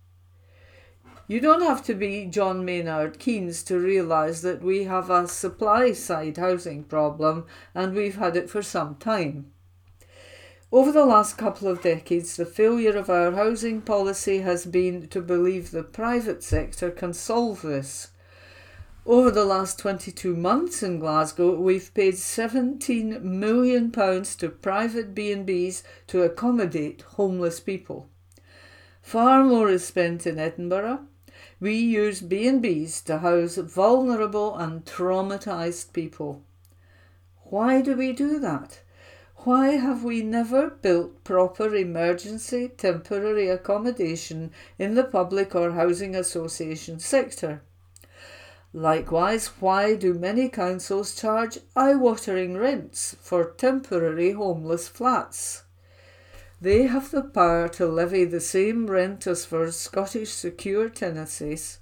You 1.27 1.41
don't 1.41 1.63
have 1.63 1.85
to 1.87 1.95
be 1.95 2.27
John 2.27 2.65
Maynard 2.65 3.19
Keynes 3.19 3.65
to 3.65 3.77
realise 3.77 4.41
that 4.43 4.63
we 4.63 4.85
have 4.85 5.11
a 5.11 5.27
supply 5.27 5.95
side 5.95 6.37
housing 6.37 6.85
problem 6.85 7.47
and 7.75 7.93
we've 7.93 8.15
had 8.15 8.37
it 8.37 8.49
for 8.49 8.63
some 8.63 8.95
time. 8.97 9.51
Over 10.71 10.93
the 10.93 11.07
last 11.07 11.37
couple 11.37 11.67
of 11.67 11.83
decades, 11.83 12.37
the 12.37 12.47
failure 12.47 12.97
of 12.97 13.11
our 13.11 13.33
housing 13.33 13.81
policy 13.81 14.43
has 14.43 14.65
been 14.65 15.09
to 15.09 15.21
believe 15.21 15.73
the 15.73 15.83
private 15.83 16.45
sector 16.45 16.93
can 16.93 17.15
solve 17.15 17.63
this. 17.63 18.11
Over 19.07 19.31
the 19.31 19.45
last 19.45 19.79
22 19.81 20.35
months 20.35 20.83
in 20.83 20.99
Glasgow, 20.99 21.61
we've 21.61 21.93
paid 21.93 22.17
17 22.17 23.21
million 23.39 23.91
pounds 23.91 24.35
to 24.37 24.49
private 24.49 25.15
B&Bs 25.15 25.83
to 26.07 26.23
accommodate 26.23 27.03
homeless 27.03 27.61
people. 27.61 28.09
Far 29.03 29.45
more 29.45 29.69
is 29.69 29.85
spent 29.85 30.27
in 30.27 30.39
Edinburgh, 30.39 31.01
we 31.61 31.75
use 31.75 32.23
B&Bs 32.23 33.05
to 33.05 33.19
house 33.19 33.57
vulnerable 33.57 34.57
and 34.57 34.87
traumatized 34.87 35.93
people. 35.93 36.43
Why 37.43 37.83
do 37.83 37.95
we 37.97 38.15
do 38.15 38.39
that? 38.39 38.81
Why 39.37 39.73
have 39.73 40.03
we 40.03 40.23
never 40.23 40.71
built 40.71 41.25
proper 41.25 41.75
emergency 41.75 42.69
temporary 42.69 43.51
accommodation 43.51 44.51
in 44.79 44.95
the 44.95 45.05
public 45.05 45.55
or 45.55 45.73
housing 45.73 46.17
association 46.17 46.99
sector? 47.01 47.61
Likewise, 48.77 49.47
why 49.61 49.95
do 49.95 50.13
many 50.15 50.49
councils 50.49 51.15
charge 51.15 51.59
eye-watering 51.77 52.57
rents 52.57 53.15
for 53.21 53.53
temporary 53.53 54.33
homeless 54.33 54.89
flats? 54.89 55.63
They 56.61 56.83
have 56.89 57.13
the 57.13 57.23
power 57.23 57.69
to 57.69 57.87
levy 57.87 58.25
the 58.25 58.41
same 58.41 58.89
rent 58.89 59.29
as 59.29 59.45
for 59.45 59.71
Scottish 59.71 60.33
secure 60.33 60.89
tenancies, 60.89 61.79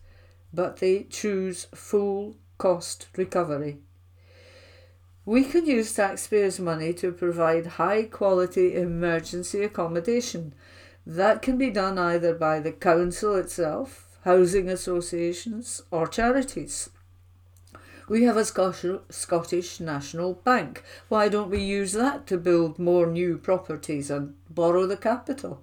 but 0.52 0.76
they 0.76 1.04
choose 1.04 1.66
full 1.74 2.36
cost 2.58 3.08
recovery. 3.16 3.78
We 5.24 5.44
can 5.44 5.64
use 5.64 5.94
taxpayers' 5.94 6.60
money 6.60 6.92
to 6.94 7.10
provide 7.10 7.78
high 7.78 8.02
quality 8.02 8.74
emergency 8.76 9.64
accommodation. 9.64 10.52
That 11.06 11.40
can 11.40 11.56
be 11.56 11.70
done 11.70 11.98
either 11.98 12.34
by 12.34 12.60
the 12.60 12.72
council 12.72 13.36
itself, 13.36 14.11
housing 14.22 14.68
associations, 14.68 15.82
or 15.90 16.06
charities. 16.06 16.90
We 18.08 18.24
have 18.24 18.36
a 18.36 18.44
Scottish 18.44 19.80
National 19.80 20.34
Bank. 20.34 20.82
Why 21.08 21.28
don't 21.28 21.50
we 21.50 21.62
use 21.62 21.92
that 21.92 22.26
to 22.26 22.36
build 22.36 22.78
more 22.78 23.06
new 23.06 23.38
properties 23.38 24.10
and 24.10 24.34
borrow 24.50 24.86
the 24.86 24.96
capital? 24.96 25.62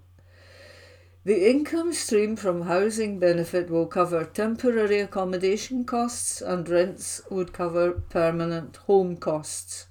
The 1.26 1.50
income 1.50 1.94
stream 1.94 2.36
from 2.38 2.62
housing 2.62 3.20
benefit 3.20 3.70
will 3.70 3.86
cover 3.86 4.24
temporary 4.24 5.00
accommodation 5.00 5.84
costs 5.84 6.42
and 6.42 6.68
rents 6.68 7.22
would 7.30 7.54
cover 7.54 7.92
permanent 7.92 8.78
home 8.78 9.18
costs. 9.18 9.88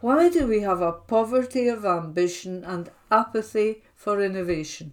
Why 0.00 0.30
do 0.30 0.46
we 0.46 0.60
have 0.60 0.80
a 0.80 0.92
poverty 0.92 1.68
of 1.68 1.84
ambition 1.84 2.64
and 2.64 2.90
apathy 3.10 3.84
for 3.94 4.20
innovation? 4.20 4.92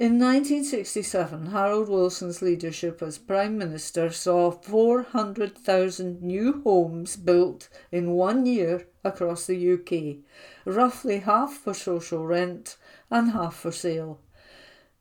In 0.00 0.18
1967, 0.18 1.48
Harold 1.48 1.90
Wilson's 1.90 2.40
leadership 2.40 3.02
as 3.02 3.18
Prime 3.18 3.58
Minister 3.58 4.08
saw 4.08 4.50
400,000 4.50 6.22
new 6.22 6.62
homes 6.62 7.16
built 7.16 7.68
in 7.92 8.12
one 8.12 8.46
year 8.46 8.86
across 9.04 9.44
the 9.44 9.72
UK, 9.74 10.24
roughly 10.64 11.18
half 11.18 11.52
for 11.52 11.74
social 11.74 12.24
rent 12.24 12.78
and 13.10 13.32
half 13.32 13.56
for 13.56 13.70
sale. 13.70 14.18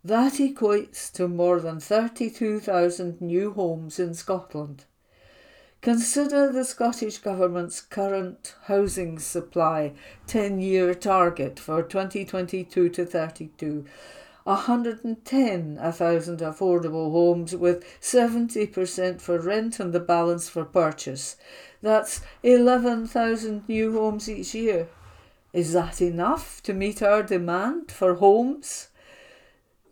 That 0.04 0.34
equates 0.34 1.10
to 1.14 1.30
more 1.30 1.62
than 1.62 1.80
32,000 1.80 3.22
new 3.22 3.54
homes 3.54 4.00
in 4.00 4.14
Scotland. 4.14 4.84
Consider 5.82 6.52
the 6.52 6.66
Scottish 6.66 7.20
Government's 7.20 7.80
current 7.80 8.54
housing 8.66 9.18
supply 9.18 9.94
10 10.28 10.60
year 10.60 10.94
target 10.94 11.58
for 11.58 11.84
2022 11.84 12.90
to 12.90 13.06
32 13.06 13.86
110,000 14.50 16.40
affordable 16.40 17.12
homes 17.12 17.56
with 17.56 17.86
70% 18.02 19.22
for 19.22 19.40
rent 19.40 19.80
and 19.80 19.94
the 19.94 20.00
balance 20.00 20.50
for 20.50 20.66
purchase. 20.66 21.36
That's 21.84 22.22
11,000 22.42 23.70
new 23.70 23.94
homes 23.94 24.28
each 24.28 24.56
year. 24.56 24.88
Is 25.54 25.74
that 25.74 26.02
enough 26.02 26.64
to 26.64 26.74
meet 26.74 27.04
our 27.04 27.22
demand 27.22 27.92
for 27.92 28.16
homes? 28.16 28.88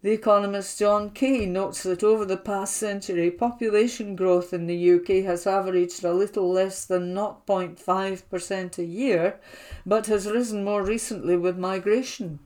The 0.01 0.13
economist 0.13 0.79
John 0.79 1.11
Kay 1.11 1.45
notes 1.45 1.83
that 1.83 2.03
over 2.03 2.25
the 2.25 2.35
past 2.35 2.77
century, 2.77 3.29
population 3.29 4.15
growth 4.15 4.53
in 4.53 4.65
the 4.65 4.93
UK 4.93 5.23
has 5.25 5.45
averaged 5.45 6.03
a 6.03 6.13
little 6.13 6.51
less 6.51 6.83
than 6.83 7.13
0.5% 7.13 8.77
a 8.79 8.83
year, 8.83 9.39
but 9.85 10.07
has 10.07 10.25
risen 10.25 10.63
more 10.63 10.83
recently 10.83 11.37
with 11.37 11.59
migration. 11.59 12.39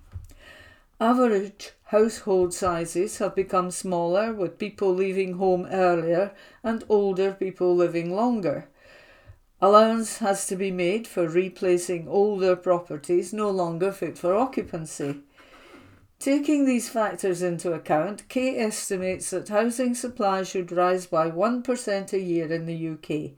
Average 1.02 1.72
household 1.92 2.54
sizes 2.54 3.18
have 3.18 3.36
become 3.36 3.70
smaller 3.70 4.34
with 4.34 4.58
people 4.58 4.94
leaving 4.94 5.34
home 5.34 5.68
earlier 5.70 6.32
and 6.64 6.86
older 6.88 7.34
people 7.34 7.76
living 7.76 8.16
longer. 8.16 8.70
Allowance 9.60 10.20
has 10.20 10.48
to 10.48 10.56
be 10.56 10.72
made 10.72 11.06
for 11.06 11.28
replacing 11.28 12.08
older 12.08 12.56
properties 12.56 13.34
no 13.34 13.50
longer 13.50 13.92
fit 13.92 14.18
for 14.18 14.34
occupancy. 14.34 15.20
Taking 16.18 16.66
these 16.66 16.88
factors 16.88 17.42
into 17.42 17.74
account, 17.74 18.30
Kay 18.30 18.58
estimates 18.58 19.32
that 19.32 19.50
housing 19.50 19.94
supply 19.94 20.44
should 20.44 20.72
rise 20.72 21.08
by 21.08 21.30
1% 21.30 22.14
a 22.14 22.20
year 22.20 22.50
in 22.54 22.68
the 22.68 22.90
UK. 22.90 23.32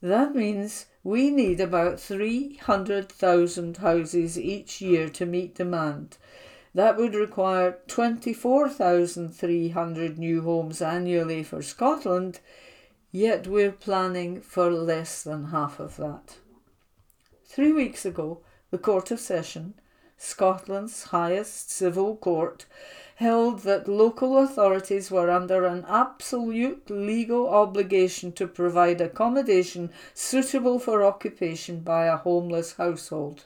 That 0.00 0.32
means 0.32 0.86
we 1.02 1.30
need 1.30 1.60
about 1.60 1.98
300,000 1.98 3.78
houses 3.78 4.38
each 4.38 4.80
year 4.80 5.08
to 5.08 5.26
meet 5.26 5.56
demand. 5.56 6.18
That 6.74 6.96
would 6.96 7.14
require 7.14 7.78
24,300 7.86 10.18
new 10.18 10.42
homes 10.42 10.82
annually 10.82 11.44
for 11.44 11.62
Scotland, 11.62 12.40
yet 13.12 13.46
we're 13.46 13.70
planning 13.70 14.40
for 14.40 14.72
less 14.72 15.22
than 15.22 15.44
half 15.46 15.78
of 15.78 15.96
that. 15.98 16.38
Three 17.44 17.72
weeks 17.72 18.04
ago, 18.04 18.40
the 18.72 18.78
Court 18.78 19.12
of 19.12 19.20
Session, 19.20 19.74
Scotland's 20.18 21.04
highest 21.04 21.70
civil 21.70 22.16
court, 22.16 22.66
held 23.16 23.60
that 23.60 23.86
local 23.86 24.38
authorities 24.38 25.12
were 25.12 25.30
under 25.30 25.64
an 25.64 25.84
absolute 25.88 26.90
legal 26.90 27.48
obligation 27.48 28.32
to 28.32 28.48
provide 28.48 29.00
accommodation 29.00 29.92
suitable 30.12 30.80
for 30.80 31.04
occupation 31.04 31.78
by 31.80 32.06
a 32.06 32.16
homeless 32.16 32.72
household. 32.72 33.44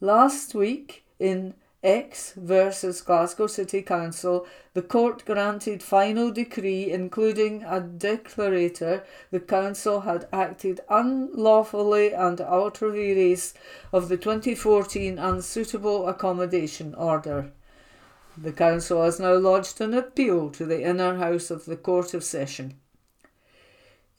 Last 0.00 0.54
week, 0.54 1.04
in 1.18 1.52
X 1.82 2.34
versus 2.36 3.00
Glasgow 3.00 3.48
City 3.48 3.82
Council, 3.82 4.46
the 4.72 4.82
court 4.82 5.24
granted 5.24 5.82
final 5.82 6.30
decree 6.30 6.92
including 6.92 7.64
a 7.64 7.80
declarator 7.80 9.02
the 9.32 9.40
council 9.40 10.02
had 10.02 10.28
acted 10.32 10.80
unlawfully 10.88 12.12
and 12.14 12.40
ultra 12.40 12.92
vires 12.92 13.52
of 13.92 14.08
the 14.08 14.16
2014 14.16 15.18
unsuitable 15.18 16.08
accommodation 16.08 16.94
order. 16.94 17.50
The 18.38 18.52
council 18.52 19.02
has 19.02 19.18
now 19.18 19.34
lodged 19.34 19.80
an 19.80 19.92
appeal 19.92 20.50
to 20.50 20.64
the 20.64 20.82
inner 20.82 21.16
house 21.16 21.50
of 21.50 21.64
the 21.64 21.76
Court 21.76 22.14
of 22.14 22.22
Session. 22.22 22.74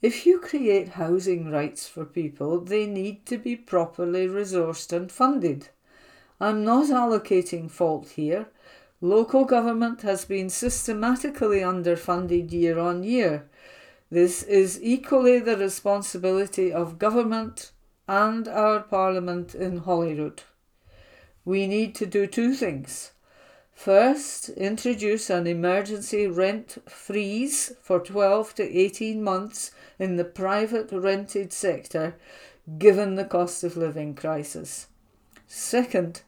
If 0.01 0.25
you 0.25 0.39
create 0.39 0.89
housing 0.89 1.49
rights 1.49 1.87
for 1.87 2.03
people, 2.03 2.59
they 2.59 2.85
need 2.85 3.25
to 3.27 3.37
be 3.37 3.55
properly 3.55 4.27
resourced 4.27 4.91
and 4.91 5.09
funded. 5.09 5.69
I'm 6.43 6.65
not 6.65 6.87
allocating 6.87 7.71
fault 7.71 8.09
here. 8.09 8.47
Local 8.99 9.45
government 9.45 10.01
has 10.01 10.25
been 10.25 10.49
systematically 10.49 11.59
underfunded 11.59 12.51
year 12.51 12.79
on 12.79 13.01
year. 13.03 13.45
This 14.11 14.43
is 14.43 14.77
equally 14.83 15.39
the 15.39 15.55
responsibility 15.55 16.69
of 16.69 16.99
government 16.99 17.71
and 18.09 18.49
our 18.49 18.81
parliament 18.81 19.55
in 19.55 19.77
Holyrood. 19.77 20.43
We 21.45 21.65
need 21.65 21.95
to 21.95 22.05
do 22.05 22.27
two 22.27 22.53
things. 22.53 23.13
First, 23.71 24.49
introduce 24.49 25.29
an 25.29 25.47
emergency 25.47 26.27
rent 26.27 26.77
freeze 26.89 27.71
for 27.81 28.01
12 28.01 28.55
to 28.55 28.63
18 28.63 29.23
months 29.23 29.71
in 29.97 30.17
the 30.17 30.25
private 30.25 30.91
rented 30.91 31.53
sector, 31.53 32.17
given 32.77 33.15
the 33.15 33.23
cost 33.23 33.63
of 33.63 33.77
living 33.77 34.13
crisis. 34.13 34.87
Second, 35.47 36.23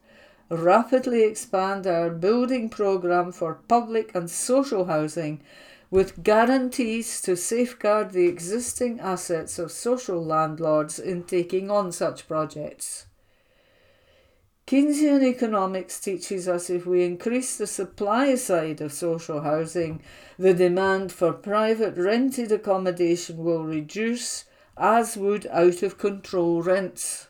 rapidly 0.49 1.23
expand 1.23 1.87
our 1.87 2.09
building 2.09 2.69
programme 2.69 3.31
for 3.31 3.55
public 3.67 4.13
and 4.13 4.29
social 4.29 4.85
housing 4.85 5.41
with 5.89 6.23
guarantees 6.23 7.21
to 7.21 7.37
safeguard 7.37 8.11
the 8.11 8.27
existing 8.27 8.99
assets 8.99 9.57
of 9.57 9.71
social 9.71 10.23
landlords 10.23 10.99
in 10.99 11.23
taking 11.23 11.71
on 11.71 11.91
such 11.91 12.27
projects. 12.27 13.05
Keynesian 14.67 15.21
economics 15.23 15.99
teaches 15.99 16.47
us 16.47 16.71
if 16.71 16.87
we 16.87 17.03
increase 17.03 17.55
the 17.55 17.67
supply 17.67 18.33
side 18.33 18.81
of 18.81 18.91
social 18.91 19.41
housing, 19.41 20.01
the 20.39 20.55
demand 20.55 21.11
for 21.11 21.33
private 21.33 21.95
rented 21.97 22.51
accommodation 22.51 23.43
will 23.43 23.63
reduce, 23.63 24.45
as 24.75 25.15
would 25.15 25.45
out 25.47 25.83
of 25.83 25.99
control 25.99 26.63
rents. 26.63 27.27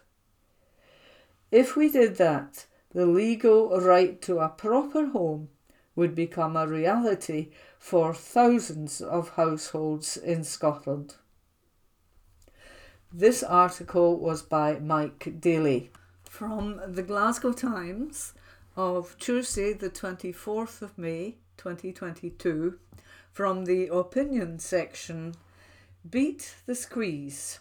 If 1.51 1.75
we 1.75 1.89
did 1.89 2.15
that, 2.15 2.65
the 2.95 3.05
legal 3.05 3.77
right 3.81 4.21
to 4.21 4.39
a 4.39 4.47
proper 4.47 5.07
home 5.07 5.49
would 5.97 6.15
become 6.15 6.55
a 6.55 6.65
reality 6.65 7.49
for 7.77 8.13
thousands 8.13 9.01
of 9.01 9.31
households 9.31 10.15
in 10.15 10.45
Scotland. 10.45 11.15
This 13.11 13.43
article 13.43 14.17
was 14.17 14.41
by 14.41 14.79
Mike 14.79 15.41
Dailly 15.41 15.89
from 16.23 16.79
the 16.87 17.03
Glasgow 17.03 17.51
Times 17.51 18.33
of 18.77 19.17
Tuesday, 19.19 19.73
the 19.73 19.89
24th 19.89 20.81
of 20.81 20.97
May 20.97 21.35
2022, 21.57 22.79
from 23.33 23.65
the 23.65 23.87
opinion 23.87 24.57
section 24.59 25.35
Beat 26.09 26.55
the 26.65 26.75
Squeeze. 26.75 27.59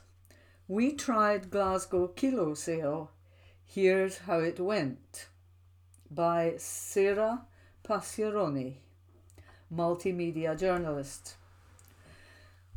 We 0.68 0.92
tried 0.92 1.50
Glasgow 1.50 2.06
Kilo 2.06 2.54
Sale. 2.54 3.10
Here's 3.66 4.18
how 4.18 4.38
it 4.38 4.60
went. 4.60 5.28
By 6.10 6.54
Sarah 6.58 7.42
Passiaroni, 7.82 8.74
multimedia 9.74 10.58
journalist. 10.58 11.34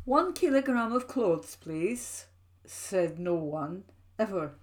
One 0.06 0.34
kilogram 0.34 0.94
of 0.94 1.08
clothes, 1.08 1.58
please, 1.60 2.26
said 2.66 3.20
no 3.20 3.36
one, 3.36 3.84
ever 4.18 4.54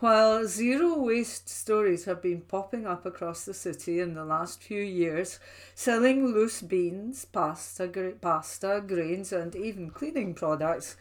while 0.00 0.46
zero 0.46 0.96
waste 0.96 1.46
stories 1.50 2.06
have 2.06 2.22
been 2.22 2.40
popping 2.40 2.86
up 2.86 3.04
across 3.04 3.44
the 3.44 3.52
city 3.52 4.00
in 4.00 4.14
the 4.14 4.24
last 4.24 4.62
few 4.62 4.80
years, 4.80 5.38
selling 5.74 6.24
loose 6.26 6.62
beans, 6.62 7.26
pasta, 7.26 7.86
gra- 7.86 8.12
pasta, 8.12 8.82
grains, 8.86 9.30
and 9.30 9.54
even 9.54 9.90
cleaning 9.90 10.32
products, 10.32 10.96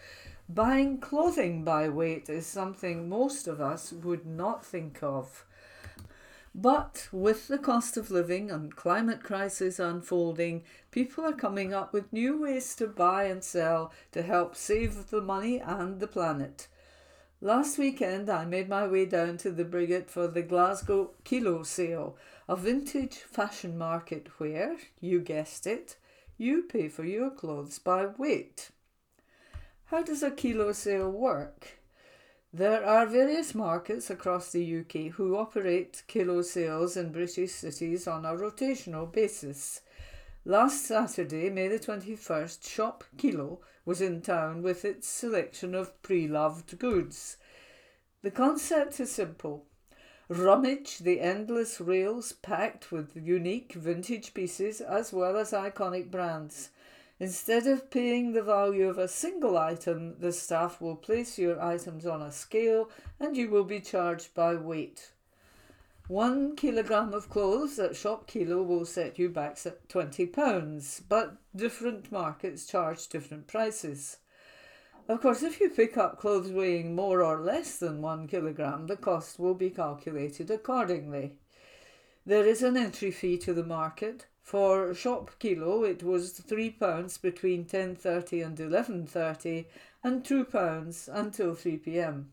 buying 0.50 0.98
clothing 0.98 1.64
by 1.64 1.88
weight 1.88 2.28
is 2.28 2.48
something 2.48 3.08
most 3.08 3.48
of 3.48 3.62
us 3.62 3.94
would 3.94 4.26
not 4.26 4.66
think 4.66 5.04
of. 5.04 5.46
But 6.56 7.08
with 7.12 7.48
the 7.48 7.60
cost 7.60 7.96
of 7.96 8.10
living 8.10 8.50
and 8.50 8.76
climate 8.76 9.24
crisis 9.24 9.78
unfolding, 9.78 10.64
people 10.90 11.24
are 11.24 11.34
coming 11.34 11.74
up 11.74 11.94
with 11.94 12.12
new 12.12 12.42
ways 12.42 12.76
to 12.78 12.88
buy 12.88 13.26
and 13.26 13.44
sell 13.44 13.94
to 14.12 14.24
help 14.24 14.56
save 14.56 15.12
the 15.12 15.22
money 15.22 15.60
and 15.60 16.00
the 16.00 16.08
planet. 16.08 16.68
Last 17.40 17.78
weekend, 17.78 18.30
I 18.30 18.46
made 18.46 18.68
my 18.68 18.88
way 18.88 19.06
down 19.06 19.38
to 19.38 19.52
the 19.52 19.64
Briggait 19.64 20.10
for 20.10 20.28
the 20.28 20.42
Glasgow 20.42 21.12
Kilo 21.24 21.64
Sale, 21.64 22.18
a 22.50 22.56
vintage 22.56 23.16
fashion 23.16 23.78
market 23.78 24.28
where, 24.40 24.76
you 25.00 25.22
guessed 25.22 25.68
it, 25.68 25.96
you 26.38 26.64
pay 26.64 26.90
for 26.90 27.06
your 27.06 27.30
clothes 27.30 27.78
by 27.78 28.08
weight. 28.08 28.72
How 29.90 30.04
does 30.04 30.22
a 30.22 30.30
kilo 30.30 30.72
sale 30.72 31.10
work? 31.10 31.80
There 32.54 32.86
are 32.86 33.08
various 33.08 33.56
markets 33.56 34.12
across 34.12 34.52
the 34.52 34.82
UK 34.82 35.14
who 35.14 35.36
operate 35.36 36.04
kilo 36.06 36.44
sales 36.44 36.96
in 36.96 37.12
British 37.12 37.54
cities 37.54 38.08
on 38.08 38.24
a 38.24 38.36
rotational 38.36 39.12
basis. 39.12 39.82
Last 40.46 40.86
Saturday, 40.86 41.50
May 41.50 41.70
the 41.70 41.80
21st, 41.80 42.70
Shop 42.70 43.04
Kilo 43.18 43.62
was 43.84 44.00
in 44.00 44.22
town 44.22 44.62
with 44.62 44.86
its 44.86 45.08
selection 45.08 45.74
of 45.74 46.00
pre 46.04 46.28
loved 46.28 46.78
goods. 46.78 47.38
The 48.22 48.30
concept 48.30 49.00
is 49.00 49.12
simple 49.12 49.66
rummage 50.28 51.00
the 51.00 51.20
endless 51.20 51.82
rails 51.82 52.34
packed 52.34 52.92
with 52.92 53.18
unique 53.18 53.74
vintage 53.74 54.36
pieces 54.36 54.82
as 54.82 55.12
well 55.12 55.36
as 55.36 55.52
iconic 55.52 56.12
brands. 56.12 56.70
Instead 57.20 57.68
of 57.68 57.90
paying 57.90 58.32
the 58.32 58.42
value 58.42 58.88
of 58.88 58.98
a 58.98 59.08
single 59.08 59.58
item, 59.58 60.16
the 60.20 60.32
staff 60.32 60.80
will 60.80 60.96
place 60.96 61.38
your 61.38 61.62
items 61.62 62.06
on 62.06 62.22
a 62.22 62.32
scale 62.32 62.90
and 63.20 63.36
you 63.36 63.50
will 63.50 63.66
be 63.66 63.82
charged 63.82 64.34
by 64.34 64.56
weight. 64.56 65.12
One 66.08 66.56
kilogram 66.56 67.14
of 67.14 67.30
clothes 67.30 67.78
at 67.78 67.96
Shop 67.96 68.26
Kilo 68.26 68.64
will 68.64 68.86
set 68.86 69.20
you 69.20 69.30
back 69.30 69.60
at 69.66 69.88
£20, 69.90 71.02
but 71.08 71.38
different 71.56 72.12
markets 72.12 72.66
charge 72.66 73.08
different 73.10 73.48
prices. 73.48 74.18
Of 75.10 75.22
course, 75.22 75.44
if 75.44 75.60
you 75.60 75.70
pick 75.70 75.98
up 75.98 76.20
clothes 76.20 76.52
weighing 76.52 76.96
more 76.96 77.22
or 77.22 77.42
less 77.42 77.78
than 77.78 78.02
one 78.02 78.28
kilogram, 78.28 78.88
the 78.88 78.96
cost 78.96 79.40
will 79.40 79.56
be 79.56 79.70
calculated 79.70 80.50
accordingly. 80.50 81.34
There 82.26 82.46
is 82.46 82.64
an 82.64 82.78
entry 82.78 83.12
fee 83.12 83.38
to 83.40 83.54
the 83.54 83.64
market. 83.66 84.26
For 84.50 84.96
Shop 84.96 85.30
Kilo, 85.38 85.84
it 85.84 86.02
was 86.02 86.34
£3 86.34 87.22
between 87.22 87.66
10.30 87.66 88.44
and 88.44 88.58
11.30 88.58 89.66
and 90.04 90.24
£2 90.24 91.10
until 91.14 91.56
3pm. 91.56 92.26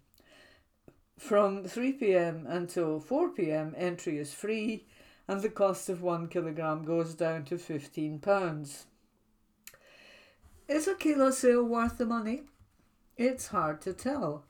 From 1.18 1.64
3 1.64 1.92
pm 1.92 2.46
until 2.46 3.00
4 3.00 3.28
pm, 3.28 3.74
entry 3.76 4.16
is 4.16 4.32
free 4.32 4.86
and 5.28 5.42
the 5.42 5.50
cost 5.50 5.90
of 5.90 6.00
one 6.00 6.28
kilogram 6.28 6.86
goes 6.86 7.12
down 7.12 7.44
to 7.44 7.56
£15. 7.56 8.84
Is 10.68 10.88
a 10.88 10.94
kilo 10.94 11.30
sale 11.30 11.64
worth 11.64 11.98
the 11.98 12.06
money? 12.06 12.44
It's 13.18 13.48
hard 13.48 13.82
to 13.82 13.92
tell. 13.92 14.45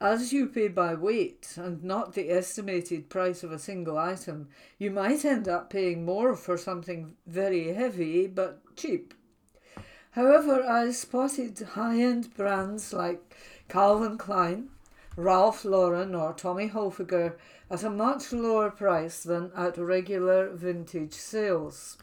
As 0.00 0.32
you 0.32 0.46
pay 0.46 0.68
by 0.68 0.94
weight 0.94 1.54
and 1.56 1.82
not 1.82 2.14
the 2.14 2.30
estimated 2.30 3.08
price 3.08 3.42
of 3.42 3.50
a 3.50 3.58
single 3.58 3.98
item, 3.98 4.48
you 4.78 4.90
might 4.90 5.24
end 5.24 5.48
up 5.48 5.70
paying 5.70 6.04
more 6.04 6.36
for 6.36 6.56
something 6.56 7.16
very 7.26 7.72
heavy 7.74 8.28
but 8.28 8.60
cheap. 8.76 9.12
However, 10.12 10.62
I 10.62 10.92
spotted 10.92 11.58
high 11.58 12.00
end 12.00 12.34
brands 12.34 12.92
like 12.92 13.34
Calvin 13.68 14.18
Klein 14.18 14.70
Ralph 15.18 15.64
Lauren 15.64 16.14
or 16.14 16.32
Tommy 16.32 16.68
Hilfiger 16.68 17.34
at 17.68 17.82
a 17.82 17.90
much 17.90 18.32
lower 18.32 18.70
price 18.70 19.24
than 19.24 19.50
at 19.56 19.76
regular 19.76 20.50
vintage 20.50 21.14
sales. 21.14 21.98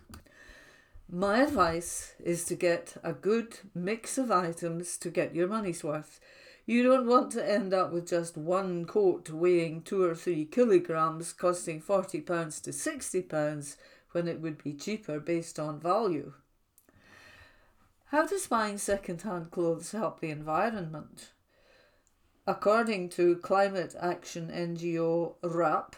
My 1.10 1.43
advice 1.43 2.14
is 2.22 2.43
to 2.46 2.56
get 2.56 2.98
a 3.06 3.14
good 3.14 3.60
mix 3.74 4.18
of 4.18 4.32
items 4.32 4.98
to 4.98 5.10
get 5.10 5.34
your 5.34 5.48
money's 5.48 5.82
worth. 5.82 6.20
You 6.68 6.82
don't 6.82 7.05
want 7.05 7.32
to 7.34 7.47
end 7.47 7.76
up 7.76 7.91
with 7.91 8.09
just 8.09 8.36
one 8.36 8.86
coat 8.86 9.30
weighing 9.30 9.84
two 9.84 10.03
or 10.03 10.16
three 10.16 10.45
kilograms 10.45 11.32
costing 11.32 11.80
£40 11.80 12.63
to 12.63 12.72
£60 12.72 13.76
when 14.13 14.28
it 14.28 14.41
would 14.41 14.63
be 14.63 14.74
cheaper 14.74 15.20
based 15.20 15.59
on 15.59 15.80
value. 15.80 16.34
How 18.05 18.26
does 18.26 18.47
buying 18.47 18.80
second 18.80 19.22
hand 19.22 19.51
clothes 19.51 19.91
help 19.91 20.22
the 20.22 20.32
environment? 20.32 21.34
According 22.47 23.09
to 23.09 23.36
climate 23.38 23.95
action 23.99 24.49
NGO 24.49 25.36
WRAP, 25.43 25.95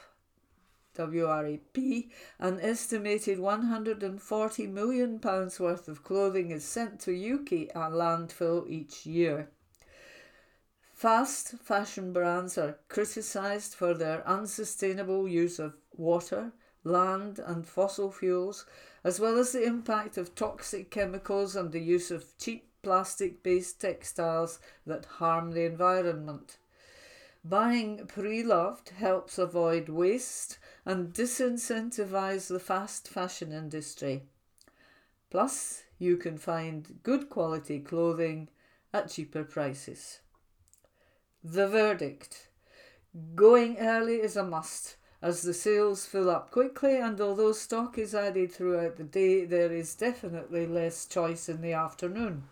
WRAP, 0.97 2.09
an 2.39 2.59
estimated 2.59 3.37
£140 3.37 4.69
million 4.69 5.19
worth 5.21 5.87
of 5.87 6.03
clothing 6.03 6.51
is 6.51 6.65
sent 6.65 6.99
to 7.01 7.11
UK 7.11 7.73
landfill 7.73 8.69
each 8.69 9.05
year. 9.05 9.49
Fast 10.97 11.49
fashion 11.59 12.11
brands 12.11 12.57
are 12.57 12.79
criticised 12.87 13.75
for 13.75 13.93
their 13.93 14.27
unsustainable 14.27 15.27
use 15.27 15.59
of 15.59 15.75
water, 15.95 16.53
land, 16.83 17.37
and 17.37 17.67
fossil 17.67 18.11
fuels, 18.11 18.65
as 19.03 19.19
well 19.19 19.37
as 19.37 19.51
the 19.51 19.63
impact 19.63 20.17
of 20.17 20.33
toxic 20.33 20.89
chemicals 20.89 21.55
and 21.55 21.71
the 21.71 21.79
use 21.79 22.09
of 22.09 22.35
cheap 22.39 22.71
plastic 22.81 23.43
based 23.43 23.79
textiles 23.79 24.57
that 24.87 25.05
harm 25.05 25.51
the 25.51 25.65
environment. 25.65 26.57
Buying 27.45 28.07
pre 28.07 28.41
loved 28.41 28.89
helps 28.89 29.37
avoid 29.37 29.89
waste 29.89 30.57
and 30.83 31.13
disincentivize 31.13 32.47
the 32.47 32.59
fast 32.59 33.07
fashion 33.07 33.51
industry. 33.51 34.23
Plus, 35.29 35.83
you 35.99 36.17
can 36.17 36.39
find 36.39 36.97
good 37.03 37.29
quality 37.29 37.79
clothing 37.79 38.49
at 38.91 39.11
cheaper 39.11 39.43
prices. 39.43 40.21
The 41.43 41.67
verdict 41.67 42.47
Going 43.35 43.77
early 43.77 44.21
is 44.21 44.35
a 44.35 44.43
must 44.43 44.95
as 45.21 45.41
the 45.41 45.53
sales 45.53 46.05
fill 46.05 46.29
up 46.29 46.51
quickly, 46.51 46.97
and 46.97 47.19
although 47.19 47.51
stock 47.51 47.97
is 47.97 48.13
added 48.13 48.51
throughout 48.51 48.97
the 48.97 49.03
day, 49.03 49.45
there 49.45 49.71
is 49.71 49.95
definitely 49.95 50.67
less 50.67 51.05
choice 51.05 51.49
in 51.49 51.61
the 51.61 51.73
afternoon. 51.73 52.43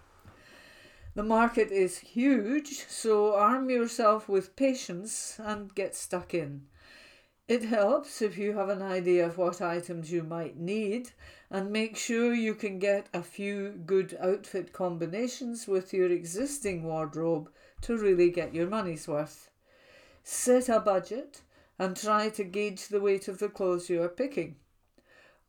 The 1.14 1.24
market 1.24 1.72
is 1.72 2.00
huge, 2.00 2.86
so 2.88 3.36
arm 3.36 3.70
yourself 3.70 4.28
with 4.28 4.56
patience 4.56 5.40
and 5.40 5.74
get 5.76 5.94
stuck 5.94 6.34
in. 6.34 6.66
It 7.48 7.64
helps 7.64 8.24
if 8.24 8.38
you 8.38 8.54
have 8.54 8.70
an 8.70 8.82
idea 8.82 9.28
of 9.28 9.38
what 9.38 9.62
items 9.62 10.12
you 10.12 10.24
might 10.24 10.58
need 10.58 11.12
and 11.52 11.72
make 11.72 11.96
sure 11.96 12.34
you 12.34 12.56
can 12.56 12.80
get 12.80 13.08
a 13.14 13.22
few 13.22 13.70
good 13.86 14.18
outfit 14.20 14.74
combinations 14.74 15.68
with 15.68 15.94
your 15.94 16.12
existing 16.12 16.84
wardrobe 16.84 17.52
to 17.86 17.98
really 17.98 18.32
get 18.32 18.54
your 18.54 18.68
money's 18.68 19.08
worth. 19.08 19.52
Set 20.24 20.70
a 20.70 20.80
budget 20.80 21.42
and 21.78 21.96
try 21.96 22.30
to 22.30 22.44
gauge 22.44 22.88
the 22.88 23.00
weight 23.00 23.28
of 23.28 23.40
the 23.40 23.50
clothes 23.50 23.90
you 23.90 24.02
are 24.02 24.10
picking. 24.10 24.56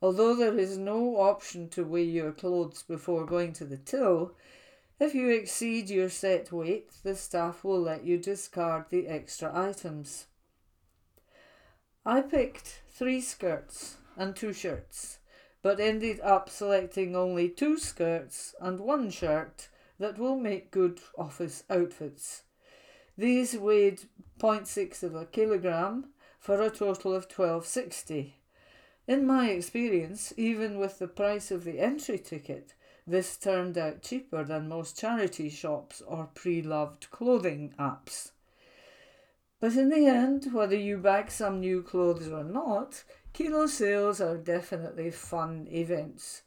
Although 0.01 0.35
there 0.35 0.57
is 0.57 0.77
no 0.77 1.17
option 1.17 1.67
to 1.69 1.83
weigh 1.83 2.03
your 2.03 2.31
clothes 2.31 2.83
before 2.83 3.25
going 3.25 3.53
to 3.53 3.65
the 3.65 3.77
till, 3.77 4.35
if 4.99 5.15
you 5.15 5.29
exceed 5.29 5.89
your 5.89 6.09
set 6.09 6.51
weight, 6.51 6.91
the 7.03 7.15
staff 7.15 7.63
will 7.63 7.81
let 7.81 8.03
you 8.03 8.17
discard 8.17 8.85
the 8.89 9.07
extra 9.07 9.51
items. 9.57 10.27
I 12.05 12.21
picked 12.21 12.81
three 12.89 13.21
skirts 13.21 13.97
and 14.15 14.35
two 14.35 14.53
shirts, 14.53 15.17
but 15.63 15.79
ended 15.79 16.19
up 16.21 16.49
selecting 16.49 17.15
only 17.15 17.49
two 17.49 17.79
skirts 17.79 18.53
and 18.61 18.79
one 18.79 19.09
shirt 19.09 19.69
that 19.99 20.19
will 20.19 20.37
make 20.37 20.71
good 20.71 20.99
office 21.17 21.63
outfits. 21.69 22.43
These 23.17 23.57
weighed 23.57 24.01
0.6 24.39 25.03
of 25.03 25.15
a 25.15 25.25
kilogram 25.25 26.09
for 26.39 26.61
a 26.61 26.69
total 26.69 27.13
of 27.13 27.23
1260. 27.23 28.35
In 29.07 29.25
my 29.25 29.49
experience, 29.49 30.33
even 30.37 30.77
with 30.77 30.99
the 30.99 31.07
price 31.07 31.49
of 31.49 31.63
the 31.63 31.79
entry 31.79 32.19
ticket, 32.19 32.73
this 33.07 33.37
turned 33.37 33.77
out 33.77 34.01
cheaper 34.01 34.43
than 34.43 34.67
most 34.67 34.99
charity 34.99 35.49
shops 35.49 36.01
or 36.05 36.29
pre 36.35 36.61
loved 36.61 37.09
clothing 37.09 37.73
apps. 37.79 38.31
But 39.59 39.75
in 39.75 39.89
the 39.89 40.05
end, 40.05 40.53
whether 40.53 40.75
you 40.75 40.97
bag 40.97 41.31
some 41.31 41.61
new 41.61 41.81
clothes 41.81 42.27
or 42.27 42.43
not, 42.43 43.03
kilo 43.33 43.65
sales 43.65 44.21
are 44.21 44.37
definitely 44.37 45.09
fun 45.09 45.67
events. 45.71 46.43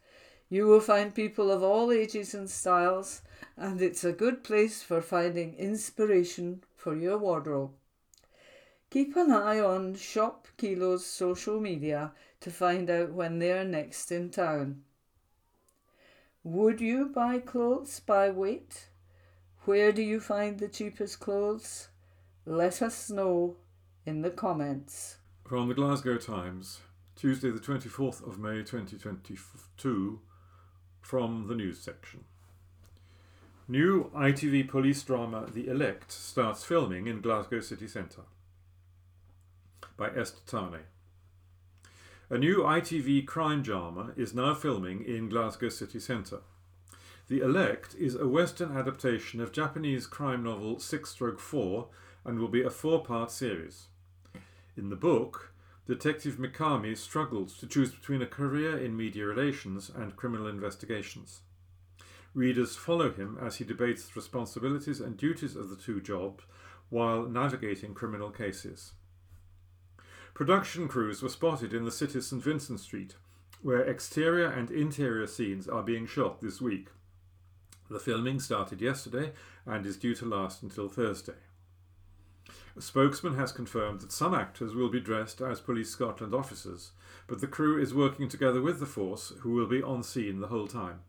You 0.48 0.66
will 0.66 0.80
find 0.80 1.14
people 1.14 1.50
of 1.50 1.62
all 1.62 1.90
ages 1.90 2.34
and 2.34 2.48
styles, 2.48 3.22
and 3.56 3.80
it's 3.80 4.04
a 4.04 4.12
good 4.12 4.42
place 4.42 4.82
for 4.82 5.00
finding 5.00 5.54
inspiration 5.54 6.62
for 6.76 6.96
your 6.96 7.18
wardrobe. 7.18 7.72
Keep 8.90 9.16
an 9.16 9.30
eye 9.30 9.60
on 9.60 9.94
Shop 9.94 10.48
Kilo's 10.56 11.06
social 11.06 11.60
media 11.60 12.12
to 12.40 12.50
find 12.50 12.90
out 12.90 13.12
when 13.12 13.38
they 13.38 13.52
are 13.52 13.64
next 13.64 14.10
in 14.10 14.30
town. 14.30 14.82
Would 16.42 16.80
you 16.80 17.06
buy 17.06 17.38
clothes 17.38 18.00
by 18.00 18.30
weight? 18.30 18.88
Where 19.64 19.92
do 19.92 20.02
you 20.02 20.20
find 20.20 20.58
the 20.58 20.68
cheapest 20.68 21.20
clothes? 21.20 21.88
Let 22.46 22.80
us 22.80 23.10
know 23.10 23.56
in 24.06 24.22
the 24.22 24.30
comments. 24.30 25.18
From 25.44 25.68
the 25.68 25.74
Glasgow 25.74 26.16
Times, 26.16 26.80
Tuesday, 27.14 27.50
the 27.50 27.60
24th 27.60 28.26
of 28.26 28.38
May 28.38 28.62
2022, 28.62 30.20
from 31.02 31.46
the 31.46 31.54
news 31.54 31.78
section. 31.78 32.24
New 33.70 34.10
ITV 34.16 34.68
police 34.68 35.00
drama 35.04 35.46
The 35.54 35.68
Elect 35.68 36.10
starts 36.10 36.64
filming 36.64 37.06
in 37.06 37.20
Glasgow 37.20 37.60
city 37.60 37.86
centre 37.86 38.24
by 39.96 40.08
Esther 40.08 40.40
Tane. 40.44 40.80
A 42.30 42.36
new 42.36 42.64
ITV 42.64 43.28
crime 43.28 43.62
drama 43.62 44.10
is 44.16 44.34
now 44.34 44.54
filming 44.54 45.04
in 45.04 45.28
Glasgow 45.28 45.68
city 45.68 46.00
centre. 46.00 46.40
The 47.28 47.42
Elect 47.42 47.94
is 47.94 48.16
a 48.16 48.26
Western 48.26 48.76
adaptation 48.76 49.40
of 49.40 49.52
Japanese 49.52 50.08
crime 50.08 50.42
novel 50.42 50.80
Six 50.80 51.10
Stroke 51.10 51.38
Four 51.38 51.90
and 52.24 52.40
will 52.40 52.48
be 52.48 52.64
a 52.64 52.70
four 52.70 53.04
part 53.04 53.30
series. 53.30 53.86
In 54.76 54.90
the 54.90 54.96
book, 54.96 55.52
Detective 55.86 56.38
Mikami 56.38 56.96
struggles 56.96 57.56
to 57.58 57.68
choose 57.68 57.92
between 57.92 58.20
a 58.20 58.26
career 58.26 58.76
in 58.76 58.96
media 58.96 59.26
relations 59.26 59.92
and 59.94 60.16
criminal 60.16 60.48
investigations. 60.48 61.42
Readers 62.32 62.76
follow 62.76 63.10
him 63.10 63.36
as 63.40 63.56
he 63.56 63.64
debates 63.64 64.06
the 64.06 64.12
responsibilities 64.14 65.00
and 65.00 65.16
duties 65.16 65.56
of 65.56 65.68
the 65.68 65.76
two 65.76 66.00
jobs 66.00 66.44
while 66.88 67.24
navigating 67.24 67.92
criminal 67.92 68.30
cases. 68.30 68.92
Production 70.32 70.86
crews 70.86 71.22
were 71.22 71.28
spotted 71.28 71.74
in 71.74 71.84
the 71.84 71.90
city's 71.90 72.28
St 72.28 72.42
Vincent 72.42 72.80
Street, 72.80 73.16
where 73.62 73.82
exterior 73.82 74.46
and 74.46 74.70
interior 74.70 75.26
scenes 75.26 75.68
are 75.68 75.82
being 75.82 76.06
shot 76.06 76.40
this 76.40 76.60
week. 76.60 76.88
The 77.90 77.98
filming 77.98 78.38
started 78.38 78.80
yesterday 78.80 79.32
and 79.66 79.84
is 79.84 79.96
due 79.96 80.14
to 80.14 80.24
last 80.24 80.62
until 80.62 80.88
Thursday. 80.88 81.34
A 82.76 82.80
spokesman 82.80 83.34
has 83.34 83.50
confirmed 83.50 84.00
that 84.00 84.12
some 84.12 84.32
actors 84.32 84.74
will 84.74 84.88
be 84.88 85.00
dressed 85.00 85.40
as 85.40 85.60
Police 85.60 85.90
Scotland 85.90 86.32
officers, 86.32 86.92
but 87.26 87.40
the 87.40 87.48
crew 87.48 87.82
is 87.82 87.92
working 87.92 88.28
together 88.28 88.62
with 88.62 88.78
the 88.78 88.86
force, 88.86 89.32
who 89.40 89.50
will 89.50 89.66
be 89.66 89.82
on 89.82 90.04
scene 90.04 90.38
the 90.38 90.46
whole 90.46 90.68
time. 90.68 91.00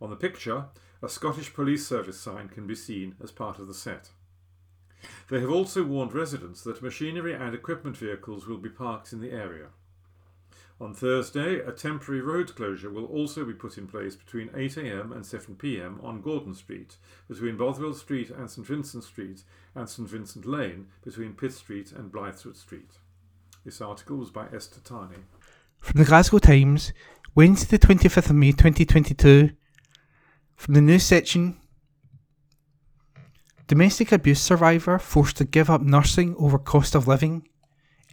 On 0.00 0.10
the 0.10 0.16
picture, 0.16 0.66
a 1.02 1.08
Scottish 1.08 1.52
Police 1.52 1.86
Service 1.86 2.18
sign 2.18 2.48
can 2.48 2.66
be 2.66 2.74
seen 2.74 3.14
as 3.22 3.30
part 3.30 3.58
of 3.58 3.66
the 3.66 3.74
set. 3.74 4.10
They 5.28 5.40
have 5.40 5.50
also 5.50 5.84
warned 5.84 6.14
residents 6.14 6.62
that 6.62 6.82
machinery 6.82 7.34
and 7.34 7.54
equipment 7.54 7.96
vehicles 7.96 8.46
will 8.46 8.58
be 8.58 8.70
parked 8.70 9.12
in 9.12 9.20
the 9.20 9.32
area. 9.32 9.68
On 10.80 10.92
Thursday, 10.92 11.60
a 11.60 11.70
temporary 11.70 12.20
road 12.20 12.54
closure 12.56 12.90
will 12.90 13.04
also 13.06 13.44
be 13.44 13.52
put 13.52 13.78
in 13.78 13.86
place 13.86 14.16
between 14.16 14.48
8am 14.48 15.12
and 15.12 15.24
7pm 15.24 16.02
on 16.02 16.20
Gordon 16.20 16.54
Street, 16.54 16.96
between 17.28 17.56
Bothwell 17.56 17.94
Street 17.94 18.30
and 18.30 18.50
St 18.50 18.66
Vincent 18.66 19.04
Street, 19.04 19.44
and 19.74 19.88
St 19.88 20.08
Vincent 20.08 20.46
Lane 20.46 20.88
between 21.04 21.34
Pitt 21.34 21.52
Street 21.52 21.92
and 21.92 22.10
Blythswood 22.10 22.56
Street. 22.56 22.98
This 23.64 23.80
article 23.80 24.16
was 24.16 24.30
by 24.30 24.46
Esther 24.52 24.80
Tani. 24.80 25.16
From 25.78 26.00
the 26.00 26.06
Glasgow 26.06 26.38
Times, 26.38 26.92
Wednesday, 27.34 27.76
the 27.76 27.86
25th 27.86 28.30
of 28.30 28.36
May 28.36 28.50
2022. 28.50 29.50
From 30.56 30.74
the 30.74 30.80
news 30.80 31.04
section, 31.04 31.56
Domestic 33.66 34.12
abuse 34.12 34.42
survivor 34.42 34.98
forced 34.98 35.38
to 35.38 35.44
give 35.46 35.70
up 35.70 35.80
nursing 35.80 36.36
over 36.38 36.58
cost 36.58 36.94
of 36.94 37.08
living. 37.08 37.48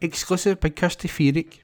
Exclusive 0.01 0.61
by 0.61 0.69
Kirsty 0.69 1.09
Feerick. 1.09 1.59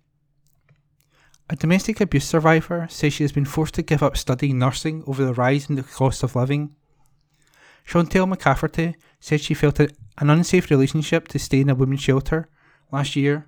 A 1.49 1.55
domestic 1.55 2.01
abuse 2.01 2.25
survivor 2.25 2.87
says 2.89 3.13
she 3.13 3.23
has 3.23 3.31
been 3.31 3.45
forced 3.45 3.75
to 3.75 3.81
give 3.81 4.03
up 4.03 4.17
studying 4.17 4.59
nursing 4.59 5.05
over 5.07 5.23
the 5.23 5.33
rise 5.33 5.69
in 5.69 5.75
the 5.75 5.83
cost 5.83 6.21
of 6.21 6.35
living. 6.35 6.75
Chantel 7.87 8.27
McCafferty 8.27 8.95
said 9.21 9.39
she 9.39 9.53
felt 9.53 9.79
an 9.79 9.89
unsafe 10.17 10.69
relationship 10.69 11.29
to 11.29 11.39
stay 11.39 11.61
in 11.61 11.69
a 11.69 11.75
women's 11.75 12.01
shelter 12.01 12.49
last 12.91 13.15
year, 13.15 13.47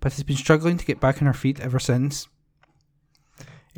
but 0.00 0.14
has 0.14 0.22
been 0.22 0.36
struggling 0.36 0.78
to 0.78 0.86
get 0.86 0.98
back 0.98 1.20
on 1.20 1.26
her 1.26 1.34
feet 1.34 1.60
ever 1.60 1.78
since. 1.78 2.26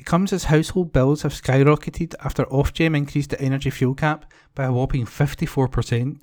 It 0.01 0.07
comes 0.07 0.33
as 0.33 0.45
household 0.45 0.95
bills 0.95 1.21
have 1.25 1.35
skyrocketed 1.35 2.15
after 2.25 2.47
Ofgem 2.47 2.97
increased 2.97 3.29
the 3.29 3.41
energy 3.43 3.69
fuel 3.69 3.95
cap 3.95 4.33
by 4.55 4.65
a 4.65 4.73
whopping 4.73 5.05
54%. 5.05 6.23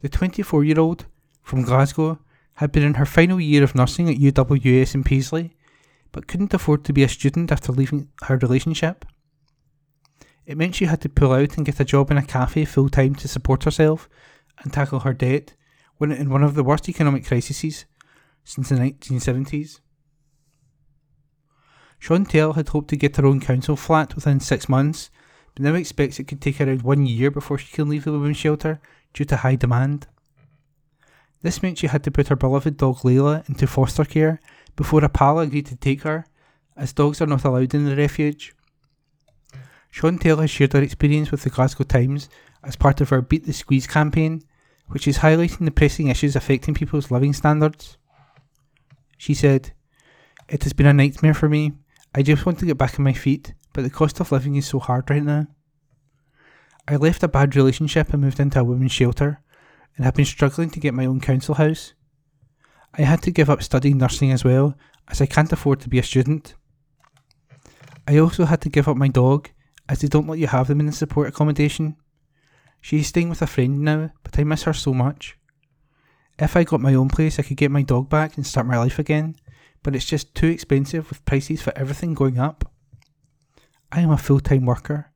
The 0.00 0.08
24 0.08 0.64
year 0.64 0.80
old 0.80 1.04
from 1.42 1.64
Glasgow 1.64 2.18
had 2.54 2.72
been 2.72 2.82
in 2.82 2.94
her 2.94 3.04
final 3.04 3.38
year 3.38 3.62
of 3.62 3.74
nursing 3.74 4.08
at 4.08 4.16
UWS 4.16 4.94
in 4.94 5.04
Paisley, 5.04 5.54
but 6.12 6.26
couldn't 6.26 6.54
afford 6.54 6.82
to 6.86 6.94
be 6.94 7.02
a 7.02 7.10
student 7.10 7.52
after 7.52 7.72
leaving 7.72 8.08
her 8.22 8.38
relationship. 8.38 9.04
It 10.46 10.56
meant 10.56 10.76
she 10.76 10.86
had 10.86 11.02
to 11.02 11.10
pull 11.10 11.34
out 11.34 11.58
and 11.58 11.66
get 11.66 11.78
a 11.78 11.84
job 11.84 12.10
in 12.10 12.16
a 12.16 12.24
cafe 12.24 12.64
full 12.64 12.88
time 12.88 13.16
to 13.16 13.28
support 13.28 13.64
herself 13.64 14.08
and 14.60 14.72
tackle 14.72 15.00
her 15.00 15.12
debt 15.12 15.52
when 15.98 16.10
in 16.10 16.30
one 16.30 16.42
of 16.42 16.54
the 16.54 16.64
worst 16.64 16.88
economic 16.88 17.26
crises 17.26 17.84
since 18.44 18.70
the 18.70 18.76
1970s. 18.76 19.80
Chantel 22.00 22.54
had 22.54 22.68
hoped 22.68 22.88
to 22.88 22.96
get 22.96 23.16
her 23.16 23.26
own 23.26 23.40
council 23.40 23.76
flat 23.76 24.14
within 24.14 24.40
six 24.40 24.68
months, 24.68 25.10
but 25.54 25.62
now 25.62 25.74
expects 25.74 26.18
it 26.18 26.24
could 26.24 26.40
take 26.40 26.60
around 26.60 26.82
one 26.82 27.06
year 27.06 27.30
before 27.30 27.58
she 27.58 27.72
can 27.72 27.88
leave 27.88 28.04
the 28.04 28.12
women's 28.12 28.38
shelter 28.38 28.80
due 29.12 29.24
to 29.26 29.36
high 29.36 29.56
demand. 29.56 30.06
This 31.42 31.62
meant 31.62 31.78
she 31.78 31.86
had 31.86 32.02
to 32.04 32.10
put 32.10 32.28
her 32.28 32.36
beloved 32.36 32.76
dog 32.76 32.98
Layla 32.98 33.48
into 33.48 33.66
foster 33.66 34.04
care 34.04 34.40
before 34.76 35.04
a 35.04 35.08
pal 35.08 35.38
agreed 35.38 35.66
to 35.66 35.76
take 35.76 36.02
her, 36.02 36.26
as 36.76 36.92
dogs 36.92 37.20
are 37.20 37.26
not 37.26 37.44
allowed 37.44 37.74
in 37.74 37.84
the 37.84 37.96
refuge. 37.96 38.54
Chantel 39.92 40.40
has 40.40 40.50
shared 40.50 40.72
her 40.72 40.82
experience 40.82 41.30
with 41.30 41.42
the 41.42 41.50
Glasgow 41.50 41.84
Times 41.84 42.28
as 42.62 42.76
part 42.76 43.00
of 43.00 43.08
her 43.08 43.20
Beat 43.20 43.44
the 43.44 43.52
Squeeze 43.52 43.86
campaign, 43.86 44.42
which 44.88 45.08
is 45.08 45.18
highlighting 45.18 45.64
the 45.64 45.70
pressing 45.70 46.08
issues 46.08 46.36
affecting 46.36 46.74
people's 46.74 47.10
living 47.10 47.32
standards. 47.32 47.96
She 49.18 49.34
said, 49.34 49.72
It 50.48 50.62
has 50.64 50.72
been 50.72 50.86
a 50.86 50.92
nightmare 50.92 51.34
for 51.34 51.48
me, 51.48 51.72
I 52.14 52.22
just 52.22 52.44
want 52.44 52.58
to 52.58 52.66
get 52.66 52.78
back 52.78 52.98
on 52.98 53.04
my 53.04 53.12
feet, 53.12 53.54
but 53.72 53.82
the 53.82 53.90
cost 53.90 54.18
of 54.20 54.32
living 54.32 54.56
is 54.56 54.66
so 54.66 54.80
hard 54.80 55.08
right 55.08 55.22
now. 55.22 55.46
I 56.88 56.96
left 56.96 57.22
a 57.22 57.28
bad 57.28 57.54
relationship 57.54 58.12
and 58.12 58.20
moved 58.20 58.40
into 58.40 58.58
a 58.58 58.64
women's 58.64 58.92
shelter, 58.92 59.40
and 59.96 60.04
have 60.04 60.14
been 60.14 60.24
struggling 60.24 60.70
to 60.70 60.80
get 60.80 60.94
my 60.94 61.06
own 61.06 61.20
council 61.20 61.54
house. 61.54 61.94
I 62.94 63.02
had 63.02 63.22
to 63.22 63.30
give 63.30 63.48
up 63.48 63.62
studying 63.62 63.98
nursing 63.98 64.32
as 64.32 64.44
well, 64.44 64.74
as 65.06 65.20
I 65.20 65.26
can't 65.26 65.52
afford 65.52 65.80
to 65.80 65.88
be 65.88 66.00
a 66.00 66.02
student. 66.02 66.54
I 68.08 68.18
also 68.18 68.44
had 68.44 68.60
to 68.62 68.68
give 68.68 68.88
up 68.88 68.96
my 68.96 69.08
dog, 69.08 69.50
as 69.88 70.00
they 70.00 70.08
don't 70.08 70.26
let 70.26 70.40
you 70.40 70.48
have 70.48 70.66
them 70.66 70.80
in 70.80 70.86
the 70.86 70.92
support 70.92 71.28
accommodation. 71.28 71.96
She 72.80 73.00
is 73.00 73.06
staying 73.06 73.28
with 73.28 73.42
a 73.42 73.46
friend 73.46 73.82
now, 73.82 74.10
but 74.24 74.36
I 74.36 74.42
miss 74.42 74.64
her 74.64 74.72
so 74.72 74.92
much. 74.92 75.38
If 76.40 76.56
I 76.56 76.64
got 76.64 76.80
my 76.80 76.94
own 76.94 77.08
place, 77.08 77.38
I 77.38 77.42
could 77.42 77.58
get 77.58 77.70
my 77.70 77.82
dog 77.82 78.08
back 78.08 78.36
and 78.36 78.46
start 78.46 78.66
my 78.66 78.78
life 78.78 78.98
again, 78.98 79.36
but 79.82 79.96
it's 79.96 80.04
just 80.04 80.34
too 80.34 80.48
expensive 80.48 81.08
with 81.08 81.24
prices 81.24 81.62
for 81.62 81.76
everything 81.76 82.14
going 82.14 82.38
up. 82.38 82.70
I 83.92 84.00
am 84.00 84.10
a 84.10 84.18
full 84.18 84.40
time 84.40 84.66
worker. 84.66 85.10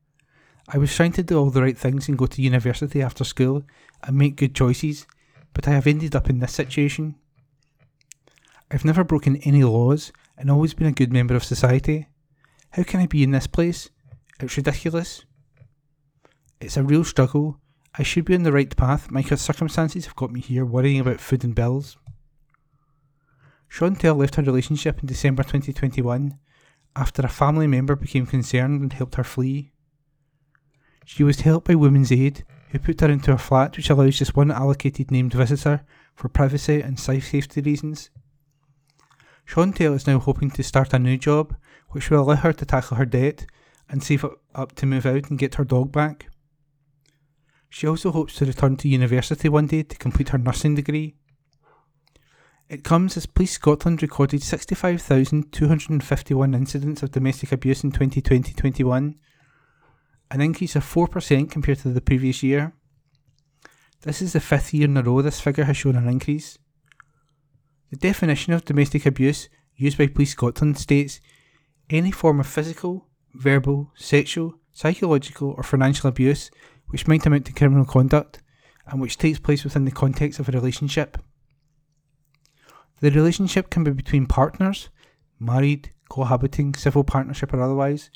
I 0.67 0.77
was 0.77 0.93
trying 0.93 1.11
to 1.13 1.23
do 1.23 1.37
all 1.37 1.51
the 1.51 1.61
right 1.61 1.77
things 1.77 2.09
and 2.09 2.17
go 2.17 2.25
to 2.25 2.41
university 2.41 3.01
after 3.01 3.23
school 3.23 3.63
and 4.03 4.17
make 4.17 4.35
good 4.35 4.55
choices, 4.55 5.05
but 5.53 5.67
I 5.67 5.71
have 5.71 5.87
ended 5.87 6.15
up 6.15 6.29
in 6.29 6.39
this 6.39 6.53
situation. 6.53 7.15
I've 8.71 8.85
never 8.85 9.03
broken 9.03 9.37
any 9.37 9.63
laws 9.63 10.11
and 10.37 10.49
always 10.49 10.73
been 10.73 10.87
a 10.87 10.91
good 10.91 11.13
member 11.13 11.35
of 11.35 11.43
society. 11.43 12.07
How 12.71 12.83
can 12.83 12.99
I 12.99 13.05
be 13.05 13.23
in 13.23 13.31
this 13.31 13.47
place? 13.47 13.89
It's 14.39 14.57
ridiculous. 14.57 15.23
It's 16.59 16.77
a 16.77 16.83
real 16.83 17.03
struggle. 17.03 17.59
I 17.97 18.03
should 18.03 18.25
be 18.25 18.35
on 18.35 18.43
the 18.43 18.51
right 18.51 18.75
path. 18.75 19.11
My 19.11 19.21
circumstances 19.21 20.05
have 20.07 20.15
got 20.15 20.31
me 20.31 20.41
here 20.41 20.65
worrying 20.65 20.99
about 20.99 21.21
food 21.21 21.43
and 21.43 21.55
bills. 21.55 21.95
Chantel 23.75 24.15
left 24.15 24.35
her 24.35 24.43
relationship 24.43 25.01
in 25.01 25.05
December 25.05 25.43
2021 25.43 26.39
after 26.95 27.23
a 27.23 27.27
family 27.27 27.67
member 27.67 27.97
became 27.97 28.25
concerned 28.25 28.81
and 28.81 28.93
helped 28.93 29.15
her 29.15 29.23
flee. 29.23 29.73
She 31.03 31.25
was 31.25 31.41
helped 31.41 31.67
by 31.67 31.75
Women's 31.75 32.09
Aid, 32.09 32.45
who 32.69 32.79
put 32.79 33.01
her 33.01 33.09
into 33.09 33.33
a 33.33 33.37
flat 33.37 33.75
which 33.75 33.89
allows 33.89 34.17
just 34.17 34.33
one 34.33 34.49
allocated 34.49 35.11
named 35.11 35.33
visitor 35.33 35.81
for 36.15 36.29
privacy 36.29 36.79
and 36.79 36.97
safety 36.97 37.59
reasons. 37.59 38.11
Chantel 39.45 39.93
is 39.93 40.07
now 40.07 40.19
hoping 40.19 40.51
to 40.51 40.63
start 40.63 40.93
a 40.93 40.99
new 40.99 41.17
job, 41.17 41.53
which 41.89 42.09
will 42.09 42.21
allow 42.21 42.35
her 42.35 42.53
to 42.53 42.65
tackle 42.65 42.95
her 42.95 43.05
debt 43.05 43.45
and 43.89 44.01
save 44.01 44.25
up 44.55 44.73
to 44.75 44.85
move 44.85 45.05
out 45.05 45.29
and 45.29 45.37
get 45.37 45.55
her 45.55 45.65
dog 45.65 45.91
back. 45.91 46.27
She 47.69 47.87
also 47.87 48.11
hopes 48.11 48.35
to 48.35 48.45
return 48.45 48.77
to 48.77 48.87
university 48.87 49.49
one 49.49 49.67
day 49.67 49.83
to 49.83 49.97
complete 49.97 50.29
her 50.29 50.37
nursing 50.37 50.75
degree. 50.75 51.17
It 52.67 52.83
comes 52.83 53.15
as 53.15 53.27
Police 53.27 53.51
Scotland 53.51 54.01
recorded 54.01 54.41
65,251 54.41 56.55
incidents 56.55 57.03
of 57.03 57.11
domestic 57.11 57.51
abuse 57.51 57.83
in 57.83 57.91
2020 57.91 58.53
21, 58.53 59.15
an 60.31 60.41
increase 60.41 60.75
of 60.75 60.83
4% 60.83 61.51
compared 61.51 61.77
to 61.79 61.89
the 61.89 61.99
previous 62.01 62.41
year. 62.41 62.73
This 64.01 64.19
is 64.19 64.33
the 64.33 64.39
fifth 64.39 64.73
year 64.73 64.85
in 64.85 64.97
a 64.97 65.03
row 65.03 65.21
this 65.21 65.39
figure 65.39 65.65
has 65.65 65.77
shown 65.77 65.95
an 65.95 66.09
increase. 66.09 66.57
The 67.91 67.97
definition 67.97 68.51
of 68.53 68.65
domestic 68.65 69.05
abuse 69.05 69.47
used 69.75 69.99
by 69.99 70.07
Police 70.07 70.31
Scotland 70.31 70.79
states 70.79 71.21
any 71.91 72.09
form 72.09 72.39
of 72.39 72.47
physical, 72.47 73.05
verbal, 73.35 73.91
sexual, 73.95 74.55
psychological, 74.73 75.53
or 75.55 75.61
financial 75.61 76.09
abuse 76.09 76.49
which 76.87 77.07
might 77.07 77.27
amount 77.27 77.45
to 77.45 77.53
criminal 77.53 77.85
conduct 77.85 78.41
and 78.87 78.99
which 78.99 79.19
takes 79.19 79.37
place 79.37 79.63
within 79.63 79.85
the 79.85 79.91
context 79.91 80.39
of 80.39 80.49
a 80.49 80.51
relationship. 80.51 81.19
The 83.01 83.11
relationship 83.11 83.69
can 83.69 83.83
be 83.83 83.91
between 83.91 84.25
partners, 84.25 84.89
married, 85.39 85.91
cohabiting, 86.09 86.73
civil 86.75 87.03
partnership, 87.03 87.53
or 87.53 87.61
otherwise, 87.61 88.09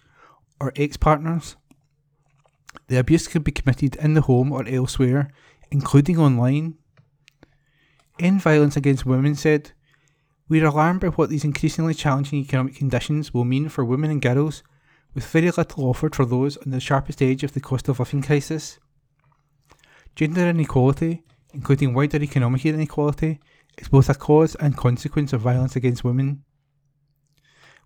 or 0.59 0.71
ex 0.75 0.97
partners. 0.97 1.55
The 2.87 2.97
abuse 2.97 3.27
could 3.27 3.43
be 3.43 3.51
committed 3.51 3.95
in 3.97 4.13
the 4.13 4.21
home 4.21 4.51
or 4.51 4.67
elsewhere, 4.67 5.31
including 5.71 6.17
online. 6.17 6.75
End 8.19 8.41
Violence 8.41 8.75
Against 8.75 9.05
Women 9.05 9.35
said, 9.35 9.71
We 10.47 10.61
are 10.61 10.67
alarmed 10.67 11.01
by 11.01 11.07
what 11.07 11.29
these 11.29 11.45
increasingly 11.45 11.93
challenging 11.93 12.39
economic 12.39 12.75
conditions 12.75 13.33
will 13.33 13.45
mean 13.45 13.69
for 13.69 13.85
women 13.85 14.11
and 14.11 14.21
girls, 14.21 14.63
with 15.13 15.25
very 15.25 15.51
little 15.51 15.85
offered 15.85 16.15
for 16.15 16.25
those 16.25 16.57
on 16.57 16.71
the 16.71 16.79
sharpest 16.79 17.21
edge 17.21 17.43
of 17.43 17.53
the 17.53 17.59
cost 17.59 17.87
of 17.87 17.99
living 17.99 18.21
crisis. 18.21 18.79
Gender 20.15 20.47
inequality, 20.47 21.23
including 21.53 21.93
wider 21.93 22.21
economic 22.21 22.65
inequality, 22.65 23.39
is 23.79 23.89
both 23.89 24.09
a 24.09 24.15
cause 24.15 24.55
and 24.55 24.77
consequence 24.77 25.33
of 25.33 25.41
violence 25.41 25.75
against 25.75 26.03
women. 26.03 26.43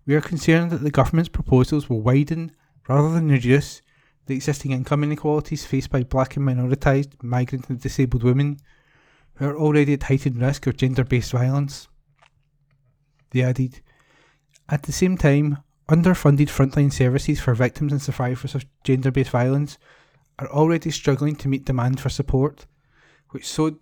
We 0.06 0.14
are 0.14 0.20
concerned 0.20 0.70
that 0.70 0.82
the 0.82 0.90
government's 0.90 1.28
proposals 1.28 1.88
will 1.88 2.02
widen, 2.02 2.52
rather 2.88 3.12
than 3.12 3.28
reduce, 3.28 3.80
the 4.26 4.34
existing 4.34 4.72
income 4.72 5.04
inequalities 5.04 5.64
faced 5.64 5.90
by 5.90 6.02
black 6.02 6.36
and 6.36 6.46
minoritised, 6.46 7.22
migrant 7.22 7.68
and 7.68 7.80
disabled 7.80 8.22
women 8.22 8.58
who 9.34 9.46
are 9.46 9.56
already 9.56 9.94
at 9.94 10.04
heightened 10.04 10.40
risk 10.40 10.66
of 10.66 10.76
gender 10.76 11.04
based 11.04 11.32
violence. 11.32 11.88
They 13.30 13.42
added, 13.42 13.80
At 14.68 14.84
the 14.84 14.92
same 14.92 15.16
time, 15.16 15.58
underfunded 15.88 16.48
frontline 16.48 16.92
services 16.92 17.40
for 17.40 17.54
victims 17.54 17.92
and 17.92 18.00
survivors 18.00 18.54
of 18.54 18.64
gender 18.84 19.10
based 19.10 19.30
violence 19.30 19.78
are 20.38 20.48
already 20.48 20.90
struggling 20.90 21.36
to 21.36 21.48
meet 21.48 21.64
demand 21.64 22.00
for 22.00 22.08
support, 22.08 22.66
which 23.30 23.46
soared, 23.46 23.76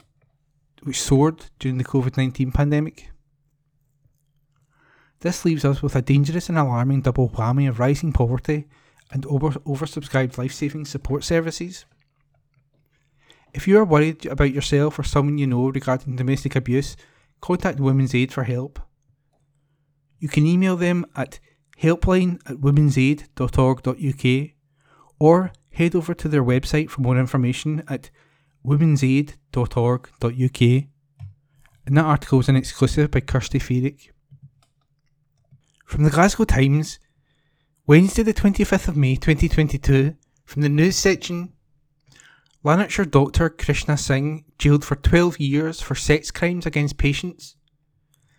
which 0.82 1.00
soared 1.00 1.46
during 1.58 1.78
the 1.78 1.84
COVID 1.84 2.16
19 2.16 2.52
pandemic. 2.52 3.08
This 5.20 5.44
leaves 5.44 5.64
us 5.64 5.82
with 5.82 5.94
a 5.94 6.02
dangerous 6.02 6.48
and 6.48 6.58
alarming 6.58 7.02
double 7.02 7.28
whammy 7.28 7.68
of 7.68 7.78
rising 7.78 8.12
poverty 8.12 8.66
and 9.12 9.24
over, 9.26 9.50
oversubscribed 9.50 10.36
life 10.36 10.52
saving 10.52 10.84
support 10.84 11.22
services. 11.22 11.84
If 13.54 13.68
you 13.68 13.78
are 13.78 13.84
worried 13.84 14.26
about 14.26 14.52
yourself 14.52 14.98
or 14.98 15.04
someone 15.04 15.38
you 15.38 15.46
know 15.46 15.68
regarding 15.68 16.16
domestic 16.16 16.56
abuse, 16.56 16.96
contact 17.40 17.78
Women's 17.78 18.14
Aid 18.14 18.32
for 18.32 18.44
help. 18.44 18.80
You 20.18 20.28
can 20.28 20.46
email 20.46 20.76
them 20.76 21.04
at 21.14 21.38
helpline 21.80 22.40
at 22.46 22.56
womensaid.org.uk 22.56 24.50
or 25.18 25.52
head 25.72 25.94
over 25.94 26.14
to 26.14 26.28
their 26.28 26.42
website 26.42 26.90
for 26.90 27.00
more 27.02 27.18
information 27.18 27.82
at 27.88 28.10
womensaid.org.uk. 28.64 30.60
And 31.84 31.96
that 31.96 32.04
article 32.04 32.40
is 32.40 32.48
an 32.48 32.56
exclusive 32.56 33.10
by 33.10 33.20
Kirsty 33.20 33.58
Feerick. 33.58 34.10
From 35.84 36.04
the 36.04 36.10
Glasgow 36.10 36.44
Times, 36.44 36.98
Wednesday 37.86 38.22
the 38.22 38.32
25th 38.32 38.88
of 38.88 38.96
May 38.96 39.16
2022, 39.16 40.14
from 40.44 40.62
the 40.62 40.68
news 40.68 40.96
section, 40.96 41.52
Lanarkshire 42.64 43.04
doctor 43.04 43.50
Krishna 43.50 43.96
Singh 43.96 44.44
jailed 44.56 44.84
for 44.84 44.94
12 44.94 45.40
years 45.40 45.80
for 45.80 45.96
sex 45.96 46.30
crimes 46.30 46.64
against 46.64 46.96
patients 46.96 47.56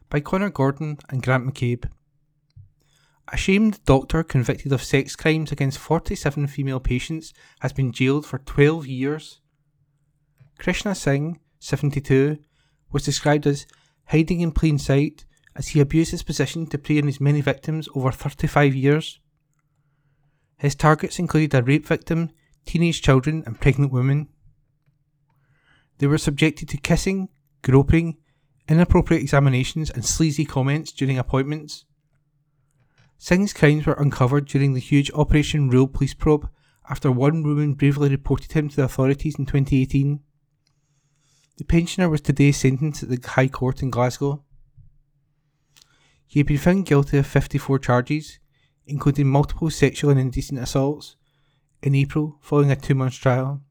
by 0.10 0.22
Connor 0.22 0.50
Gordon 0.50 0.98
and 1.10 1.22
Grant 1.22 1.46
McCabe. 1.46 1.90
A 3.32 3.36
shamed 3.36 3.84
doctor 3.84 4.24
convicted 4.24 4.72
of 4.72 4.82
sex 4.82 5.18
crimes 5.18 5.52
against 5.52 5.78
47 5.78 6.48
female 6.48 6.80
patients 6.80 7.34
has 7.60 7.74
been 7.74 7.92
jailed 7.92 8.26
for 8.26 8.38
12 8.38 8.88
years. 8.88 9.42
Krishna 10.64 10.96
Singh, 10.96 11.42
72, 11.60 12.38
was 12.90 13.04
described 13.04 13.46
as 13.46 13.68
hiding 14.06 14.40
in 14.40 14.54
plain 14.54 14.80
sight 14.80 15.26
as 15.58 15.68
he 15.68 15.82
abused 15.82 16.12
his 16.12 16.24
position 16.24 16.68
to 16.68 16.78
prey 16.78 17.00
on 17.00 17.08
his 17.08 17.20
many 17.20 17.42
victims 17.42 17.90
over 17.94 18.14
35 18.14 18.74
years. 18.74 19.20
His 20.56 20.74
targets 20.74 21.20
included 21.20 21.54
a 21.54 21.62
rape 21.62 21.86
victim, 21.86 22.30
teenage 22.66 23.02
children, 23.02 23.44
and 23.46 23.60
pregnant 23.60 23.92
women. 23.92 24.30
They 25.98 26.08
were 26.08 26.18
subjected 26.18 26.70
to 26.70 26.78
kissing, 26.78 27.28
groping, 27.62 28.16
inappropriate 28.70 29.22
examinations, 29.22 29.90
and 29.90 30.06
sleazy 30.06 30.46
comments 30.46 30.94
during 30.94 31.18
appointments. 31.18 31.84
Singh's 33.18 33.52
crimes 33.52 33.86
were 33.86 34.00
uncovered 34.00 34.46
during 34.46 34.76
the 34.76 34.80
huge 34.80 35.12
Operation 35.12 35.70
Rool 35.70 35.92
police 35.92 36.14
probe 36.14 36.48
after 36.90 37.12
one 37.12 37.44
woman 37.44 37.74
bravely 37.74 38.08
reported 38.08 38.54
him 38.54 38.70
to 38.70 38.78
the 38.78 38.84
authorities 38.86 39.36
in 39.38 39.46
2018. 39.46 40.22
The 41.58 41.66
pensioner 41.66 42.10
was 42.10 42.22
today 42.22 42.52
sentenced 42.52 43.04
at 43.04 43.10
the 43.10 43.28
High 43.28 43.48
Court 43.48 43.84
in 43.84 43.92
Glasgow. 43.92 44.44
He 46.26 46.40
had 46.40 46.48
been 46.48 46.58
found 46.58 46.88
guilty 46.88 47.20
of 47.20 47.28
54 47.28 47.78
charges, 47.78 48.40
including 48.88 49.28
multiple 49.28 49.70
sexual 49.70 50.10
and 50.10 50.20
indecent 50.20 50.60
assaults, 50.60 51.16
in 51.84 51.94
April 51.94 52.40
following 52.42 52.72
a 52.72 52.76
two 52.76 52.96
month 52.96 53.14
trial. 53.14 53.62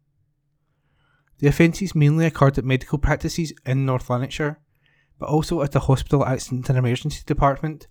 The 1.38 1.48
offences 1.48 1.94
mainly 1.94 2.24
occurred 2.24 2.56
at 2.56 2.64
medical 2.64 2.98
practices 2.98 3.52
in 3.66 3.84
North 3.84 4.08
Lanarkshire, 4.08 4.60
but 5.18 5.28
also 5.28 5.62
at 5.62 5.72
the 5.72 5.80
hospital 5.80 6.24
accident 6.24 6.68
and 6.68 6.78
emergency 6.78 7.22
department, 7.26 7.88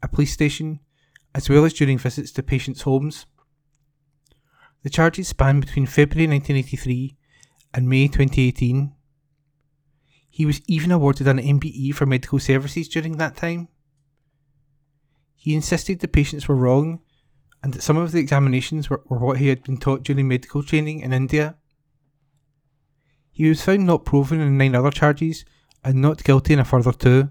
a 0.00 0.06
police 0.06 0.32
station, 0.32 0.78
as 1.34 1.48
well 1.48 1.64
as 1.64 1.72
during 1.72 1.98
visits 1.98 2.30
to 2.32 2.42
patients' 2.44 2.82
homes. 2.82 3.26
The 4.84 4.90
charges 4.90 5.26
spanned 5.26 5.62
between 5.62 5.86
February 5.86 6.28
1983 6.28 7.16
and 7.72 7.88
May 7.88 8.06
2018. 8.06 8.92
He 10.34 10.46
was 10.46 10.60
even 10.66 10.90
awarded 10.90 11.28
an 11.28 11.38
MBE 11.38 11.94
for 11.94 12.06
medical 12.06 12.40
services 12.40 12.88
during 12.88 13.18
that 13.18 13.36
time. 13.36 13.68
He 15.36 15.54
insisted 15.54 16.00
the 16.00 16.08
patients 16.08 16.48
were 16.48 16.56
wrong 16.56 17.02
and 17.62 17.72
that 17.72 17.82
some 17.82 17.96
of 17.96 18.10
the 18.10 18.18
examinations 18.18 18.90
were, 18.90 19.00
were 19.06 19.20
what 19.20 19.38
he 19.38 19.46
had 19.46 19.62
been 19.62 19.76
taught 19.76 20.02
during 20.02 20.26
medical 20.26 20.64
training 20.64 20.98
in 20.98 21.12
India. 21.12 21.54
He 23.30 23.48
was 23.48 23.62
found 23.62 23.86
not 23.86 24.04
proven 24.04 24.40
in 24.40 24.58
nine 24.58 24.74
other 24.74 24.90
charges 24.90 25.44
and 25.84 26.02
not 26.02 26.24
guilty 26.24 26.54
in 26.54 26.58
a 26.58 26.64
further 26.64 26.90
two. 26.90 27.30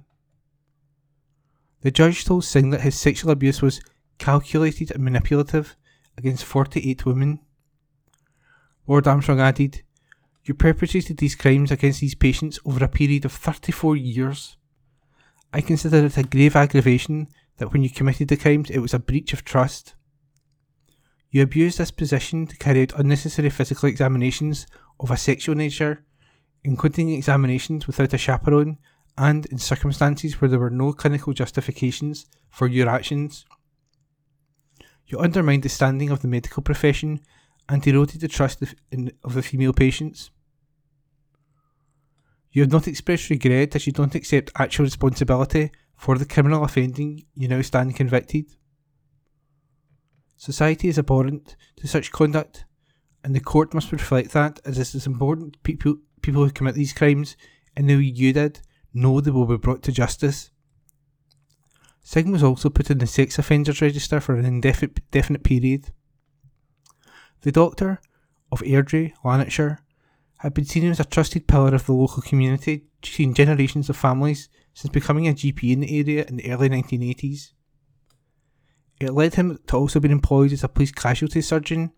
The 1.81 1.91
judge 1.91 2.23
told 2.23 2.45
Singh 2.45 2.69
that 2.69 2.83
his 2.83 2.97
sexual 2.97 3.31
abuse 3.31 3.61
was 3.61 3.81
calculated 4.17 4.91
and 4.91 5.03
manipulative 5.03 5.75
against 6.17 6.45
48 6.45 7.05
women. 7.05 7.41
Lord 8.87 9.07
Armstrong 9.09 9.41
added, 9.41 9.83
You 10.45 10.53
perpetrated 10.53 11.17
these 11.17 11.35
crimes 11.35 11.71
against 11.71 12.01
these 12.01 12.15
patients 12.15 12.59
over 12.65 12.83
a 12.83 12.89
period 12.89 13.25
of 13.25 13.31
34 13.31 13.95
years. 13.95 14.57
I 15.53 15.61
consider 15.61 16.05
it 16.05 16.17
a 16.17 16.23
grave 16.23 16.55
aggravation 16.55 17.27
that 17.57 17.71
when 17.71 17.83
you 17.83 17.89
committed 17.89 18.27
the 18.27 18.37
crimes 18.37 18.69
it 18.69 18.79
was 18.79 18.93
a 18.93 18.99
breach 18.99 19.31
of 19.33 19.45
trust. 19.45 19.95
You 21.29 21.41
abused 21.41 21.77
this 21.77 21.91
position 21.91 22.45
to 22.47 22.57
carry 22.57 22.81
out 22.81 22.99
unnecessary 22.99 23.49
physical 23.49 23.87
examinations 23.89 24.67
of 24.99 25.11
a 25.11 25.17
sexual 25.17 25.55
nature, 25.55 26.03
including 26.63 27.09
examinations 27.11 27.87
without 27.87 28.13
a 28.13 28.17
chaperone 28.17 28.77
and 29.17 29.45
in 29.47 29.57
circumstances 29.57 30.41
where 30.41 30.49
there 30.49 30.59
were 30.59 30.69
no 30.69 30.91
clinical 30.91 31.33
justifications 31.33 32.25
for 32.49 32.67
your 32.67 32.89
actions. 32.89 33.45
You 35.07 35.19
undermined 35.19 35.63
the 35.63 35.69
standing 35.69 36.09
of 36.09 36.21
the 36.21 36.27
medical 36.27 36.63
profession 36.63 37.21
and 37.69 37.85
eroded 37.85 38.21
the 38.21 38.27
trust 38.27 38.61
of, 38.61 38.75
the 38.91 39.41
female 39.41 39.73
patients. 39.73 40.31
You 42.53 42.61
have 42.61 42.71
not 42.71 42.87
expressed 42.87 43.31
regret 43.31 43.75
as 43.75 43.87
you 43.87 43.93
don't 43.93 44.13
accept 44.13 44.51
actual 44.55 44.85
responsibility 44.85 45.71
for 45.95 46.19
the 46.19 46.25
criminal 46.25 46.63
offending 46.63 47.25
you 47.33 47.47
now 47.47 47.63
stand 47.63 47.95
convicted. 47.95 48.45
Society 50.37 50.87
is 50.87 50.99
abhorrent 50.99 51.55
to 51.77 51.87
such 51.87 52.11
conduct, 52.11 52.65
and 53.23 53.35
the 53.35 53.39
court 53.39 53.73
must 53.73 53.91
reflect 53.91 54.33
that 54.33 54.59
as 54.65 54.77
it 54.77 54.93
is 54.93 55.07
important 55.07 55.61
people 55.63 55.97
people 56.21 56.43
who 56.43 56.51
commit 56.51 56.75
these 56.75 56.93
crimes 56.93 57.35
in 57.75 57.87
the 57.87 57.95
way 57.95 58.03
you 58.03 58.31
did 58.31 58.61
know 58.93 59.19
they 59.19 59.31
will 59.31 59.47
be 59.47 59.57
brought 59.57 59.81
to 59.83 59.91
justice. 59.91 60.51
Singh 62.03 62.31
was 62.31 62.43
also 62.43 62.69
put 62.69 62.91
in 62.91 62.99
the 62.99 63.07
sex 63.07 63.39
offenders 63.39 63.81
register 63.81 64.19
for 64.19 64.35
an 64.35 64.45
indefinite 64.45 65.43
period. 65.43 65.91
The 67.41 67.51
doctor 67.51 67.99
of 68.51 68.61
Airdrie, 68.61 69.13
Lanarkshire, 69.23 69.79
had 70.43 70.53
been 70.53 70.65
seen 70.65 70.89
as 70.89 70.99
a 70.99 71.05
trusted 71.05 71.47
pillar 71.47 71.73
of 71.73 71.85
the 71.85 71.93
local 71.93 72.21
community, 72.21 72.83
treating 73.01 73.33
generations 73.33 73.89
of 73.89 73.95
families 73.95 74.49
since 74.73 74.91
becoming 74.91 75.25
a 75.25 75.33
GP 75.33 75.71
in 75.71 75.79
the 75.79 75.97
area 75.97 76.25
in 76.25 76.35
the 76.35 76.51
early 76.51 76.67
1980s. 76.67 77.53
It 78.99 79.13
led 79.13 79.35
him 79.35 79.57
to 79.67 79.77
also 79.77 80.01
being 80.01 80.11
employed 80.11 80.51
as 80.51 80.61
a 80.61 80.67
police 80.67 80.91
casualty 80.91 81.41
surgeon, 81.41 81.93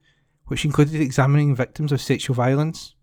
which 0.45 0.63
included 0.63 1.01
examining 1.01 1.55
victims 1.55 1.91
of 1.91 1.99
sexual 1.99 2.35
violence. 2.35 2.93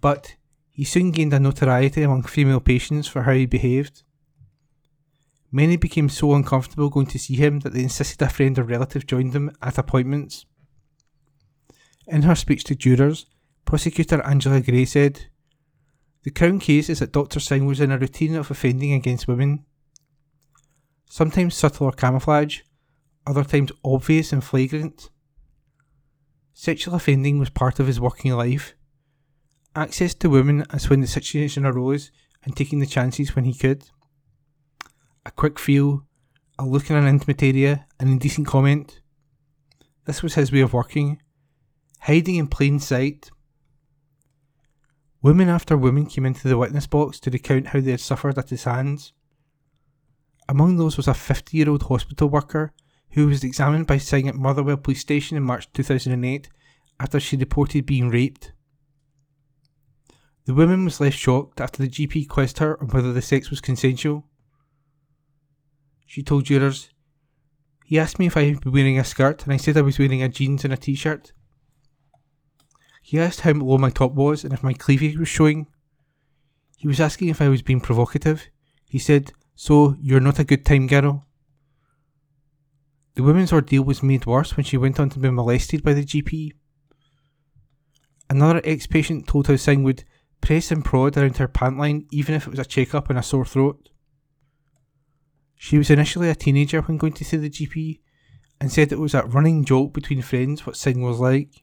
But 0.00 0.36
he 0.70 0.84
soon 0.84 1.10
gained 1.10 1.34
a 1.34 1.38
notoriety 1.38 2.02
among 2.02 2.22
female 2.22 2.60
patients 2.60 3.08
for 3.08 3.24
how 3.24 3.32
he 3.32 3.44
behaved. 3.44 4.04
Many 5.50 5.76
became 5.76 6.08
so 6.08 6.32
uncomfortable 6.32 6.88
going 6.88 7.08
to 7.08 7.18
see 7.18 7.34
him 7.34 7.60
that 7.60 7.74
they 7.74 7.82
insisted 7.82 8.22
a 8.22 8.30
friend 8.30 8.58
or 8.58 8.62
relative 8.62 9.06
joined 9.06 9.34
them 9.34 9.50
at 9.60 9.76
appointments. 9.76 10.46
In 12.06 12.22
her 12.22 12.34
speech 12.34 12.64
to 12.64 12.74
jurors, 12.74 13.26
prosecutor 13.64 14.22
Angela 14.22 14.60
Gray 14.60 14.84
said, 14.84 15.26
The 16.22 16.30
Crown 16.30 16.58
case 16.58 16.88
is 16.88 17.00
that 17.00 17.12
Dr. 17.12 17.40
Singh 17.40 17.66
was 17.66 17.80
in 17.80 17.90
a 17.90 17.98
routine 17.98 18.36
of 18.36 18.50
offending 18.50 18.92
against 18.92 19.28
women. 19.28 19.64
Sometimes 21.08 21.54
subtle 21.54 21.86
or 21.86 21.92
camouflage, 21.92 22.60
other 23.26 23.44
times 23.44 23.72
obvious 23.84 24.32
and 24.32 24.42
flagrant. 24.42 25.10
Sexual 26.54 26.94
offending 26.94 27.38
was 27.38 27.50
part 27.50 27.80
of 27.80 27.86
his 27.86 28.00
working 28.00 28.32
life. 28.32 28.74
Access 29.74 30.14
to 30.14 30.30
women 30.30 30.66
as 30.70 30.90
when 30.90 31.00
the 31.00 31.06
situation 31.06 31.64
arose 31.64 32.10
and 32.44 32.56
taking 32.56 32.78
the 32.78 32.86
chances 32.86 33.34
when 33.34 33.44
he 33.44 33.54
could. 33.54 33.84
A 35.24 35.30
quick 35.30 35.58
feel, 35.58 36.06
a 36.58 36.64
look 36.66 36.90
in 36.90 36.96
an 36.96 37.06
intimate 37.06 37.42
area, 37.42 37.86
an 37.98 38.08
indecent 38.08 38.46
comment. 38.46 39.00
This 40.04 40.22
was 40.22 40.34
his 40.34 40.52
way 40.52 40.60
of 40.60 40.72
working 40.72 41.20
hiding 42.02 42.36
in 42.36 42.48
plain 42.48 42.80
sight. 42.80 43.30
Woman 45.22 45.48
after 45.48 45.76
woman 45.76 46.06
came 46.06 46.26
into 46.26 46.48
the 46.48 46.58
witness 46.58 46.88
box 46.88 47.20
to 47.20 47.30
recount 47.30 47.68
how 47.68 47.80
they 47.80 47.92
had 47.92 48.00
suffered 48.00 48.36
at 48.38 48.50
his 48.50 48.64
hands. 48.64 49.12
Among 50.48 50.76
those 50.76 50.96
was 50.96 51.06
a 51.06 51.14
50 51.14 51.56
year 51.56 51.70
old 51.70 51.84
hospital 51.84 52.28
worker 52.28 52.72
who 53.12 53.28
was 53.28 53.44
examined 53.44 53.86
by 53.86 53.98
Singh 53.98 54.28
at 54.28 54.34
Motherwell 54.34 54.78
Police 54.78 55.00
Station 55.00 55.36
in 55.36 55.44
March 55.44 55.72
2008 55.72 56.48
after 56.98 57.20
she 57.20 57.36
reported 57.36 57.86
being 57.86 58.10
raped. 58.10 58.52
The 60.44 60.54
woman 60.54 60.84
was 60.84 61.00
left 61.00 61.16
shocked 61.16 61.60
after 61.60 61.82
the 61.82 61.88
GP 61.88 62.28
quizzed 62.28 62.58
her 62.58 62.80
on 62.82 62.88
whether 62.88 63.12
the 63.12 63.22
sex 63.22 63.48
was 63.48 63.60
consensual. 63.60 64.26
She 66.04 66.24
told 66.24 66.46
jurors, 66.46 66.90
He 67.84 67.98
asked 67.98 68.18
me 68.18 68.26
if 68.26 68.36
I 68.36 68.44
had 68.44 68.60
been 68.60 68.72
wearing 68.72 68.98
a 68.98 69.04
skirt 69.04 69.44
and 69.44 69.52
I 69.52 69.56
said 69.56 69.76
I 69.76 69.82
was 69.82 70.00
wearing 70.00 70.22
a 70.22 70.28
jeans 70.28 70.64
and 70.64 70.72
a 70.72 70.76
t 70.76 70.96
shirt. 70.96 71.32
He 73.02 73.18
asked 73.18 73.40
how 73.40 73.52
low 73.52 73.76
my 73.76 73.90
top 73.90 74.14
was 74.14 74.44
and 74.44 74.54
if 74.54 74.62
my 74.62 74.72
cleavage 74.72 75.18
was 75.18 75.28
showing. 75.28 75.66
He 76.78 76.88
was 76.88 77.00
asking 77.00 77.28
if 77.28 77.42
I 77.42 77.48
was 77.48 77.60
being 77.60 77.80
provocative. 77.80 78.48
He 78.88 78.98
said, 78.98 79.32
So, 79.54 79.96
you're 80.00 80.20
not 80.20 80.38
a 80.38 80.44
good 80.44 80.64
time 80.64 80.86
girl? 80.86 81.26
The 83.14 83.22
woman's 83.22 83.52
ordeal 83.52 83.84
was 83.84 84.02
made 84.02 84.24
worse 84.24 84.56
when 84.56 84.64
she 84.64 84.78
went 84.78 84.98
on 84.98 85.10
to 85.10 85.18
be 85.18 85.30
molested 85.30 85.82
by 85.82 85.92
the 85.92 86.04
GP. 86.04 86.52
Another 88.30 88.62
ex 88.64 88.86
patient 88.86 89.26
told 89.26 89.48
how 89.48 89.56
Singh 89.56 89.82
would 89.82 90.04
press 90.40 90.70
and 90.70 90.84
prod 90.84 91.16
around 91.16 91.36
her 91.36 91.48
pant 91.48 91.78
line 91.78 92.06
even 92.10 92.34
if 92.34 92.46
it 92.46 92.50
was 92.50 92.58
a 92.58 92.64
check 92.64 92.94
up 92.94 93.10
and 93.10 93.18
a 93.18 93.22
sore 93.22 93.44
throat. 93.44 93.90
She 95.56 95.76
was 95.76 95.90
initially 95.90 96.30
a 96.30 96.34
teenager 96.34 96.80
when 96.80 96.96
going 96.96 97.12
to 97.14 97.24
see 97.24 97.36
the 97.36 97.50
GP 97.50 98.00
and 98.60 98.72
said 98.72 98.90
it 98.90 98.98
was 98.98 99.14
a 99.14 99.22
running 99.24 99.64
joke 99.64 99.92
between 99.92 100.22
friends 100.22 100.66
what 100.66 100.76
Singh 100.76 101.02
was 101.02 101.20
like. 101.20 101.62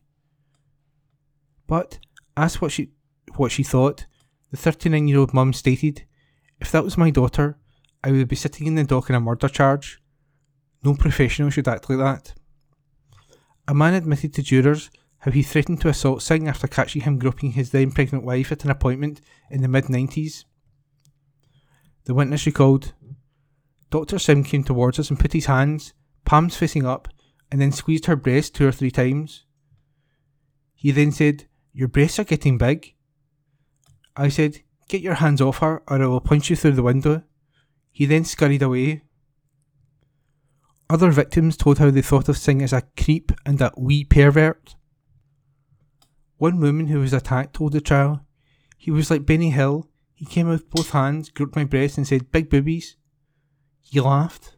But, 1.69 1.99
asked 2.35 2.61
what 2.61 2.71
she 2.71 2.89
what 3.35 3.51
she 3.51 3.61
thought, 3.61 4.07
the 4.49 4.57
39 4.57 5.07
year 5.07 5.19
old 5.19 5.35
mum 5.35 5.53
stated, 5.53 6.03
If 6.59 6.71
that 6.71 6.83
was 6.83 6.97
my 6.97 7.11
daughter, 7.11 7.59
I 8.03 8.11
would 8.11 8.27
be 8.27 8.35
sitting 8.35 8.65
in 8.65 8.73
the 8.73 8.83
dock 8.83 9.09
on 9.09 9.15
a 9.15 9.19
murder 9.19 9.47
charge. 9.47 10.01
No 10.83 10.95
professional 10.95 11.51
should 11.51 11.67
act 11.67 11.87
like 11.87 11.99
that. 11.99 12.33
A 13.67 13.75
man 13.75 13.93
admitted 13.93 14.33
to 14.33 14.41
jurors 14.41 14.89
how 15.19 15.29
he 15.29 15.43
threatened 15.43 15.79
to 15.81 15.89
assault 15.89 16.23
Singh 16.23 16.47
after 16.47 16.67
catching 16.67 17.03
him 17.03 17.19
groping 17.19 17.51
his 17.51 17.69
then 17.69 17.91
pregnant 17.91 18.23
wife 18.23 18.51
at 18.51 18.63
an 18.63 18.71
appointment 18.71 19.21
in 19.51 19.61
the 19.61 19.67
mid 19.67 19.85
90s. 19.85 20.45
The 22.05 22.15
witness 22.15 22.47
recalled 22.47 22.93
Dr. 23.91 24.17
Singh 24.17 24.43
came 24.43 24.63
towards 24.63 24.97
us 24.97 25.11
and 25.11 25.19
put 25.19 25.33
his 25.33 25.45
hands, 25.45 25.93
palms 26.25 26.55
facing 26.57 26.87
up, 26.87 27.09
and 27.51 27.61
then 27.61 27.71
squeezed 27.71 28.07
her 28.07 28.15
breast 28.15 28.55
two 28.55 28.67
or 28.67 28.71
three 28.71 28.89
times. 28.89 29.45
He 30.73 30.91
then 30.91 31.11
said, 31.11 31.45
your 31.73 31.87
breasts 31.87 32.19
are 32.19 32.23
getting 32.23 32.57
big. 32.57 32.93
I 34.15 34.29
said, 34.29 34.59
Get 34.87 35.01
your 35.01 35.15
hands 35.15 35.39
off 35.39 35.59
her, 35.59 35.83
or 35.87 36.01
I 36.01 36.07
will 36.07 36.19
punch 36.19 36.49
you 36.49 36.55
through 36.55 36.73
the 36.73 36.83
window. 36.83 37.23
He 37.91 38.05
then 38.05 38.25
scurried 38.25 38.61
away. 38.61 39.03
Other 40.89 41.11
victims 41.11 41.55
told 41.55 41.77
how 41.77 41.91
they 41.91 42.01
thought 42.01 42.27
of 42.27 42.37
Singh 42.37 42.63
as 42.63 42.73
a 42.73 42.83
creep 42.97 43.31
and 43.45 43.61
a 43.61 43.71
wee 43.77 44.03
pervert. 44.03 44.75
One 46.37 46.59
woman 46.59 46.87
who 46.87 46.99
was 46.99 47.13
attacked 47.13 47.55
told 47.55 47.73
the 47.73 47.81
trial, 47.81 48.25
He 48.77 48.89
was 48.89 49.11
like 49.11 49.25
Benny 49.25 49.51
Hill. 49.51 49.87
He 50.13 50.25
came 50.25 50.47
with 50.47 50.69
both 50.69 50.89
hands, 50.89 51.29
groped 51.29 51.55
my 51.55 51.65
breast, 51.65 51.97
and 51.97 52.07
said, 52.07 52.31
Big 52.31 52.49
boobies. 52.49 52.95
He 53.81 53.99
laughed. 53.99 54.57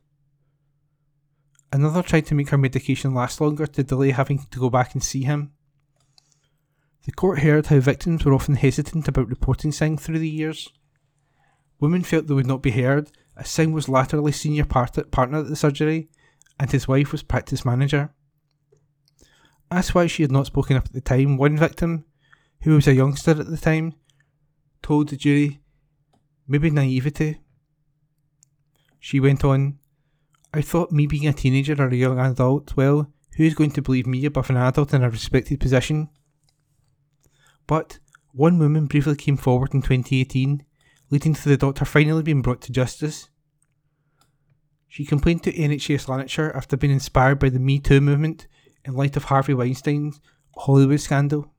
Another 1.73 2.03
tried 2.03 2.25
to 2.27 2.35
make 2.35 2.49
her 2.49 2.57
medication 2.57 3.13
last 3.13 3.41
longer 3.41 3.65
to 3.65 3.83
delay 3.83 4.11
having 4.11 4.39
to 4.39 4.59
go 4.59 4.69
back 4.69 4.93
and 4.93 5.03
see 5.03 5.23
him. 5.23 5.51
The 7.03 7.11
court 7.11 7.39
heard 7.39 7.67
how 7.67 7.79
victims 7.79 8.23
were 8.23 8.33
often 8.33 8.55
hesitant 8.55 9.07
about 9.07 9.29
reporting 9.29 9.71
Singh 9.71 9.97
through 9.97 10.19
the 10.19 10.29
years. 10.29 10.69
Women 11.79 12.03
felt 12.03 12.27
they 12.27 12.35
would 12.35 12.45
not 12.45 12.61
be 12.61 12.71
heard, 12.71 13.11
as 13.35 13.49
Singh 13.49 13.71
was 13.71 13.89
latterly 13.89 14.31
senior 14.31 14.65
part- 14.65 15.09
partner 15.09 15.39
at 15.39 15.47
the 15.47 15.55
surgery, 15.55 16.09
and 16.59 16.71
his 16.71 16.87
wife 16.87 17.11
was 17.11 17.23
practice 17.23 17.65
manager. 17.65 18.13
Asked 19.71 19.95
why 19.95 20.05
she 20.05 20.21
had 20.21 20.31
not 20.31 20.45
spoken 20.45 20.77
up 20.77 20.85
at 20.85 20.93
the 20.93 21.01
time, 21.01 21.37
one 21.37 21.57
victim, 21.57 22.05
who 22.61 22.75
was 22.75 22.87
a 22.87 22.93
youngster 22.93 23.31
at 23.31 23.49
the 23.49 23.57
time, 23.57 23.95
told 24.83 25.09
the 25.09 25.17
jury, 25.17 25.59
maybe 26.47 26.69
naivety. 26.69 27.41
She 28.99 29.19
went 29.19 29.43
on, 29.43 29.79
I 30.53 30.61
thought 30.61 30.91
me 30.91 31.07
being 31.07 31.25
a 31.25 31.33
teenager 31.33 31.81
or 31.81 31.87
a 31.87 31.95
young 31.95 32.19
adult, 32.19 32.75
well, 32.77 33.11
who's 33.37 33.55
going 33.55 33.71
to 33.71 33.81
believe 33.81 34.05
me 34.05 34.23
above 34.25 34.51
an 34.51 34.57
adult 34.57 34.93
in 34.93 35.03
a 35.03 35.09
respected 35.09 35.59
position? 35.59 36.09
But 37.71 37.99
one 38.33 38.59
woman 38.59 38.87
briefly 38.87 39.15
came 39.15 39.37
forward 39.37 39.73
in 39.73 39.81
2018, 39.81 40.65
leading 41.09 41.33
to 41.33 41.47
the 41.47 41.55
doctor 41.55 41.85
finally 41.85 42.21
being 42.21 42.41
brought 42.41 42.59
to 42.63 42.71
justice. 42.73 43.29
She 44.89 45.05
complained 45.05 45.43
to 45.43 45.53
NHS 45.53 46.09
Lanarkshire 46.09 46.51
after 46.53 46.75
being 46.75 46.91
inspired 46.91 47.39
by 47.39 47.47
the 47.47 47.61
Me 47.61 47.79
Too 47.79 48.01
movement 48.01 48.49
in 48.83 48.95
light 48.95 49.15
of 49.15 49.23
Harvey 49.23 49.53
Weinstein's 49.53 50.19
Hollywood 50.57 50.99
scandal. 50.99 51.53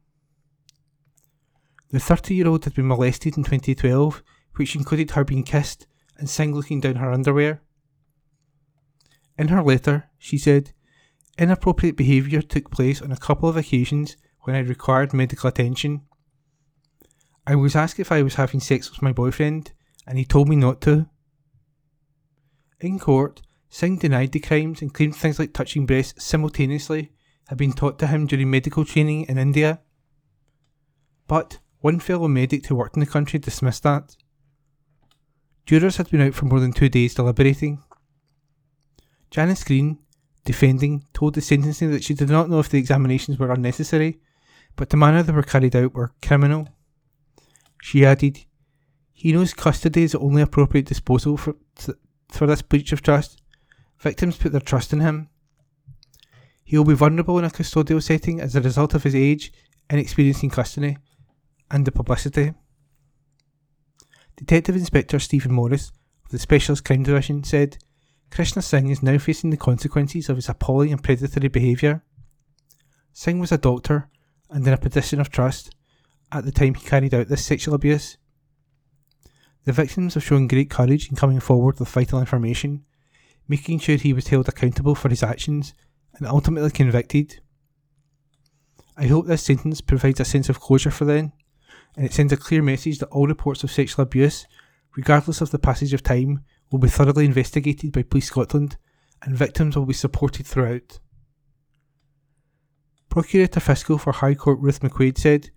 The 1.89 1.99
30 1.99 2.35
year 2.35 2.49
old 2.49 2.65
had 2.65 2.75
been 2.75 2.89
molested 2.89 3.39
in 3.39 3.45
2012, 3.45 4.23
which 4.57 4.77
included 4.77 5.13
her 5.13 5.25
being 5.25 5.45
kissed 5.45 5.87
and 6.19 6.29
Singh 6.29 6.55
looking 6.55 6.83
down 6.83 6.97
her 6.97 7.11
underwear. 7.11 7.63
In 9.39 9.49
her 9.49 9.63
letter, 9.63 10.11
she 10.19 10.37
said, 10.37 10.75
Inappropriate 11.39 11.97
behaviour 11.97 12.43
took 12.43 12.71
place 12.71 13.01
on 13.01 13.13
a 13.13 13.17
couple 13.17 13.49
of 13.49 13.57
occasions 13.57 14.19
when 14.43 14.57
I 14.57 14.61
required 14.61 15.13
medical 15.13 15.49
attention. 15.49 16.03
I 17.47 17.55
was 17.55 17.75
asked 17.75 17.99
if 17.99 18.13
I 18.13 18.23
was 18.23 18.35
having 18.35 18.61
sex 18.61 18.91
with 18.91 19.03
my 19.03 19.13
boyfriend, 19.13 19.73
and 20.07 20.19
he 20.19 20.25
told 20.25 20.49
me 20.49 20.57
not 20.57 20.81
to. 20.83 21.09
In 22.81 22.99
court, 22.99 23.43
Singh 23.69 23.99
denied 23.99 24.33
the 24.33 24.41
crimes 24.41 24.83
and 24.83 24.93
claimed 24.93 25.17
things 25.17 25.39
like 25.39 25.53
touching 25.53 25.87
breasts 25.87 26.25
simultaneously 26.25 27.13
had 27.49 27.59
been 27.59 27.73
taught 27.73 27.99
to 28.01 28.07
him 28.07 28.27
during 28.27 28.51
medical 28.51 28.85
training 28.85 29.25
in 29.29 29.39
India. 29.39 29.81
But 31.27 31.59
one 31.81 32.01
fellow 32.01 32.29
medic 32.29 32.67
who 32.67 32.75
worked 32.75 32.97
in 32.97 33.01
the 33.01 33.07
country 33.07 33.39
dismissed 33.39 33.83
that. 33.85 34.17
Jurors 35.67 35.97
had 35.97 36.11
been 36.11 36.21
out 36.21 36.35
for 36.35 36.45
more 36.45 36.61
than 36.61 36.73
two 36.73 36.89
days 36.89 37.15
deliberating. 37.15 37.83
Janice 39.31 39.65
Green, 39.65 39.99
defending, 40.45 41.05
told 41.15 41.35
the 41.35 41.41
sentencing 41.41 41.91
that 41.93 42.05
she 42.05 42.15
did 42.15 42.29
not 42.29 42.51
know 42.51 42.59
if 42.59 42.69
the 42.69 42.79
examinations 42.79 43.39
were 43.39 43.53
unnecessary, 43.53 44.21
but 44.77 44.91
the 44.91 44.97
manner 44.97 45.23
they 45.23 45.33
were 45.33 45.43
carried 45.43 45.77
out 45.77 45.95
were 45.95 46.13
criminal. 46.23 46.69
She 47.83 48.05
added, 48.05 48.45
He 49.13 49.33
knows 49.33 49.55
custody 49.55 50.05
is 50.05 50.13
the 50.13 50.19
only 50.19 50.43
appropriate 50.43 50.87
disposal 50.87 51.37
for, 51.37 51.57
for 52.31 52.47
this 52.47 52.63
breach 52.63 52.93
of 52.93 53.03
trust. 53.03 53.41
Victims 53.99 54.37
put 54.37 54.53
their 54.53 54.61
trust 54.61 54.93
in 54.93 55.01
him. 55.01 55.29
He 56.65 56.79
will 56.79 56.85
be 56.85 56.95
vulnerable 56.95 57.39
in 57.39 57.45
a 57.45 57.51
custodial 57.51 58.03
setting 58.03 58.41
as 58.41 58.57
a 58.57 58.61
result 58.61 58.95
of 58.95 59.03
his 59.03 59.15
age, 59.15 59.53
inexperience 59.91 60.43
in 60.43 60.51
custody, 60.51 60.97
and 61.71 61.85
the 61.85 61.93
publicity. 61.93 62.55
Detective 64.37 64.77
Inspector 64.77 65.19
Stephen 65.19 65.53
Morris 65.53 65.93
of 66.25 66.31
the 66.31 66.39
Specialist 66.39 66.85
Crime 66.85 67.03
Division 67.03 67.45
said 67.45 67.79
Krishna 68.31 68.63
Singh 68.63 68.89
is 68.89 69.03
now 69.03 69.19
facing 69.19 69.51
the 69.51 69.57
consequences 69.57 70.29
of 70.29 70.37
his 70.37 70.49
appalling 70.49 70.91
and 70.91 71.03
predatory 71.03 71.49
behaviour. 71.49 72.03
Singh 73.13 73.39
was 73.39 73.53
a 73.53 73.59
doctor 73.59 74.09
and 74.53 74.67
in 74.67 74.73
a 74.73 74.79
position 74.79 75.21
of 75.21 75.31
trust 75.31 75.75
at 76.31 76.45
the 76.45 76.53
time 76.53 76.75
he 76.75 76.87
carried 76.87 77.15
out 77.15 77.29
this 77.29 77.45
sexual 77.45 77.75
abuse. 77.75 78.17
The 79.65 79.73
victims 79.73 80.15
have 80.15 80.25
shown 80.25 80.49
great 80.49 80.71
courage 80.71 81.09
in 81.09 81.17
coming 81.17 81.41
forward 81.41 81.79
with 81.79 81.89
vital 81.89 82.21
information, 82.21 82.85
making 83.49 83.79
sure 83.79 83.97
he 83.97 84.13
was 84.13 84.29
held 84.29 84.49
accountable 84.49 84.95
for 84.95 85.09
his 85.09 85.23
actions 85.23 85.75
and 86.15 86.27
ultimately 86.27 86.71
convicted. 86.71 87.41
I 88.97 89.07
hope 89.07 89.27
this 89.27 89.43
sentence 89.43 89.81
provides 89.81 90.21
a 90.21 90.25
sense 90.25 90.49
of 90.49 90.61
closure 90.61 90.91
for 90.91 91.05
them, 91.05 91.33
and 91.97 92.05
it 92.05 92.13
sends 92.13 92.33
a 92.33 92.37
clear 92.37 92.63
message 92.63 92.99
that 92.99 93.09
all 93.09 93.27
reports 93.27 93.65
of 93.65 93.71
sexual 93.71 94.03
abuse, 94.03 94.47
regardless 94.97 95.41
of 95.41 95.51
the 95.51 95.59
passage 95.59 95.93
of 95.95 96.03
time, 96.03 96.45
will 96.71 96.79
be 96.79 96.89
thoroughly 96.89 97.25
investigated 97.25 97.93
by 97.93 98.03
Police 98.03 98.27
Scotland 98.27 98.77
and 99.23 99.37
victims 99.37 99.77
will 99.77 99.87
be 99.87 99.95
supported 99.95 100.47
throughout. 100.47 100.99
Procurator 103.13 103.61
Fiscal 103.61 103.99
for 103.99 104.11
High 104.11 104.35
Court 104.35 104.59
Ruth 104.61 104.81
McQuaid 104.81 105.19
said, 105.19 105.51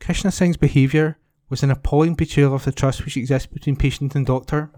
Krishna 0.00 0.32
Singh's 0.32 0.56
behaviour 0.56 1.16
was 1.48 1.62
an 1.62 1.70
appalling 1.70 2.16
betrayal 2.16 2.56
of 2.56 2.64
the 2.64 2.72
trust 2.72 3.04
which 3.04 3.16
exists 3.16 3.46
between 3.46 3.76
patient 3.76 4.16
and 4.16 4.26
doctor. 4.26 4.72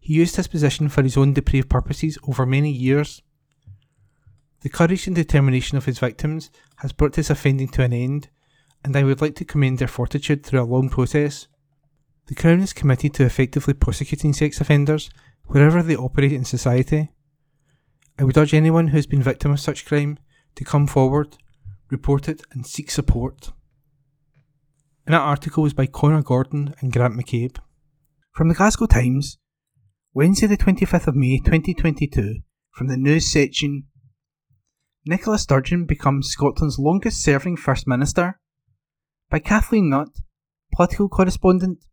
He 0.00 0.14
used 0.14 0.34
his 0.34 0.48
position 0.48 0.88
for 0.88 1.04
his 1.04 1.16
own 1.16 1.32
depraved 1.32 1.70
purposes 1.70 2.18
over 2.26 2.44
many 2.44 2.72
years. 2.72 3.22
The 4.62 4.68
courage 4.68 5.06
and 5.06 5.14
determination 5.14 5.78
of 5.78 5.84
his 5.84 6.00
victims 6.00 6.50
has 6.78 6.90
brought 6.90 7.12
this 7.12 7.30
offending 7.30 7.68
to 7.68 7.84
an 7.84 7.92
end, 7.92 8.28
and 8.84 8.96
I 8.96 9.04
would 9.04 9.20
like 9.20 9.36
to 9.36 9.44
commend 9.44 9.78
their 9.78 9.86
fortitude 9.86 10.44
through 10.44 10.62
a 10.62 10.64
long 10.64 10.88
process. 10.88 11.46
The 12.26 12.34
Crown 12.34 12.62
is 12.62 12.72
committed 12.72 13.14
to 13.14 13.24
effectively 13.24 13.74
prosecuting 13.74 14.32
sex 14.32 14.60
offenders 14.60 15.08
wherever 15.44 15.84
they 15.84 15.94
operate 15.94 16.32
in 16.32 16.44
society. 16.44 17.12
I 18.18 18.24
would 18.24 18.36
urge 18.36 18.54
anyone 18.54 18.88
who 18.88 18.96
has 18.96 19.06
been 19.06 19.22
victim 19.22 19.52
of 19.52 19.60
such 19.60 19.86
crime 19.86 20.18
to 20.58 20.64
come 20.64 20.86
forward, 20.86 21.38
report 21.88 22.28
it, 22.28 22.42
and 22.52 22.66
seek 22.66 22.90
support. 22.90 23.52
And 25.06 25.14
that 25.14 25.20
article 25.20 25.62
was 25.62 25.72
by 25.72 25.86
Connor 25.86 26.22
Gordon 26.22 26.74
and 26.80 26.92
Grant 26.92 27.14
McCabe. 27.14 27.58
From 28.32 28.48
the 28.48 28.54
Glasgow 28.54 28.86
Times, 28.86 29.38
Wednesday 30.12 30.48
the 30.48 30.56
25th 30.56 31.06
of 31.06 31.14
May 31.14 31.38
2022, 31.38 32.40
from 32.72 32.88
the 32.88 32.96
news 32.96 33.32
section 33.32 33.84
Nicola 35.06 35.38
Sturgeon 35.38 35.86
becomes 35.86 36.28
Scotland's 36.28 36.78
longest 36.78 37.22
serving 37.22 37.56
First 37.56 37.86
Minister 37.86 38.38
by 39.30 39.38
Kathleen 39.38 39.88
Nutt, 39.88 40.08
political 40.74 41.08
correspondent 41.08 41.84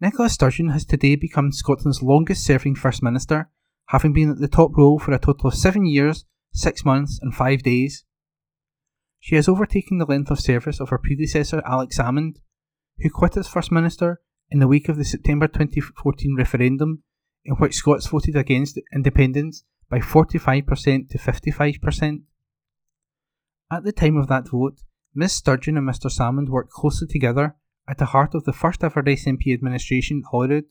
Nicola 0.00 0.28
Sturgeon 0.28 0.68
has 0.68 0.84
today 0.84 1.16
become 1.16 1.52
Scotland's 1.52 2.02
longest 2.02 2.44
serving 2.44 2.74
First 2.74 3.02
Minister, 3.02 3.48
having 3.86 4.12
been 4.12 4.30
at 4.30 4.38
the 4.38 4.48
top 4.48 4.76
role 4.76 4.98
for 4.98 5.12
a 5.12 5.18
total 5.18 5.48
of 5.48 5.54
seven 5.54 5.86
years, 5.86 6.26
six 6.54 6.84
months, 6.84 7.18
and 7.20 7.34
five 7.34 7.62
days. 7.62 8.04
She 9.20 9.34
has 9.34 9.48
overtaken 9.48 9.98
the 9.98 10.06
length 10.06 10.30
of 10.30 10.40
service 10.40 10.80
of 10.80 10.88
her 10.88 10.98
predecessor 10.98 11.62
Alex 11.66 11.98
Salmond, 11.98 12.36
who 12.98 13.10
quit 13.10 13.36
as 13.36 13.48
First 13.48 13.72
Minister 13.72 14.20
in 14.50 14.60
the 14.60 14.68
week 14.68 14.88
of 14.88 14.96
the 14.96 15.04
September 15.04 15.48
2014 15.48 16.36
referendum, 16.36 17.02
in 17.44 17.56
which 17.56 17.74
Scots 17.74 18.06
voted 18.06 18.36
against 18.36 18.78
independence 18.94 19.64
by 19.90 19.98
45% 19.98 21.10
to 21.10 21.18
55%. 21.18 22.22
At 23.70 23.84
the 23.84 23.92
time 23.92 24.16
of 24.16 24.28
that 24.28 24.48
vote, 24.48 24.80
Miss 25.14 25.32
Sturgeon 25.32 25.76
and 25.76 25.88
Mr 25.88 26.10
Salmond 26.10 26.48
worked 26.48 26.70
closely 26.70 27.08
together 27.08 27.56
at 27.88 27.98
the 27.98 28.06
heart 28.06 28.34
of 28.34 28.44
the 28.44 28.52
first 28.52 28.82
ever 28.84 29.02
SNP 29.02 29.52
administration 29.52 30.22
at 30.24 30.30
Holyrood. 30.30 30.64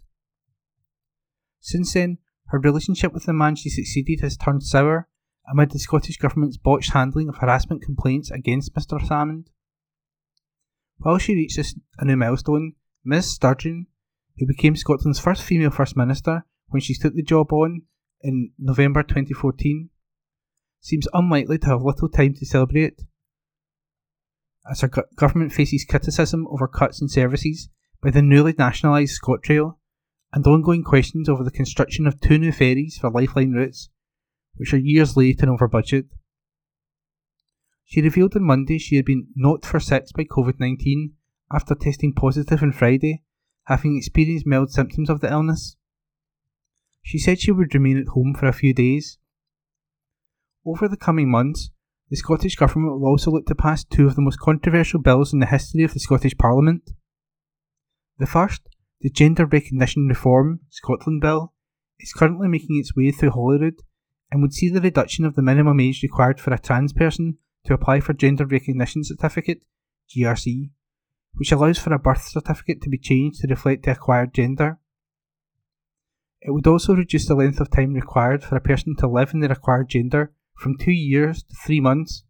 Since 1.59 1.93
then, 1.93 2.17
her 2.47 2.59
relationship 2.59 3.13
with 3.13 3.25
the 3.25 3.33
man 3.33 3.55
she 3.55 3.69
succeeded 3.69 4.21
has 4.21 4.37
turned 4.37 4.63
sour 4.63 5.07
amid 5.49 5.71
the 5.71 5.79
Scottish 5.79 6.17
Government's 6.17 6.57
botched 6.57 6.93
handling 6.93 7.29
of 7.29 7.37
harassment 7.37 7.81
complaints 7.81 8.31
against 8.31 8.73
Mr 8.73 8.99
Salmond. 8.99 9.47
While 10.97 11.17
she 11.17 11.35
reaches 11.35 11.75
a 11.97 12.05
new 12.05 12.15
milestone, 12.15 12.73
Ms 13.03 13.33
Sturgeon, 13.33 13.87
who 14.37 14.47
became 14.47 14.75
Scotland's 14.75 15.19
first 15.19 15.43
female 15.43 15.69
First 15.69 15.97
Minister 15.97 16.45
when 16.67 16.81
she 16.81 16.93
took 16.95 17.13
the 17.13 17.23
job 17.23 17.51
on 17.51 17.83
in 18.21 18.51
November 18.57 19.03
2014, 19.03 19.89
seems 20.79 21.07
unlikely 21.13 21.57
to 21.59 21.67
have 21.67 21.81
little 21.81 22.09
time 22.09 22.33
to 22.35 22.45
celebrate 22.45 23.01
as 24.69 24.83
our 24.83 24.89
government 25.15 25.51
faces 25.51 25.85
criticism 25.87 26.47
over 26.49 26.67
cuts 26.67 27.01
in 27.01 27.09
services 27.09 27.69
by 28.01 28.09
the 28.09 28.21
newly 28.21 28.53
nationalised 28.57 29.19
ScotRail 29.21 29.75
and 30.31 30.45
ongoing 30.47 30.83
questions 30.83 31.29
over 31.29 31.43
the 31.43 31.51
construction 31.51 32.07
of 32.07 32.19
two 32.19 32.37
new 32.37 32.51
ferries 32.51 32.97
for 32.97 33.09
Lifeline 33.09 33.53
routes, 33.53 33.89
which 34.55 34.73
are 34.73 34.77
years 34.77 35.17
late 35.17 35.41
and 35.41 35.49
over 35.49 35.67
budget. 35.67 36.05
She 37.85 38.01
revealed 38.01 38.35
on 38.35 38.43
Monday 38.43 38.77
she 38.77 38.95
had 38.95 39.05
been 39.05 39.27
knocked 39.35 39.65
for 39.65 39.79
six 39.79 40.11
by 40.11 40.23
COVID 40.23 40.59
19 40.59 41.13
after 41.51 41.75
testing 41.75 42.13
positive 42.13 42.63
on 42.63 42.71
Friday, 42.71 43.23
having 43.65 43.97
experienced 43.97 44.47
mild 44.47 44.71
symptoms 44.71 45.09
of 45.09 45.21
the 45.21 45.31
illness. 45.31 45.75
She 47.01 47.19
said 47.19 47.39
she 47.39 47.51
would 47.51 47.73
remain 47.73 47.97
at 47.97 48.07
home 48.07 48.33
for 48.33 48.47
a 48.47 48.53
few 48.53 48.73
days. 48.73 49.19
Over 50.65 50.87
the 50.87 50.97
coming 50.97 51.29
months, 51.29 51.69
the 52.09 52.15
Scottish 52.15 52.55
Government 52.55 52.99
will 52.99 53.07
also 53.07 53.31
look 53.31 53.45
to 53.47 53.55
pass 53.55 53.83
two 53.83 54.07
of 54.07 54.15
the 54.15 54.21
most 54.21 54.39
controversial 54.39 54.99
bills 54.99 55.33
in 55.33 55.39
the 55.39 55.45
history 55.45 55.83
of 55.83 55.93
the 55.93 55.99
Scottish 55.99 56.37
Parliament. 56.37 56.91
The 58.17 58.27
first, 58.27 58.61
the 59.01 59.09
Gender 59.09 59.45
Recognition 59.45 60.07
Reform 60.07 60.61
Scotland 60.69 61.21
Bill, 61.21 61.53
is 61.99 62.13
currently 62.13 62.47
making 62.47 62.79
its 62.79 62.95
way 62.95 63.11
through 63.11 63.31
Holyrood 63.31 63.81
and 64.33 64.41
would 64.41 64.51
see 64.51 64.67
the 64.67 64.81
reduction 64.81 65.25
of 65.25 65.35
the 65.35 65.43
minimum 65.43 65.79
age 65.79 66.01
required 66.01 66.39
for 66.39 66.51
a 66.51 66.57
trans 66.57 66.91
person 66.91 67.37
to 67.65 67.73
apply 67.75 67.99
for 67.99 68.13
Gender 68.13 68.47
Recognition 68.47 69.03
Certificate, 69.03 69.61
GRC, 70.09 70.71
which 71.35 71.51
allows 71.51 71.77
for 71.77 71.93
a 71.93 71.99
birth 71.99 72.23
certificate 72.23 72.81
to 72.81 72.89
be 72.89 72.97
changed 72.97 73.41
to 73.41 73.47
reflect 73.47 73.85
the 73.85 73.91
acquired 73.91 74.33
gender. 74.33 74.79
It 76.41 76.49
would 76.49 76.65
also 76.65 76.95
reduce 76.95 77.27
the 77.27 77.35
length 77.35 77.59
of 77.59 77.69
time 77.69 77.93
required 77.93 78.43
for 78.43 78.55
a 78.55 78.61
person 78.61 78.95
to 78.97 79.07
live 79.07 79.35
in 79.35 79.41
their 79.41 79.51
acquired 79.51 79.89
gender 79.89 80.33
from 80.57 80.79
two 80.79 80.91
years 80.91 81.43
to 81.43 81.55
three 81.63 81.79
months, 81.79 82.23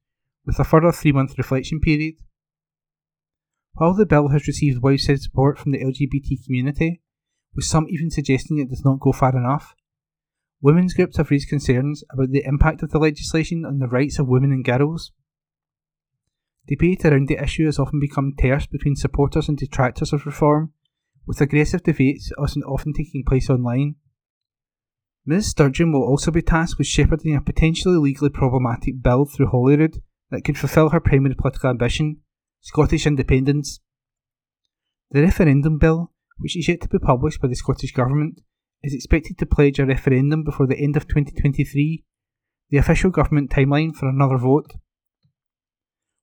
with 0.45 0.59
a 0.59 0.65
further 0.65 0.91
three 0.91 1.13
month 1.13 1.38
reflection 1.38 1.80
period. 1.80 2.15
While 3.75 3.93
the 3.93 4.05
bill 4.05 4.27
has 4.27 4.45
received 4.45 4.84
widespread 4.84 5.21
support 5.21 5.57
from 5.57 5.71
the 5.71 5.80
LGBT 5.80 6.43
community, 6.43 7.01
with 7.55 7.63
some 7.63 7.88
even 7.88 8.11
suggesting 8.11 8.57
it 8.59 8.69
does 8.69 8.84
not 8.84 8.99
go 8.99 9.13
far 9.13 9.34
enough, 9.38 9.73
women's 10.64 10.94
groups 10.94 11.18
have 11.18 11.30
raised 11.30 11.49
concerns 11.49 12.03
about 12.10 12.31
the 12.31 12.45
impact 12.45 12.81
of 12.81 12.90
the 12.90 12.98
legislation 12.98 13.65
on 13.65 13.80
the 13.80 13.88
rights 13.88 14.18
of 14.18 14.30
women 14.30 14.52
and 14.53 14.64
girls. 14.64 15.11
Debate 16.68 17.03
around 17.03 17.27
the 17.27 17.44
issue 17.44 17.65
has 17.65 17.77
often 17.77 17.99
become 17.99 18.34
terse 18.40 18.65
between 18.65 18.95
supporters 18.95 19.49
and 19.49 19.57
detractors 19.57 20.14
of 20.14 20.26
reform, 20.26 20.72
with 21.27 21.41
aggressive 21.41 21.84
debates 21.84 22.31
often 22.38 22.94
taking 22.94 23.26
place 23.27 23.49
online. 23.49 23.95
Ms 25.26 25.48
Sturgeon 25.48 25.91
will 25.91 26.03
also 26.03 26.31
be 26.31 26.41
tasked 26.41 26.77
with 26.77 26.88
shepherding 26.88 27.35
a 27.35 27.41
potentially 27.41 27.98
legally 27.98 28.30
problematic 28.30 29.02
bill 29.02 29.26
through 29.26 29.48
Holyrood 29.48 30.02
that 30.31 30.45
could 30.45 30.57
fulfil 30.57 30.90
her 30.90 31.02
primary 31.02 31.35
political 31.35 31.69
ambition 31.69 32.22
Scottish 32.61 33.06
independence. 33.06 33.81
The 35.11 35.22
referendum 35.22 35.77
bill, 35.77 36.14
which 36.38 36.56
is 36.56 36.69
yet 36.69 36.80
to 36.81 36.88
be 36.88 36.99
published 36.99 37.41
by 37.41 37.49
the 37.49 37.56
Scottish 37.56 37.91
Government, 37.91 38.40
is 38.84 38.93
expected 38.93 39.38
to 39.38 39.45
pledge 39.45 39.80
a 39.80 39.85
referendum 39.85 40.43
before 40.43 40.68
the 40.68 40.77
end 40.77 40.97
of 40.97 41.07
2023, 41.07 42.03
the 42.69 42.77
official 42.77 43.10
government 43.10 43.49
timeline 43.49 43.95
for 43.95 44.10
another 44.10 44.38
vote. 44.38 44.73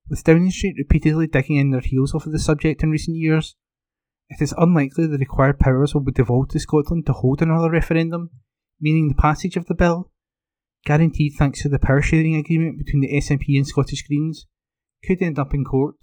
With 0.09 0.25
Downing 0.25 0.51
Street 0.51 0.75
repeatedly 0.77 1.27
digging 1.27 1.57
in 1.57 1.71
their 1.71 1.81
heels 1.81 2.15
over 2.15 2.29
the 2.29 2.39
subject 2.39 2.83
in 2.83 2.91
recent 2.91 3.17
years, 3.17 3.57
it 4.29 4.43
is 4.43 4.55
unlikely 4.59 5.07
the 5.07 5.19
required 5.19 5.59
powers 5.59 5.95
will 5.95 6.03
be 6.03 6.13
devolved 6.13 6.51
to 6.51 6.61
Scotland 6.61 7.07
to 7.07 7.13
hold 7.13 7.41
another 7.41 7.71
referendum, 7.71 8.31
meaning 8.81 9.09
the 9.09 9.15
passage 9.15 9.57
of 9.57 9.67
the 9.67 9.75
bill, 9.75 10.11
guaranteed 10.85 11.33
thanks 11.39 11.63
to 11.63 11.69
the 11.69 11.79
power 11.79 12.03
sharing 12.03 12.37
agreement 12.37 12.79
between 12.79 13.01
the 13.01 13.17
SNP 13.17 13.57
and 13.57 13.67
Scottish 13.67 14.07
Greens, 14.07 14.47
could 15.05 15.23
end 15.23 15.39
up 15.39 15.55
in 15.55 15.65
court. 15.65 15.97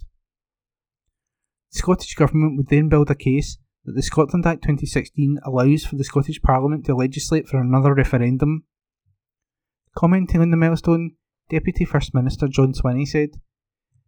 The 1.72 1.78
Scottish 1.78 2.14
Government 2.14 2.56
would 2.56 2.68
then 2.68 2.88
build 2.88 3.10
a 3.10 3.14
case 3.14 3.58
that 3.84 3.92
the 3.94 4.02
Scotland 4.02 4.46
Act 4.46 4.62
2016 4.62 5.38
allows 5.44 5.84
for 5.84 5.96
the 5.96 6.04
Scottish 6.04 6.40
Parliament 6.42 6.84
to 6.86 6.94
legislate 6.94 7.48
for 7.48 7.60
another 7.60 7.94
referendum. 7.94 8.64
Commenting 9.96 10.40
on 10.40 10.50
the 10.50 10.56
milestone, 10.56 11.12
Deputy 11.50 11.84
First 11.84 12.14
Minister 12.14 12.48
John 12.48 12.72
Swinney 12.72 13.06
said, 13.06 13.30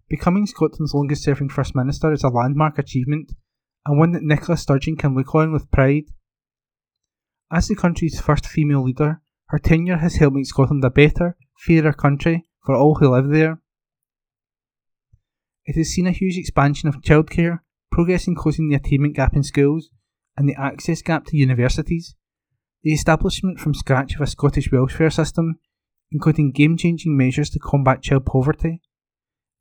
Becoming 0.08 0.46
Scotland's 0.46 0.92
longest 0.92 1.22
serving 1.22 1.48
First 1.48 1.74
Minister 1.74 2.12
is 2.12 2.24
a 2.24 2.28
landmark 2.28 2.78
achievement 2.78 3.32
and 3.86 3.98
one 3.98 4.12
that 4.12 4.22
Nicola 4.22 4.56
Sturgeon 4.56 4.96
can 4.96 5.14
look 5.14 5.34
on 5.34 5.52
with 5.52 5.70
pride. 5.70 6.04
As 7.50 7.68
the 7.68 7.74
country's 7.74 8.20
first 8.20 8.46
female 8.46 8.84
leader, 8.84 9.22
her 9.46 9.58
tenure 9.58 9.98
has 9.98 10.16
helped 10.16 10.36
make 10.36 10.46
Scotland 10.46 10.84
a 10.84 10.90
better, 10.90 11.36
fairer 11.56 11.92
country 11.92 12.44
for 12.64 12.74
all 12.74 12.96
who 12.96 13.08
live 13.08 13.30
there. 13.30 13.60
It 15.64 15.76
has 15.76 15.88
seen 15.88 16.06
a 16.06 16.12
huge 16.12 16.36
expansion 16.36 16.88
of 16.88 17.00
childcare, 17.00 17.60
progress 17.90 18.26
in 18.26 18.34
closing 18.34 18.68
the 18.68 18.76
attainment 18.76 19.14
gap 19.14 19.34
in 19.34 19.42
schools, 19.42 19.90
and 20.36 20.48
the 20.48 20.56
access 20.58 21.02
gap 21.02 21.26
to 21.26 21.36
universities, 21.36 22.14
the 22.82 22.92
establishment 22.92 23.60
from 23.60 23.74
scratch 23.74 24.14
of 24.14 24.20
a 24.20 24.26
Scottish 24.26 24.72
welfare 24.72 25.10
system, 25.10 25.58
including 26.10 26.52
game 26.52 26.76
changing 26.76 27.16
measures 27.16 27.50
to 27.50 27.58
combat 27.58 28.02
child 28.02 28.24
poverty, 28.24 28.80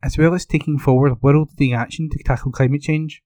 as 0.02 0.18
well 0.18 0.34
as 0.34 0.46
taking 0.46 0.80
forward 0.80 1.22
world 1.22 1.50
leading 1.60 1.74
action 1.74 2.10
to 2.10 2.24
tackle 2.24 2.52
climate 2.52 2.82
change. 2.82 3.22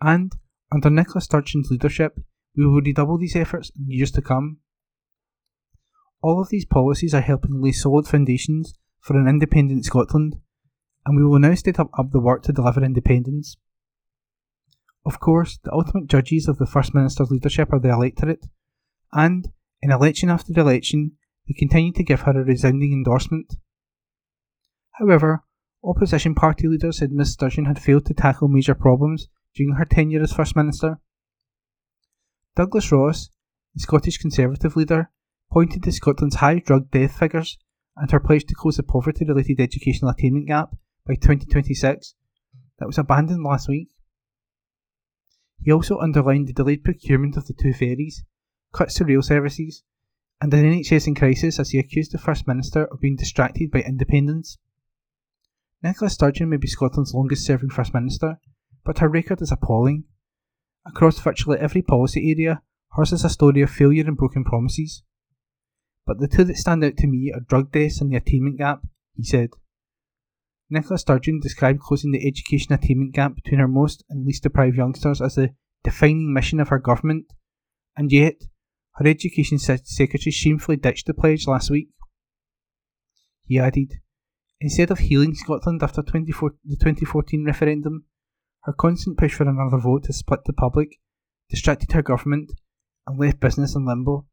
And, 0.00 0.32
under 0.72 0.88
Nicola 0.88 1.20
Sturgeon's 1.20 1.70
leadership, 1.70 2.18
we 2.56 2.66
will 2.66 2.80
redouble 2.80 3.18
these 3.18 3.36
efforts 3.36 3.70
in 3.76 3.90
years 3.90 4.10
to 4.12 4.22
come. 4.22 4.58
All 6.22 6.40
of 6.40 6.50
these 6.50 6.64
policies 6.64 7.14
are 7.14 7.20
helping 7.20 7.60
lay 7.60 7.72
solid 7.72 8.06
foundations 8.06 8.74
for 9.00 9.18
an 9.18 9.26
independent 9.26 9.84
Scotland, 9.84 10.36
and 11.10 11.18
we 11.18 11.24
will 11.24 11.40
now 11.40 11.54
step 11.56 11.80
up, 11.80 11.90
up 11.98 12.12
the 12.12 12.20
work 12.20 12.44
to 12.44 12.52
deliver 12.52 12.84
independence. 12.84 13.56
Of 15.04 15.18
course, 15.18 15.58
the 15.64 15.72
ultimate 15.72 16.06
judges 16.06 16.46
of 16.46 16.58
the 16.58 16.66
First 16.66 16.94
Minister's 16.94 17.32
leadership 17.32 17.72
are 17.72 17.80
the 17.80 17.88
electorate, 17.88 18.46
and, 19.12 19.48
in 19.82 19.90
election 19.90 20.30
after 20.30 20.52
election, 20.56 21.16
they 21.48 21.54
continue 21.58 21.92
to 21.94 22.04
give 22.04 22.20
her 22.20 22.40
a 22.40 22.44
resounding 22.44 22.92
endorsement. 22.92 23.56
However, 24.92 25.42
opposition 25.82 26.36
party 26.36 26.68
leaders 26.68 26.98
said 26.98 27.10
Ms 27.10 27.32
Sturgeon 27.32 27.64
had 27.64 27.82
failed 27.82 28.06
to 28.06 28.14
tackle 28.14 28.46
major 28.46 28.76
problems 28.76 29.26
during 29.56 29.74
her 29.74 29.84
tenure 29.84 30.22
as 30.22 30.32
First 30.32 30.54
Minister. 30.54 31.00
Douglas 32.54 32.92
Ross, 32.92 33.30
the 33.74 33.80
Scottish 33.80 34.18
Conservative 34.18 34.76
leader, 34.76 35.10
pointed 35.50 35.82
to 35.82 35.90
Scotland's 35.90 36.36
high 36.36 36.60
drug 36.60 36.88
death 36.92 37.18
figures 37.18 37.58
and 37.96 38.08
her 38.12 38.20
pledge 38.20 38.44
to 38.44 38.54
close 38.54 38.76
the 38.76 38.84
poverty 38.84 39.24
related 39.24 39.58
educational 39.58 40.12
attainment 40.12 40.46
gap 40.46 40.76
by 41.06 41.14
2026 41.14 42.14
that 42.78 42.86
was 42.86 42.98
abandoned 42.98 43.42
last 43.42 43.68
week. 43.68 43.88
He 45.62 45.70
also 45.70 45.98
underlined 45.98 46.48
the 46.48 46.52
delayed 46.52 46.84
procurement 46.84 47.36
of 47.36 47.46
the 47.46 47.52
two 47.52 47.72
ferries, 47.72 48.24
cuts 48.72 48.94
to 48.94 49.04
rail 49.04 49.22
services, 49.22 49.82
and 50.40 50.52
an 50.54 50.64
NHS 50.64 51.06
in 51.06 51.14
crisis 51.14 51.58
as 51.58 51.70
he 51.70 51.78
accused 51.78 52.12
the 52.12 52.18
First 52.18 52.46
Minister 52.46 52.84
of 52.84 53.00
being 53.00 53.16
distracted 53.16 53.70
by 53.70 53.80
independence. 53.80 54.58
Nicola 55.82 56.10
Sturgeon 56.10 56.48
may 56.48 56.56
be 56.56 56.66
Scotland's 56.66 57.14
longest 57.14 57.44
serving 57.44 57.70
First 57.70 57.92
Minister, 57.92 58.38
but 58.84 58.98
her 58.98 59.08
record 59.08 59.42
is 59.42 59.52
appalling. 59.52 60.04
Across 60.86 61.20
virtually 61.20 61.58
every 61.58 61.82
policy 61.82 62.30
area, 62.30 62.62
hers 62.96 63.12
is 63.12 63.24
a 63.24 63.28
story 63.28 63.60
of 63.60 63.70
failure 63.70 64.04
and 64.06 64.16
broken 64.16 64.44
promises. 64.44 65.02
But 66.06 66.18
the 66.18 66.28
two 66.28 66.44
that 66.44 66.56
stand 66.56 66.82
out 66.84 66.96
to 66.98 67.06
me 67.06 67.32
are 67.34 67.40
drug 67.40 67.70
deaths 67.70 68.00
and 68.00 68.10
the 68.10 68.16
attainment 68.16 68.58
gap, 68.58 68.80
he 69.14 69.24
said. 69.24 69.50
Nicola 70.70 70.98
Sturgeon 70.98 71.40
described 71.40 71.80
closing 71.80 72.12
the 72.12 72.26
education 72.26 72.72
attainment 72.72 73.12
gap 73.12 73.34
between 73.34 73.58
her 73.58 73.68
most 73.68 74.04
and 74.08 74.24
least 74.24 74.44
deprived 74.44 74.76
youngsters 74.76 75.20
as 75.20 75.34
the 75.34 75.50
defining 75.82 76.32
mission 76.32 76.60
of 76.60 76.68
her 76.68 76.78
government, 76.78 77.26
and 77.96 78.12
yet, 78.12 78.44
her 78.94 79.06
education 79.06 79.58
secretary 79.58 80.30
shamefully 80.30 80.76
ditched 80.76 81.06
the 81.06 81.14
pledge 81.14 81.46
last 81.46 81.70
week. 81.70 81.88
He 83.44 83.58
added, 83.58 83.94
Instead 84.60 84.90
of 84.90 84.98
healing 84.98 85.34
Scotland 85.34 85.82
after 85.82 86.02
24, 86.02 86.54
the 86.64 86.76
2014 86.76 87.44
referendum, 87.44 88.04
her 88.64 88.72
constant 88.72 89.16
push 89.16 89.34
for 89.34 89.48
another 89.48 89.78
vote 89.78 90.06
has 90.06 90.18
split 90.18 90.40
the 90.44 90.52
public, 90.52 91.00
distracted 91.48 91.92
her 91.92 92.02
government, 92.02 92.52
and 93.06 93.18
left 93.18 93.40
business 93.40 93.74
in 93.74 93.86
limbo. 93.86 94.26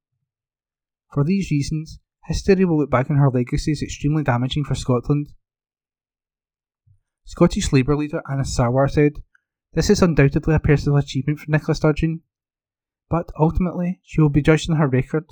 For 1.13 1.23
these 1.23 1.49
reasons, 1.49 1.99
history 2.25 2.65
will 2.65 2.77
look 2.77 2.91
back 2.91 3.09
on 3.09 3.17
her 3.17 3.31
legacy 3.31 3.71
as 3.71 3.81
extremely 3.81 4.23
damaging 4.23 4.65
for 4.65 4.75
Scotland. 4.75 5.31
Scottish 7.27 7.73
Labour 7.73 7.97
leader 7.97 8.21
Anas 8.31 8.57
Sarwar 8.57 8.89
said, 8.89 9.21
This 9.73 9.89
is 9.89 10.01
undoubtedly 10.01 10.55
a 10.55 10.59
personal 10.59 10.97
achievement 10.97 11.39
for 11.39 11.51
Nicola 11.51 11.75
Sturgeon, 11.75 12.21
but 13.09 13.29
ultimately 13.37 13.99
she 14.01 14.21
will 14.21 14.29
be 14.29 14.41
judged 14.41 14.69
on 14.69 14.77
her 14.77 14.87
record. 14.87 15.25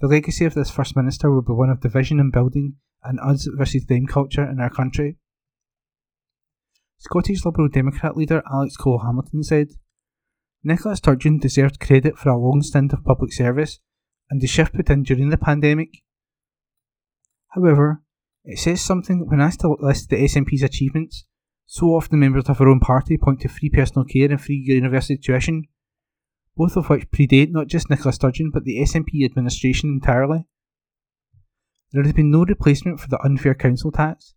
The 0.00 0.08
legacy 0.08 0.44
of 0.44 0.52
this 0.52 0.70
First 0.70 0.94
Minister 0.94 1.30
will 1.30 1.40
be 1.40 1.54
one 1.54 1.70
of 1.70 1.80
division 1.80 2.20
and 2.20 2.30
building 2.30 2.74
an 3.02 3.18
us 3.18 3.48
versus 3.56 3.86
them 3.86 4.06
culture 4.06 4.44
in 4.44 4.60
our 4.60 4.68
country. 4.68 5.16
Scottish 6.98 7.46
Liberal 7.46 7.70
Democrat 7.70 8.14
leader 8.14 8.42
Alex 8.52 8.76
Cole 8.76 9.02
Hamilton 9.02 9.42
said, 9.42 9.68
Nicola 10.62 10.96
Sturgeon 10.96 11.38
deserved 11.38 11.80
credit 11.80 12.18
for 12.18 12.28
a 12.28 12.36
long 12.36 12.60
stint 12.60 12.92
of 12.92 13.04
public 13.04 13.32
service 13.32 13.78
and 14.28 14.42
the 14.42 14.46
shift 14.46 14.74
put 14.74 14.90
in 14.90 15.02
during 15.02 15.30
the 15.30 15.38
pandemic. 15.38 16.02
However, 17.48 18.02
it 18.44 18.58
says 18.58 18.82
something 18.82 19.26
when 19.26 19.40
asked 19.40 19.60
to 19.60 19.78
list 19.80 20.10
the 20.10 20.16
SNP's 20.16 20.62
achievements, 20.62 21.24
so 21.70 21.88
often 21.88 22.18
members 22.18 22.48
of 22.48 22.58
her 22.58 22.68
own 22.68 22.80
party 22.80 23.18
point 23.18 23.40
to 23.42 23.48
free 23.48 23.68
personal 23.68 24.04
care 24.04 24.30
and 24.30 24.40
free 24.40 24.56
university 24.56 25.18
tuition, 25.18 25.64
both 26.56 26.76
of 26.76 26.88
which 26.88 27.10
predate 27.10 27.52
not 27.52 27.66
just 27.68 27.90
Nicola 27.90 28.12
Sturgeon 28.12 28.50
but 28.50 28.64
the 28.64 28.78
SNP 28.78 29.24
administration 29.24 29.90
entirely. 29.90 30.46
There 31.92 32.02
has 32.02 32.14
been 32.14 32.30
no 32.30 32.44
replacement 32.44 33.00
for 33.00 33.08
the 33.08 33.22
unfair 33.22 33.54
council 33.54 33.92
tax, 33.92 34.34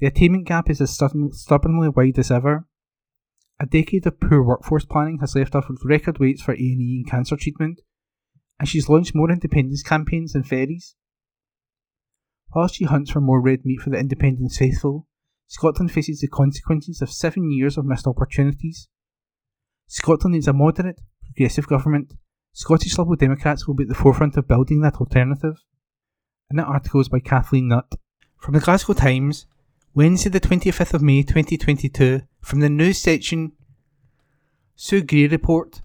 the 0.00 0.06
attainment 0.06 0.46
gap 0.46 0.68
is 0.68 0.80
as 0.80 0.90
stubbornly 0.90 1.88
wide 1.88 2.18
as 2.18 2.30
ever. 2.30 2.66
A 3.60 3.66
decade 3.66 4.06
of 4.06 4.18
poor 4.18 4.42
workforce 4.42 4.84
planning 4.84 5.18
has 5.20 5.36
left 5.36 5.54
us 5.54 5.68
with 5.68 5.84
record 5.84 6.18
waits 6.18 6.42
for 6.42 6.52
A&E 6.52 7.02
and 7.02 7.08
cancer 7.08 7.36
treatment, 7.36 7.80
and 8.58 8.68
she's 8.68 8.88
launched 8.88 9.14
more 9.14 9.30
independence 9.30 9.82
campaigns 9.82 10.32
than 10.32 10.42
ferries. 10.42 10.96
While 12.48 12.68
she 12.68 12.84
hunts 12.84 13.12
for 13.12 13.20
more 13.20 13.40
red 13.40 13.64
meat 13.64 13.80
for 13.80 13.90
the 13.90 13.98
independence 13.98 14.58
faithful, 14.58 15.06
Scotland 15.46 15.92
faces 15.92 16.20
the 16.20 16.28
consequences 16.28 17.02
of 17.02 17.10
seven 17.10 17.50
years 17.50 17.76
of 17.76 17.84
missed 17.84 18.06
opportunities. 18.06 18.88
Scotland 19.86 20.34
needs 20.34 20.48
a 20.48 20.52
moderate, 20.52 21.00
progressive 21.22 21.66
government. 21.68 22.14
Scottish 22.52 22.96
Liberal 22.96 23.16
Democrats 23.16 23.66
will 23.66 23.74
be 23.74 23.84
at 23.84 23.88
the 23.88 23.94
forefront 23.94 24.36
of 24.36 24.48
building 24.48 24.80
that 24.80 24.96
alternative. 24.96 25.56
And 26.48 26.58
that 26.58 26.66
article 26.66 27.00
is 27.00 27.08
by 27.08 27.20
Kathleen 27.20 27.68
Nutt. 27.68 27.94
From 28.38 28.54
the 28.54 28.60
Glasgow 28.60 28.92
Times, 28.92 29.46
Wednesday, 29.94 30.30
the 30.30 30.40
25th 30.40 30.94
of 30.94 31.02
May 31.02 31.22
2022, 31.22 32.22
from 32.40 32.60
the 32.60 32.68
news 32.68 32.98
section 32.98 33.52
Sue 34.76 35.02
Gray 35.02 35.28
report. 35.28 35.80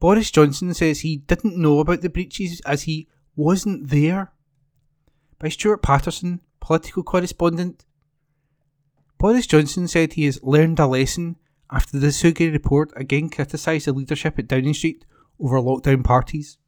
Boris 0.00 0.30
Johnson 0.30 0.74
says 0.74 1.00
he 1.00 1.18
didn't 1.18 1.56
know 1.56 1.78
about 1.78 2.00
the 2.00 2.08
breaches 2.08 2.60
as 2.66 2.82
he 2.82 3.08
wasn't 3.36 3.90
there. 3.90 4.32
By 5.38 5.48
Stuart 5.48 5.82
Patterson, 5.82 6.40
political 6.60 7.02
correspondent. 7.02 7.84
Boris 9.22 9.46
Johnson 9.46 9.86
said 9.86 10.14
he 10.14 10.24
has 10.24 10.42
learned 10.42 10.80
a 10.80 10.86
lesson 10.88 11.36
after 11.70 11.96
the 11.96 12.32
Gray 12.34 12.48
report 12.48 12.92
again 12.96 13.30
criticised 13.30 13.86
the 13.86 13.92
leadership 13.92 14.36
at 14.36 14.48
Downing 14.48 14.74
Street 14.74 15.04
over 15.38 15.58
lockdown 15.60 16.02
parties. 16.02 16.58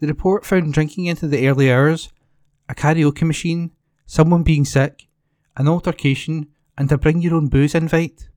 The 0.00 0.06
report 0.06 0.46
found 0.46 0.72
drinking 0.72 1.04
into 1.04 1.28
the 1.28 1.46
early 1.46 1.70
hours, 1.70 2.08
a 2.66 2.74
karaoke 2.74 3.26
machine, 3.26 3.72
someone 4.06 4.42
being 4.42 4.64
sick, 4.64 5.06
an 5.58 5.68
altercation, 5.68 6.46
and 6.78 6.90
a 6.90 6.96
bring 6.96 7.20
your 7.20 7.34
own 7.34 7.48
booze 7.48 7.74
invite. 7.74 8.30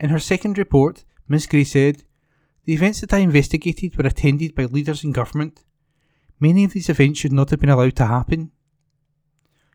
In 0.00 0.10
her 0.10 0.18
second 0.18 0.58
report, 0.58 1.04
Ms. 1.28 1.46
Gray 1.46 1.62
said, 1.62 2.02
The 2.64 2.74
events 2.74 3.02
that 3.02 3.12
I 3.12 3.18
investigated 3.18 3.96
were 3.96 4.08
attended 4.08 4.56
by 4.56 4.64
leaders 4.64 5.04
in 5.04 5.12
government. 5.12 5.62
Many 6.40 6.64
of 6.64 6.72
these 6.72 6.88
events 6.88 7.20
should 7.20 7.32
not 7.32 7.50
have 7.50 7.60
been 7.60 7.70
allowed 7.70 7.94
to 7.94 8.06
happen. 8.06 8.50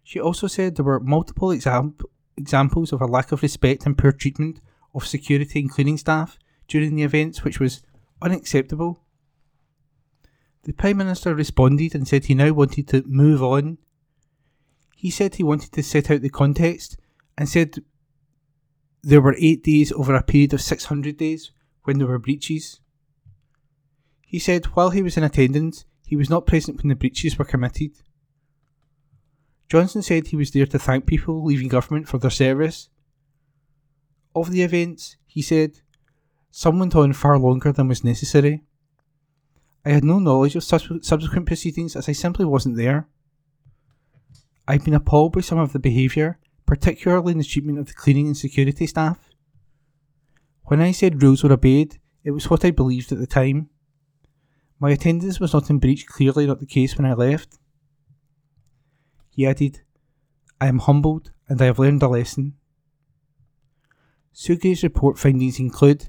She 0.08 0.22
also 0.22 0.48
said 0.48 0.78
there 0.78 0.86
were 0.86 1.02
multiple 1.02 1.52
exam- 1.52 1.98
examples 2.38 2.94
of 2.94 3.02
a 3.02 3.06
lack 3.06 3.34
of 3.34 3.42
respect 3.42 3.86
and 3.86 3.98
poor 3.98 4.14
treatment 4.14 4.62
of 4.96 5.06
security 5.06 5.60
and 5.60 5.70
cleaning 5.70 5.98
staff 5.98 6.40
during 6.70 6.96
the 6.96 7.04
events, 7.04 7.44
which 7.44 7.60
was 7.60 7.84
unacceptable. 8.22 9.04
The 10.64 10.72
Prime 10.72 10.96
Minister 10.96 11.36
responded 11.36 11.94
and 11.94 12.08
said 12.08 12.24
he 12.24 12.36
now 12.36 12.54
wanted 12.54 12.88
to 12.88 13.04
move 13.06 13.44
on 13.44 13.80
He 14.96 15.10
said 15.10 15.36
he 15.36 15.44
wanted 15.44 15.74
to 15.74 15.84
set 15.84 16.10
out 16.10 16.22
the 16.22 16.30
context 16.30 16.96
and 17.38 17.50
said 17.50 17.76
there 19.04 19.22
were 19.22 19.36
eight 19.38 19.62
days 19.62 19.92
over 19.92 20.16
a 20.16 20.24
period 20.24 20.54
of 20.54 20.62
600 20.62 21.18
days 21.18 21.52
when 21.84 21.98
there 21.98 22.08
were 22.08 22.18
breaches. 22.18 22.80
He 24.26 24.40
said 24.40 24.68
while 24.68 24.92
he 24.92 25.04
was 25.04 25.18
in 25.18 25.26
attendance, 25.26 25.84
he 26.06 26.16
was 26.16 26.30
not 26.30 26.48
present 26.48 26.78
when 26.78 26.88
the 26.88 26.96
breaches 26.96 27.38
were 27.38 27.44
committed. 27.44 27.92
Johnson 29.70 30.02
said 30.02 30.28
he 30.28 30.36
was 30.38 30.52
there 30.52 30.66
to 30.66 30.80
thank 30.80 31.06
people 31.06 31.44
leaving 31.44 31.68
government 31.68 32.08
for 32.08 32.18
their 32.18 32.32
service. 32.32 32.90
Of 34.34 34.52
the 34.52 34.62
events, 34.62 35.18
he 35.26 35.42
said, 35.42 35.82
some 36.52 36.80
went 36.80 36.96
on 36.96 37.14
far 37.14 37.38
longer 37.38 37.72
than 37.72 37.88
was 37.88 38.04
necessary. 38.04 38.64
I 39.86 39.90
had 39.90 40.04
no 40.04 40.20
knowledge 40.20 40.56
of 40.56 40.64
subsequent 40.64 41.46
proceedings 41.46 41.96
as 41.96 42.10
I 42.10 42.14
simply 42.14 42.46
wasn't 42.46 42.78
there. 42.78 43.08
I've 44.68 44.84
been 44.84 44.94
appalled 44.94 45.34
by 45.34 45.42
some 45.42 45.60
of 45.60 45.74
the 45.74 45.80
behaviour, 45.80 46.40
particularly 46.66 47.34
in 47.34 47.38
the 47.38 47.44
treatment 47.44 47.80
of 47.80 47.88
the 47.88 47.94
cleaning 47.94 48.28
and 48.28 48.38
security 48.38 48.88
staff. 48.88 49.18
When 50.64 50.82
I 50.82 50.92
said 50.92 51.22
rules 51.22 51.44
were 51.44 51.54
obeyed, 51.54 52.00
it 52.24 52.32
was 52.32 52.50
what 52.50 52.66
I 52.66 52.72
believed 52.72 53.12
at 53.12 53.20
the 53.20 53.28
time. 53.28 53.70
My 54.80 54.92
attendance 54.92 55.40
was 55.40 55.54
not 55.54 55.70
in 55.70 55.80
breach, 55.80 56.06
clearly 56.06 56.46
not 56.46 56.60
the 56.60 56.66
case 56.66 56.98
when 56.98 57.06
I 57.06 57.14
left. 57.14 57.58
He 59.38 59.46
added, 59.46 59.82
I 60.60 60.66
am 60.66 60.80
humbled 60.80 61.30
and 61.48 61.62
I 61.62 61.66
have 61.66 61.78
learned 61.78 62.02
a 62.02 62.08
lesson. 62.08 62.56
Sue 64.34 64.58
Gray's 64.58 64.82
report 64.82 65.20
findings 65.20 65.60
include 65.60 66.08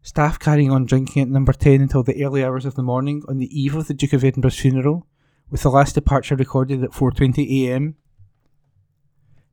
staff 0.00 0.38
carrying 0.38 0.70
on 0.70 0.86
drinking 0.86 1.20
at 1.20 1.28
number 1.28 1.52
10 1.52 1.82
until 1.82 2.02
the 2.02 2.24
early 2.24 2.42
hours 2.42 2.64
of 2.64 2.74
the 2.74 2.82
morning 2.82 3.22
on 3.28 3.36
the 3.36 3.60
eve 3.60 3.74
of 3.74 3.88
the 3.88 3.92
Duke 3.92 4.14
of 4.14 4.24
Edinburgh's 4.24 4.58
funeral, 4.58 5.06
with 5.50 5.60
the 5.60 5.70
last 5.70 5.96
departure 5.96 6.34
recorded 6.34 6.82
at 6.82 6.92
4.20am. 6.92 7.92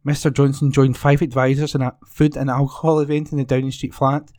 Mr 0.08 0.34
Johnson 0.34 0.72
joined 0.72 0.96
five 0.98 1.22
advisors 1.22 1.76
in 1.76 1.82
a 1.82 1.98
food 2.08 2.38
and 2.38 2.50
alcohol 2.50 3.02
event 3.02 3.34
in 3.34 3.38
the 3.38 3.44
Downing 3.44 3.72
Street 3.72 3.94
flat 3.94 4.32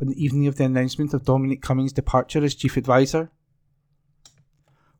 on 0.00 0.08
the 0.08 0.24
evening 0.24 0.46
of 0.46 0.56
the 0.56 0.64
announcement 0.64 1.12
of 1.12 1.26
Dominic 1.26 1.60
Cummings' 1.60 1.92
departure 1.92 2.42
as 2.42 2.54
chief 2.54 2.78
advisor. 2.78 3.30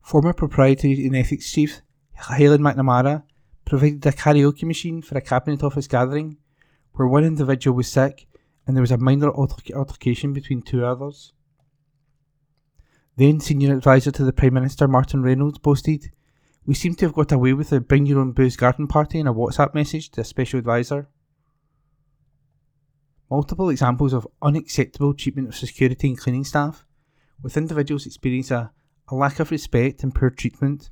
Former 0.03 0.35
proprietary 0.35 1.07
and 1.07 1.17
ethics 1.17 1.51
chief 1.51 1.81
Helen 2.19 2.61
MacNamara 2.61 3.23
provided 3.65 4.05
a 4.07 4.13
karaoke 4.13 4.65
machine 4.65 5.03
for 5.03 5.17
a 5.17 5.21
cabinet 5.21 5.63
office 5.63 5.87
gathering 5.87 6.39
where 6.93 7.07
one 7.09 7.25
individual 7.25 7.77
was 7.77 7.89
sick 7.89 8.27
and 8.67 8.77
there 8.77 8.83
was 8.83 8.91
a 8.91 8.99
minor 8.99 9.33
altercation 9.33 10.33
between 10.33 10.63
two 10.63 10.85
others. 10.85 11.33
Then 13.17 13.41
senior 13.41 13.75
advisor 13.75 14.11
to 14.13 14.25
the 14.25 14.33
Prime 14.33 14.55
Minister 14.55 14.87
Martin 14.87 15.23
Reynolds 15.23 15.59
boasted, 15.59 16.11
We 16.67 16.75
seem 16.75 16.95
to 16.97 17.07
have 17.07 17.15
got 17.15 17.33
away 17.33 17.53
with 17.53 17.73
a 17.73 17.81
bring 17.81 18.07
your 18.07 18.21
own 18.21 18.33
booze 18.33 18.57
garden 18.57 18.87
party 18.87 19.19
in 19.19 19.27
a 19.27 19.35
WhatsApp 19.35 19.75
message 19.75 20.11
to 20.11 20.21
a 20.21 20.25
special 20.25 20.59
advisor. 20.59 21.09
Multiple 23.31 23.71
examples 23.71 24.13
of 24.13 24.29
unacceptable 24.43 25.15
treatment 25.15 25.49
of 25.49 25.57
security 25.57 26.09
and 26.09 26.19
cleaning 26.19 26.45
staff, 26.45 26.85
with 27.43 27.57
individuals 27.57 28.07
experiencing 28.07 28.57
a, 28.57 28.73
a 29.09 29.15
lack 29.15 29.41
of 29.41 29.51
respect 29.51 30.03
and 30.03 30.15
poor 30.15 30.31
treatment. 30.31 30.91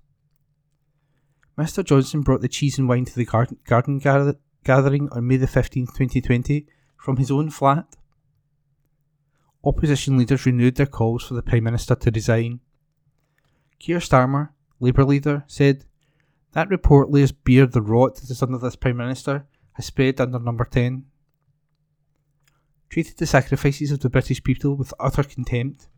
Mr. 1.59 1.85
Johnson 1.85 2.21
brought 2.21 2.43
the 2.43 2.49
cheese 2.49 2.79
and 2.79 2.89
wine 2.89 3.05
to 3.05 3.15
the 3.15 3.25
garden, 3.25 3.59
garden 3.65 3.99
gather, 3.99 4.37
gathering 4.65 5.09
on 5.13 5.27
May 5.27 5.37
the 5.37 5.47
15th, 5.47 5.95
2020, 5.97 6.67
from 6.97 7.17
his 7.17 7.31
own 7.31 7.51
flat 7.51 7.97
opposition 9.67 10.17
leaders 10.17 10.47
renewed 10.47 10.77
their 10.77 10.87
calls 10.87 11.25
for 11.25 11.35
the 11.35 11.43
Prime 11.43 11.65
Minister 11.65 11.97
to 11.97 12.11
resign. 12.11 12.61
Keir 13.81 13.99
Starmer, 13.99 14.51
Labour 14.79 15.05
leader, 15.05 15.45
said, 15.49 15.85
That 16.53 16.71
report 16.71 17.11
lays 17.11 17.33
bare 17.33 17.67
the 17.67 17.83
rot 17.83 18.17
that 18.17 18.31
is 18.31 18.43
under 18.43 18.59
this 18.59 18.77
Prime 18.77 18.97
Minister 18.97 19.47
has 19.73 19.87
spread 19.87 20.21
under 20.21 20.39
number 20.39 20.65
10. 20.65 21.05
Treated 22.89 23.19
the 23.19 23.27
sacrifices 23.27 23.91
of 23.91 24.01
the 24.01 24.09
British 24.09 24.43
people 24.43 24.77
with 24.77 24.95
utter 25.01 25.25
contempt. 25.25 25.89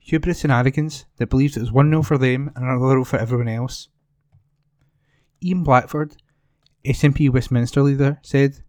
Hubris 0.00 0.44
and 0.44 0.52
arrogance 0.52 1.04
that 1.16 1.30
believed 1.30 1.56
it 1.56 1.60
was 1.60 1.72
1 1.72 1.90
0 1.90 2.02
for 2.02 2.18
them 2.18 2.50
and 2.56 2.64
another 2.64 2.88
0 2.88 3.04
for 3.04 3.18
everyone 3.18 3.48
else. 3.48 3.88
Ian 5.42 5.62
Blackford, 5.62 6.16
SNP 6.84 7.30
Westminster 7.30 7.82
leader, 7.82 8.18
said, 8.22 8.62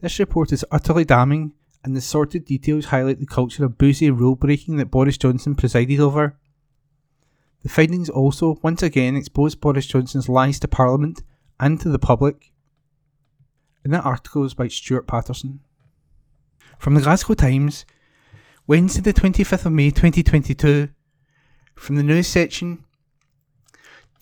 This 0.00 0.18
report 0.18 0.52
is 0.52 0.64
utterly 0.70 1.04
damning 1.04 1.52
and 1.84 1.94
the 1.94 2.00
sordid 2.00 2.46
details 2.46 2.86
highlight 2.86 3.20
the 3.20 3.26
culture 3.26 3.64
of 3.64 3.76
boozy 3.76 4.10
rule 4.10 4.34
breaking 4.34 4.76
that 4.78 4.90
Boris 4.90 5.18
Johnson 5.18 5.54
presided 5.54 6.00
over. 6.00 6.36
The 7.62 7.68
findings 7.68 8.08
also, 8.08 8.58
once 8.62 8.82
again, 8.82 9.16
expose 9.16 9.54
Boris 9.54 9.86
Johnson's 9.86 10.28
lies 10.28 10.58
to 10.60 10.68
Parliament 10.68 11.22
and 11.60 11.78
to 11.80 11.90
the 11.90 11.98
public. 11.98 12.52
And 13.84 13.92
that 13.92 14.04
article 14.04 14.44
is 14.44 14.54
by 14.54 14.68
Stuart 14.68 15.06
Patterson. 15.06 15.60
From 16.78 16.94
the 16.94 17.02
Glasgow 17.02 17.34
Times, 17.34 17.84
Wednesday 18.66 19.02
the 19.02 19.12
25th 19.12 19.66
of 19.66 19.72
May 19.72 19.90
2022, 19.90 20.88
from 21.74 21.96
the 21.96 22.02
news 22.02 22.26
section 22.26 22.83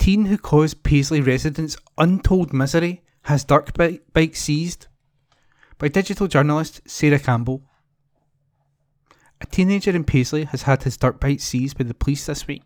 Teen 0.02 0.26
who 0.26 0.36
caused 0.36 0.82
Paisley 0.82 1.20
residents 1.20 1.76
untold 1.96 2.52
misery 2.52 3.04
has 3.22 3.44
dirt 3.44 3.70
bike 4.12 4.34
seized 4.34 4.88
by 5.78 5.86
digital 5.86 6.26
journalist 6.26 6.80
Sarah 6.86 7.20
Campbell. 7.20 7.62
A 9.40 9.46
teenager 9.46 9.92
in 9.92 10.02
Paisley 10.02 10.42
has 10.46 10.62
had 10.62 10.82
his 10.82 10.96
dirt 10.96 11.20
bike 11.20 11.38
seized 11.38 11.78
by 11.78 11.84
the 11.84 11.94
police 11.94 12.26
this 12.26 12.48
week. 12.48 12.64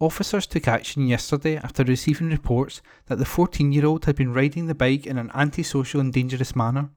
Officers 0.00 0.48
took 0.48 0.66
action 0.66 1.06
yesterday 1.06 1.56
after 1.56 1.84
receiving 1.84 2.30
reports 2.30 2.82
that 3.06 3.18
the 3.18 3.24
14 3.24 3.70
year 3.70 3.86
old 3.86 4.04
had 4.06 4.16
been 4.16 4.34
riding 4.34 4.66
the 4.66 4.74
bike 4.74 5.06
in 5.06 5.18
an 5.18 5.30
antisocial 5.34 6.00
and 6.00 6.12
dangerous 6.12 6.56
manner. 6.56 6.90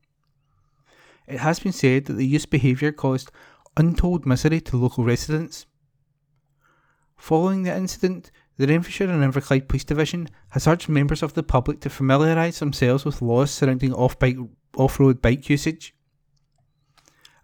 It 1.27 1.41
has 1.41 1.59
been 1.59 1.73
said 1.73 2.05
that 2.05 2.13
the 2.13 2.25
youth's 2.25 2.47
behaviour 2.47 2.91
caused 2.91 3.31
untold 3.77 4.25
misery 4.25 4.61
to 4.61 4.77
local 4.77 5.03
residents. 5.03 5.67
Following 7.17 7.61
the 7.61 7.75
incident, 7.77 8.31
the 8.61 8.67
Renfrewshire 8.67 9.09
and 9.09 9.23
Inverclyde 9.23 9.67
Police 9.67 9.85
Division 9.85 10.29
has 10.49 10.67
urged 10.67 10.87
members 10.87 11.23
of 11.23 11.33
the 11.33 11.41
public 11.41 11.79
to 11.79 11.89
familiarise 11.89 12.59
themselves 12.59 13.03
with 13.03 13.19
laws 13.19 13.49
surrounding 13.49 13.91
off 13.91 14.99
road 14.99 15.19
bike 15.19 15.49
usage. 15.49 15.95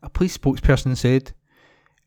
A 0.04 0.12
police 0.12 0.38
spokesperson 0.38 0.96
said, 0.96 1.34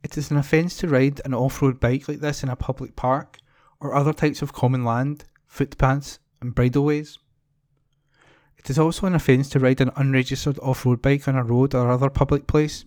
It 0.04 0.16
is 0.16 0.30
an 0.30 0.36
offence 0.36 0.76
to 0.76 0.86
ride 0.86 1.20
an 1.24 1.34
off 1.34 1.60
road 1.60 1.80
bike 1.80 2.06
like 2.06 2.20
this 2.20 2.44
in 2.44 2.48
a 2.48 2.54
public 2.54 2.94
park 2.94 3.38
or 3.80 3.96
other 3.96 4.12
types 4.12 4.42
of 4.42 4.52
common 4.52 4.84
land, 4.84 5.24
footpaths, 5.48 6.20
and 6.40 6.54
bridleways. 6.54 7.18
It 8.58 8.70
is 8.70 8.78
also 8.78 9.08
an 9.08 9.16
offence 9.16 9.48
to 9.48 9.58
ride 9.58 9.80
an 9.80 9.90
unregistered 9.96 10.60
off 10.60 10.86
road 10.86 11.02
bike 11.02 11.26
on 11.26 11.34
a 11.34 11.42
road 11.42 11.74
or 11.74 11.90
other 11.90 12.10
public 12.10 12.46
place. 12.46 12.84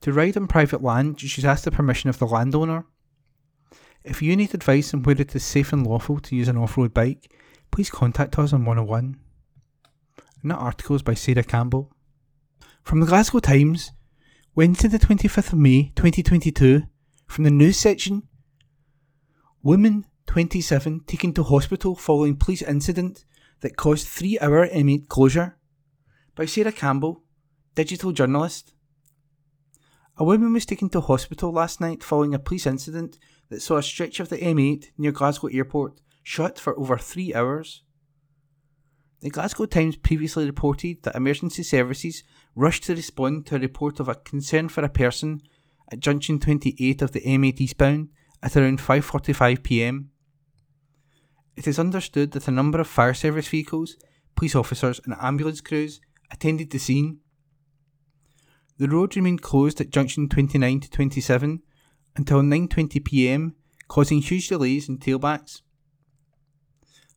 To 0.00 0.12
ride 0.12 0.36
on 0.36 0.48
private 0.48 0.82
land, 0.82 1.22
you 1.22 1.28
should 1.28 1.44
ask 1.44 1.62
the 1.62 1.70
permission 1.70 2.10
of 2.10 2.18
the 2.18 2.26
landowner. 2.26 2.84
If 4.02 4.22
you 4.22 4.34
need 4.34 4.54
advice 4.54 4.94
on 4.94 5.02
whether 5.02 5.22
it 5.22 5.36
is 5.36 5.44
safe 5.44 5.72
and 5.72 5.86
lawful 5.86 6.20
to 6.20 6.36
use 6.36 6.48
an 6.48 6.56
off 6.56 6.78
road 6.78 6.94
bike, 6.94 7.30
please 7.70 7.90
contact 7.90 8.38
us 8.38 8.52
on 8.52 8.64
101 8.64 9.18
and 10.42 10.50
that 10.50 10.56
article 10.56 10.96
is 10.96 11.02
by 11.02 11.14
Sarah 11.14 11.42
Campbell. 11.42 11.92
From 12.82 13.00
the 13.00 13.06
Glasgow 13.06 13.40
Times, 13.40 13.92
Wednesday 14.54 14.88
the 14.88 14.98
25th 14.98 15.52
of 15.52 15.58
May 15.58 15.92
2022, 15.96 16.82
from 17.26 17.44
the 17.44 17.50
news 17.50 17.76
section 17.76 18.22
Woman 19.62 20.06
27 20.26 21.00
taken 21.06 21.34
to 21.34 21.42
hospital 21.42 21.94
following 21.94 22.36
police 22.36 22.62
incident 22.62 23.26
that 23.60 23.76
caused 23.76 24.06
three 24.06 24.38
hour 24.40 24.66
M8 24.66 25.08
closure 25.08 25.58
by 26.34 26.46
Sarah 26.46 26.72
Campbell, 26.72 27.22
digital 27.74 28.12
journalist. 28.12 28.72
A 30.16 30.24
woman 30.24 30.54
was 30.54 30.64
taken 30.64 30.88
to 30.90 31.02
hospital 31.02 31.52
last 31.52 31.80
night 31.80 32.02
following 32.02 32.34
a 32.34 32.38
police 32.38 32.66
incident 32.66 33.18
that 33.50 33.60
saw 33.60 33.76
a 33.76 33.82
stretch 33.82 34.20
of 34.20 34.28
the 34.30 34.38
M8 34.38 34.90
near 34.96 35.12
Glasgow 35.12 35.48
Airport 35.48 36.00
shut 36.22 36.58
for 36.58 36.78
over 36.78 36.96
three 36.96 37.34
hours. 37.34 37.82
The 39.20 39.28
Glasgow 39.28 39.66
Times 39.66 39.96
previously 39.96 40.46
reported 40.46 41.02
that 41.02 41.16
emergency 41.16 41.62
services 41.62 42.22
rushed 42.54 42.84
to 42.84 42.94
respond 42.94 43.46
to 43.46 43.56
a 43.56 43.58
report 43.58 44.00
of 44.00 44.08
a 44.08 44.14
concern 44.14 44.68
for 44.68 44.82
a 44.82 44.88
person 44.88 45.42
at 45.92 46.00
junction 46.00 46.38
28 46.38 47.02
of 47.02 47.12
the 47.12 47.20
M8 47.20 47.60
eastbound 47.60 48.08
at 48.42 48.56
around 48.56 48.78
5:45 48.78 49.62
p.m. 49.62 50.10
It 51.56 51.66
is 51.66 51.78
understood 51.78 52.30
that 52.32 52.48
a 52.48 52.52
number 52.52 52.80
of 52.80 52.86
fire 52.86 53.12
service 53.12 53.48
vehicles, 53.48 53.96
police 54.36 54.54
officers 54.54 55.00
and 55.04 55.14
ambulance 55.20 55.60
crews 55.60 56.00
attended 56.30 56.70
the 56.70 56.78
scene. 56.78 57.18
The 58.78 58.88
road 58.88 59.16
remained 59.16 59.42
closed 59.42 59.80
at 59.80 59.90
junction 59.90 60.28
29 60.28 60.80
to 60.80 60.90
27 60.90 61.62
until 62.16 62.42
9:20 62.42 63.04
p.m., 63.04 63.54
causing 63.88 64.20
huge 64.20 64.48
delays 64.48 64.88
and 64.88 65.00
tailbacks. 65.00 65.62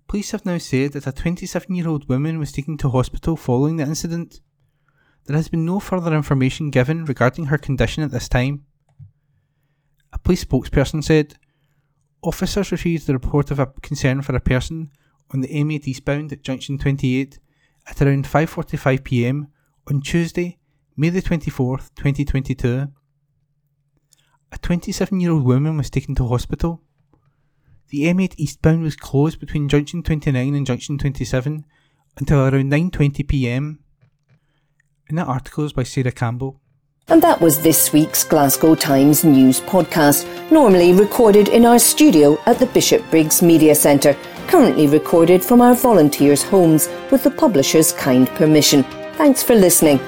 Police 0.07 0.31
have 0.31 0.45
now 0.45 0.57
said 0.57 0.93
that 0.93 1.07
a 1.07 1.11
27 1.11 1.75
year 1.75 1.87
old 1.87 2.07
woman 2.07 2.39
was 2.39 2.51
taken 2.51 2.77
to 2.77 2.89
hospital 2.89 3.35
following 3.35 3.77
the 3.77 3.83
incident. 3.83 4.41
There 5.25 5.37
has 5.37 5.47
been 5.47 5.65
no 5.65 5.79
further 5.79 6.13
information 6.13 6.69
given 6.69 7.05
regarding 7.05 7.45
her 7.45 7.57
condition 7.57 8.03
at 8.03 8.11
this 8.11 8.27
time. 8.27 8.65
A 10.11 10.19
police 10.19 10.43
spokesperson 10.45 11.03
said, 11.03 11.35
Officers 12.21 12.71
received 12.71 13.07
the 13.07 13.13
report 13.13 13.51
of 13.51 13.59
a 13.59 13.73
concern 13.81 14.21
for 14.21 14.35
a 14.35 14.39
person 14.39 14.91
on 15.33 15.41
the 15.41 15.47
M8 15.49 15.87
eastbound 15.87 16.31
at 16.31 16.43
junction 16.43 16.77
28 16.77 17.39
at 17.87 18.01
around 18.01 18.25
5.45pm 18.25 19.47
on 19.89 20.01
Tuesday, 20.01 20.57
May 20.95 21.09
the 21.09 21.21
24th, 21.21 21.89
2022. 21.95 22.87
A 24.53 24.57
27 24.59 25.19
year 25.19 25.31
old 25.31 25.45
woman 25.45 25.77
was 25.77 25.89
taken 25.89 26.13
to 26.13 26.27
hospital. 26.27 26.79
The 27.89 28.03
M8 28.03 28.35
eastbound 28.37 28.83
was 28.83 28.95
closed 28.95 29.39
between 29.39 29.67
junction 29.67 30.03
29 30.03 30.53
and 30.53 30.65
junction 30.65 30.99
27 30.99 31.65
until 32.17 32.39
around 32.39 32.71
9.20pm. 32.71 33.79
And 35.09 35.17
that 35.17 35.27
article 35.27 35.65
is 35.65 35.73
by 35.73 35.81
Sarah 35.81 36.11
Campbell. 36.11 36.61
And 37.07 37.21
that 37.23 37.41
was 37.41 37.63
this 37.63 37.91
week's 37.91 38.23
Glasgow 38.23 38.75
Times 38.75 39.23
News 39.25 39.59
podcast, 39.61 40.27
normally 40.51 40.93
recorded 40.93 41.47
in 41.47 41.65
our 41.65 41.79
studio 41.79 42.39
at 42.45 42.59
the 42.59 42.67
Bishopbriggs 42.67 43.41
Media 43.41 43.73
Centre, 43.73 44.15
currently 44.47 44.85
recorded 44.85 45.43
from 45.43 45.61
our 45.61 45.73
volunteers' 45.73 46.43
homes 46.43 46.87
with 47.11 47.23
the 47.23 47.31
publisher's 47.31 47.91
kind 47.91 48.29
permission. 48.29 48.83
Thanks 49.13 49.41
for 49.41 49.55
listening. 49.55 49.99